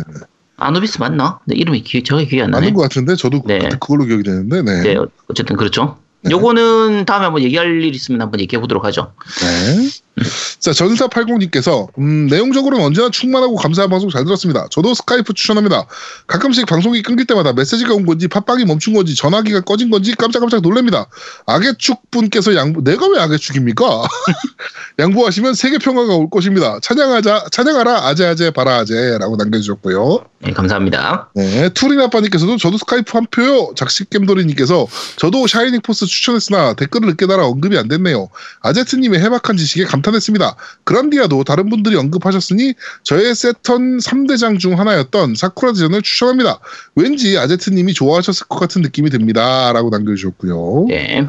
[0.59, 1.39] 아누비스 맞나?
[1.47, 2.67] 네, 이름이 기억, 정확히 기억이 안 나네.
[2.67, 3.61] 아는 것 같은데 저도 네.
[3.81, 4.83] 그걸로 기억이 되는데 네.
[4.83, 5.97] 네, 어- 어쨌든 그렇죠.
[6.23, 6.31] 네.
[6.31, 9.13] 요거는 다음에 한번 얘기할 일 있으면 한번 얘기해 보도록 하죠.
[9.41, 9.89] 네.
[10.59, 14.67] 자, 전사80님께서, 음, 내용적으로는 언제나 충만하고 감사한 방송 잘 들었습니다.
[14.71, 15.87] 저도 스카이프 추천합니다.
[16.27, 21.07] 가끔씩 방송이 끊길 때마다 메시지가 온 건지, 팟빵이 멈춘 건지, 전화기가 꺼진 건지 깜짝깜짝 놀랍니다.
[21.47, 23.85] 악의축 분께서 양보, 내가 왜 악의축입니까?
[24.99, 26.79] 양보하시면 세계 평화가 올 것입니다.
[26.81, 29.19] 찬양하자, 찬양하라, 아재아재, 바라아재.
[29.19, 30.25] 라고 남겨주셨고요.
[30.41, 31.31] 네, 감사합니다.
[31.35, 33.73] 네, 투린 아빠님께서도 저도 스카이프 한 표요.
[33.77, 38.29] 작식겜돌이님께서 저도 샤이닝 포스 추천했으나 댓글을 늦게 달아 언급이 안 됐네요.
[38.61, 40.57] 아제트님의 해박한 지식에 감탄 했습니다.
[40.85, 46.61] 그란디아도 다른 분들이 언급하셨으니 저의 세턴 3대장 중 하나였던 사쿠라 대전을 추천합니다.
[46.95, 49.73] 왠지 아제트님이 좋아하셨을 것 같은 느낌이 듭니다.
[49.73, 50.87] 라고 남겨주셨고요.
[50.89, 51.27] 네.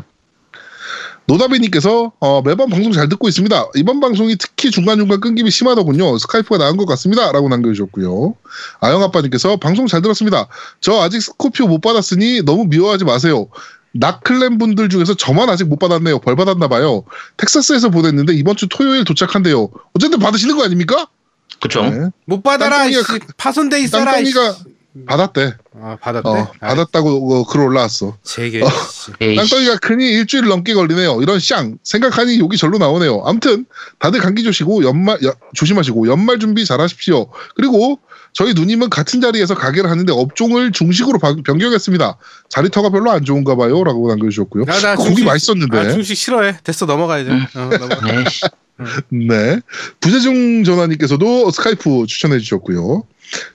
[1.29, 3.67] 노다비님께서 어, 매번 방송 잘 듣고 있습니다.
[3.75, 6.17] 이번 방송이 특히 중간중간 끊김이 심하더군요.
[6.17, 7.31] 스카이프가 나은 것 같습니다.
[7.31, 8.33] 라고 남겨주셨고요.
[8.79, 10.47] 아영아빠님께서 방송 잘 들었습니다.
[10.81, 13.47] 저 아직 스코피오 못 받았으니 너무 미워하지 마세요.
[13.93, 16.19] 나클랜 분들 중에서 저만 아직 못 받았네요.
[16.19, 17.03] 벌 받았나 봐요.
[17.37, 19.69] 텍사스에서 보냈는데 이번 주 토요일 도착한대요.
[19.93, 21.07] 어쨌든 받으시는 거 아닙니까?
[21.61, 21.81] 그쵸.
[21.83, 22.09] 네.
[22.25, 22.77] 못 받아라.
[22.77, 23.19] 땅덩이가 씨.
[23.37, 24.05] 파손돼 있어라.
[24.11, 24.63] 땅덩이가 씨.
[25.05, 25.53] 받았대.
[25.81, 26.29] 아, 받았네.
[26.29, 28.17] 어, 아, 받았다고 어, 글 올라왔어.
[28.23, 28.61] 제게.
[28.91, 29.11] 씨.
[29.21, 29.35] 에이씨.
[29.37, 31.21] 땅덩이가 크니 일주일 넘게 걸리네요.
[31.21, 33.23] 이런 쌍 생각하니 욕이 절로 나오네요.
[33.25, 33.65] 암튼
[33.99, 37.29] 다들 감기 조시고 연말 여- 조심하시고 연말 준비 잘하십시오.
[37.55, 37.99] 그리고
[38.33, 42.17] 저희 누님은 같은 자리에서 가게를 하는데 업종을 중식으로 바- 변경했습니다.
[42.49, 44.63] 자리터가 별로 안 좋은가 봐요 라고 남겨주셨고요.
[44.69, 45.77] 야, 나 고기 중식- 맛있었는데.
[45.77, 46.57] 아, 중식 싫어해.
[46.63, 47.31] 됐어 넘어가야죠.
[47.31, 47.45] 음.
[47.55, 48.13] 어, 넘어가.
[48.19, 48.41] 에이씨.
[49.09, 49.59] 네.
[49.99, 53.03] 부재중 전화님께서도 스카이프 추천해 주셨고요.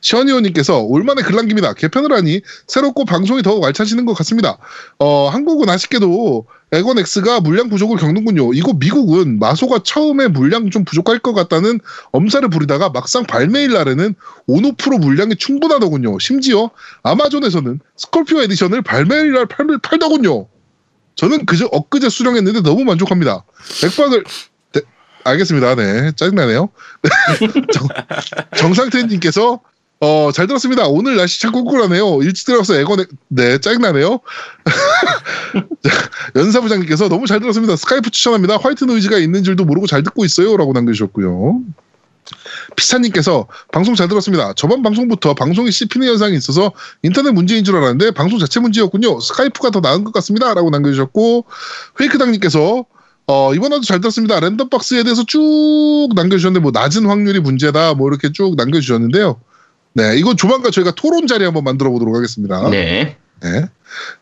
[0.00, 1.74] 시원이호님께서 올만에 글 남깁니다.
[1.74, 4.58] 개편을 하니 새롭고 방송이 더욱 알차지는 것 같습니다.
[4.98, 8.52] 어, 한국은 아쉽게도 엑원엑스가 물량 부족을 겪는군요.
[8.52, 11.80] 이거 미국은 마소가 처음에 물량 좀 부족할 것 같다는
[12.12, 14.14] 엄살을 부리다가 막상 발매일 날에는
[14.46, 16.18] 오노 프로 물량이 충분하더군요.
[16.18, 16.70] 심지어
[17.02, 20.48] 아마존에서는 스콜피오 에디션을 발매일 날 팔, 팔더군요.
[21.14, 23.44] 저는 그저 엊그제 수령했는데 너무 만족합니다.
[23.80, 24.30] 백박을 네,
[25.24, 25.74] 알겠습니다.
[25.74, 26.68] 네, 짜증나네요.
[27.72, 27.88] 정,
[28.56, 29.60] 정상태님께서
[30.00, 30.86] 어, 잘 들었습니다.
[30.86, 32.22] 오늘 날씨 참 꿀꿀하네요.
[32.22, 34.20] 일찍 들어가서 엑원, 네, 짜증나네요.
[35.82, 35.90] 자,
[36.36, 37.74] 연사부장님께서 너무 잘 들었습니다.
[37.76, 38.58] 스카이프 추천합니다.
[38.58, 40.56] white noise가 있는 줄도 모르고 잘 듣고 있어요.
[40.56, 41.62] 라고 남겨주셨고요.
[42.76, 44.52] 피차님께서 방송 잘 들었습니다.
[44.54, 46.72] 저번 방송부터 방송이 씹히는 현상이 있어서
[47.02, 49.20] 인터넷 문제인 줄 알았는데 방송 자체 문제였군요.
[49.20, 50.52] 스카이프가 더 나은 것 같습니다.
[50.54, 51.44] 라고 남겨주셨고
[51.98, 52.84] 페이크당님께서
[53.26, 54.38] 어, 이번 화도 잘 들었습니다.
[54.40, 59.40] 랜덤박스에 대해서 쭉 남겨주셨는데 뭐 낮은 확률이 문제다 뭐 이렇게 쭉 남겨주셨는데요.
[59.94, 62.68] 네, 이건 조만간 저희가 토론 자리 한번 만들어 보도록 하겠습니다.
[62.68, 63.16] 네.
[63.42, 63.68] 네.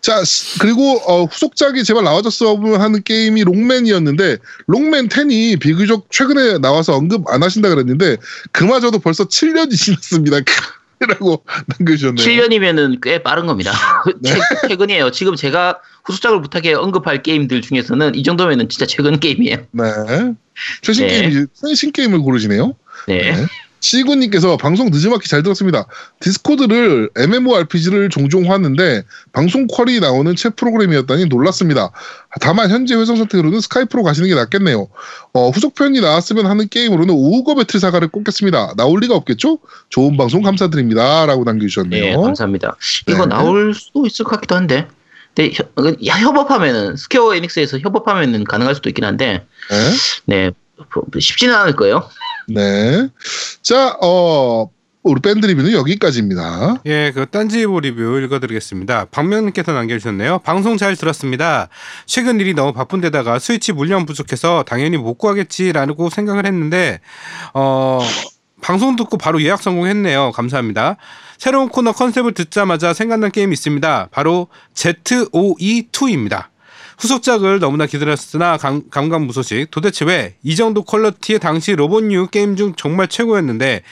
[0.00, 4.36] 자, 시- 그리고 어, 후속작이 제발 나와줬어 하는 게임이 롱맨이었는데
[4.66, 8.18] 롱맨 10이 비교적 최근에 나와서 언급 안 하신다 그랬는데
[8.52, 10.38] 그마저도 벌써 7년이 지났습니다.
[11.08, 12.24] 라고 남겨주셨네요.
[12.24, 13.72] 7년이면은 꽤 빠른 겁니다.
[14.20, 14.32] 네.
[14.32, 15.10] 최, 최근이에요.
[15.10, 19.56] 지금 제가 후속작을 부탁해 언급할 게임들 중에서는 이 정도면은 진짜 최근 게임이에요.
[19.70, 19.84] 네.
[20.82, 21.30] 최신 네.
[21.30, 22.74] 게임, 최신 게임을 고르시네요.
[23.08, 23.32] 네.
[23.32, 23.46] 네.
[23.82, 25.86] 시구님께서 방송 늦음막히 잘 들었습니다.
[26.20, 29.02] 디스코드를 MMORPG를 종종 하는데
[29.32, 31.90] 방송 퀄이 나오는 챗 프로그램이었다니 놀랐습니다.
[32.40, 34.88] 다만 현재 회선 선택으로는 스카이프로 가시는 게 낫겠네요.
[35.34, 38.74] 어, 후속편이 나왔으면 하는 게임으로는 오우거 배틀 사가를 꼽겠습니다.
[38.76, 39.58] 나올 리가 없겠죠?
[39.90, 41.26] 좋은 방송 감사드립니다.
[41.26, 42.04] 라고 남겨주셨네요.
[42.04, 42.76] 네, 감사합니다.
[43.08, 43.34] 이거 네.
[43.34, 44.86] 나올 수도 있을 것 같기도 한데.
[45.34, 45.72] 근데 협,
[46.06, 49.90] 야, 협업하면은 스퀘어 에닉스에서 협업하면은 가능할 수도 있긴 한데, 네.
[50.26, 50.50] 네
[50.94, 52.08] 뭐, 쉽지는 않을 거예요.
[52.48, 53.08] 네.
[53.62, 54.70] 자, 어,
[55.02, 56.82] 우리 밴드 리뷰는 여기까지입니다.
[56.86, 59.06] 예, 그 딴지일보 리뷰 읽어드리겠습니다.
[59.06, 60.38] 박명님께서 남겨주셨네요.
[60.40, 61.68] 방송 잘 들었습니다.
[62.06, 67.00] 최근 일이 너무 바쁜데다가 스위치 물량 부족해서 당연히 못 구하겠지라고 생각을 했는데
[67.52, 68.00] 어
[68.60, 70.30] 방송 듣고 바로 예약 성공했네요.
[70.30, 70.96] 감사합니다.
[71.36, 74.08] 새로운 코너 컨셉을 듣자마자 생각난 게임이 있습니다.
[74.12, 76.51] 바로 ZOE2입니다.
[76.98, 83.08] 후속작을 너무나 기다렸으나 감, 감감무소식 도대체 왜 이 정도 퀄러티의 당시 로봇류 게임 중 정말
[83.08, 83.82] 최고였는데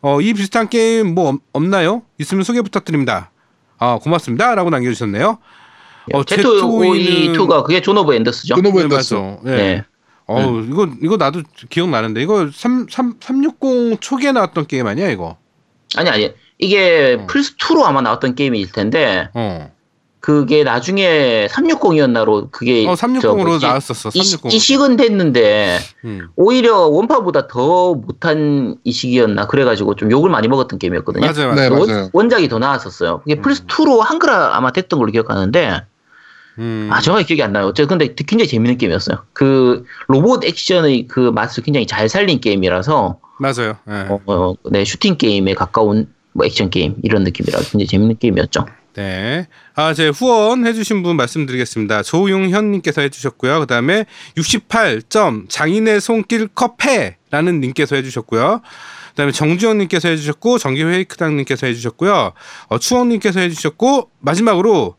[0.00, 2.02] 어, 이 비슷한 게임 뭐 없- 없나요?
[2.18, 3.30] 있으면 소개 부탁드립니다.
[3.78, 4.54] 아 고맙습니다.
[4.54, 5.38] 라고 남겨주셨네요.
[6.12, 8.54] 어, Z2E2가 그게 Zone of Enders죠.
[8.56, 9.14] Zone of 네, Enders.
[9.14, 9.38] 맞아.
[9.46, 9.50] 예.
[9.50, 9.84] 네.
[10.26, 15.36] 어우 이거 이거 나도 기억나는데 이거 3, 3, 360 초기에 나왔던 게임 아니야 이거?
[15.96, 17.26] 아니 아니 이게 어.
[17.26, 19.71] 플스 2로 아마 나왔던 게임일 텐데 어.
[20.22, 23.66] 그게 나중에 360이었나로 그게 어저 360으로 뭐지?
[23.66, 24.10] 나왔었어.
[24.14, 24.52] 이식, 360.
[24.56, 26.28] 이식은 됐는데 음.
[26.36, 31.26] 오히려 원판보다 더 못한 이식이었나 그래가지고 좀 욕을 많이 먹었던 게임이었거든요.
[31.26, 31.54] 맞아요, 맞아요.
[31.70, 32.10] 네, 원- 맞아요.
[32.12, 33.18] 원 작이 더 나왔었어요.
[33.24, 33.42] 그게 음.
[33.42, 35.82] 플스 2로 한글화 아마 됐던 걸로 기억하는데
[36.58, 36.88] 음.
[36.92, 37.66] 아 정확히 기억이 안 나요.
[37.66, 39.24] 어쨌든 근데 굉장히 재밌는 게임이었어요.
[39.32, 43.76] 그 로봇 액션의 그 맛을 굉장히 잘 살린 게임이라서 맞아요.
[43.90, 44.06] 예.
[44.08, 48.66] 어, 어, 네 슈팅 게임에 가까운 뭐 액션 게임 이런 느낌이라 굉장히 재밌는 게임이었죠.
[48.94, 49.46] 네.
[49.74, 52.02] 아, 제 후원 해주신 분 말씀드리겠습니다.
[52.02, 53.60] 조용현님께서 해주셨고요.
[53.60, 54.04] 그 다음에
[54.36, 58.60] 68 점 장인의 손길 컵해라는 님께서 해주셨고요.
[59.10, 62.32] 그 다음에 정주영님께서 해주셨고, 정기회이크당님께서 해주셨고요.
[62.68, 64.96] 어, 추억님께서 해주셨고, 마지막으로,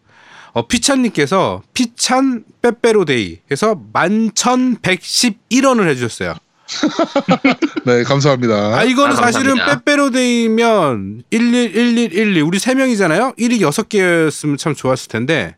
[0.54, 6.36] 어, 피찬님께서 피찬 빼빼로데이 해서 11,111원을 해주셨어요.
[7.86, 8.78] 네, 감사합니다.
[8.78, 9.84] 아 이거는 아, 사실은 감사합니다.
[9.84, 13.34] 빼빼로데이면 111112 우리 세 명이잖아요.
[13.38, 15.56] 1이 6개였으면 참 좋았을 텐데.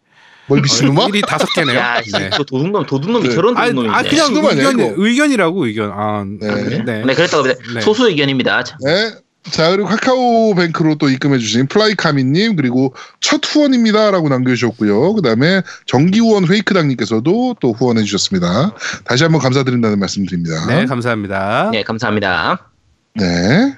[0.47, 1.07] 뭘 미친놈아?
[1.07, 1.75] 1이 5개네요.
[1.75, 2.29] 야, 네.
[2.31, 3.35] 저 도둑놈 도둑놈이 네.
[3.35, 3.95] 저런 아, 도둑놈인데.
[3.95, 4.93] 아 그냥 의견?
[4.97, 5.91] 의견이라고 의견.
[5.91, 6.83] 아, 네.
[6.83, 7.03] 네.
[7.03, 7.73] 네, 그랬다고 합니다.
[7.73, 7.81] 네.
[7.81, 8.63] 소수 의견입니다.
[8.63, 9.11] 자, 네.
[9.51, 15.13] 자, 그리고 카카오뱅크로 또 입금해주신 플라이카미님, 그리고 첫 후원입니다라고 남겨주셨고요.
[15.13, 18.73] 그 다음에 정기후원 페이크당님께서도 또 후원해주셨습니다.
[19.03, 20.65] 다시 한번 감사드린다는 말씀 드립니다.
[20.67, 21.69] 네, 감사합니다.
[21.71, 22.69] 네, 감사합니다.
[23.15, 23.77] 네.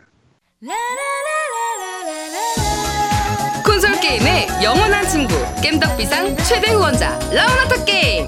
[3.64, 8.28] 콘솔 게임의 영원한 친구 겜덕비상 최대 후원자 라운하터 게임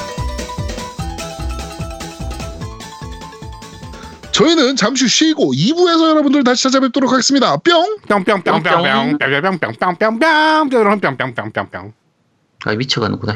[4.41, 7.57] 저희는 잠시 쉬고 2부에서 여러분들 다시 찾아뵙도록 하겠습니다.
[7.57, 7.97] 뿅!
[8.07, 11.93] 뿅뿅뿅뿅뿅 뿅뿅뿅뿅뿅뿅 뿅 뿅뿅뿅뿅뿅뿅
[12.65, 13.35] 아, 미쳐가는구나.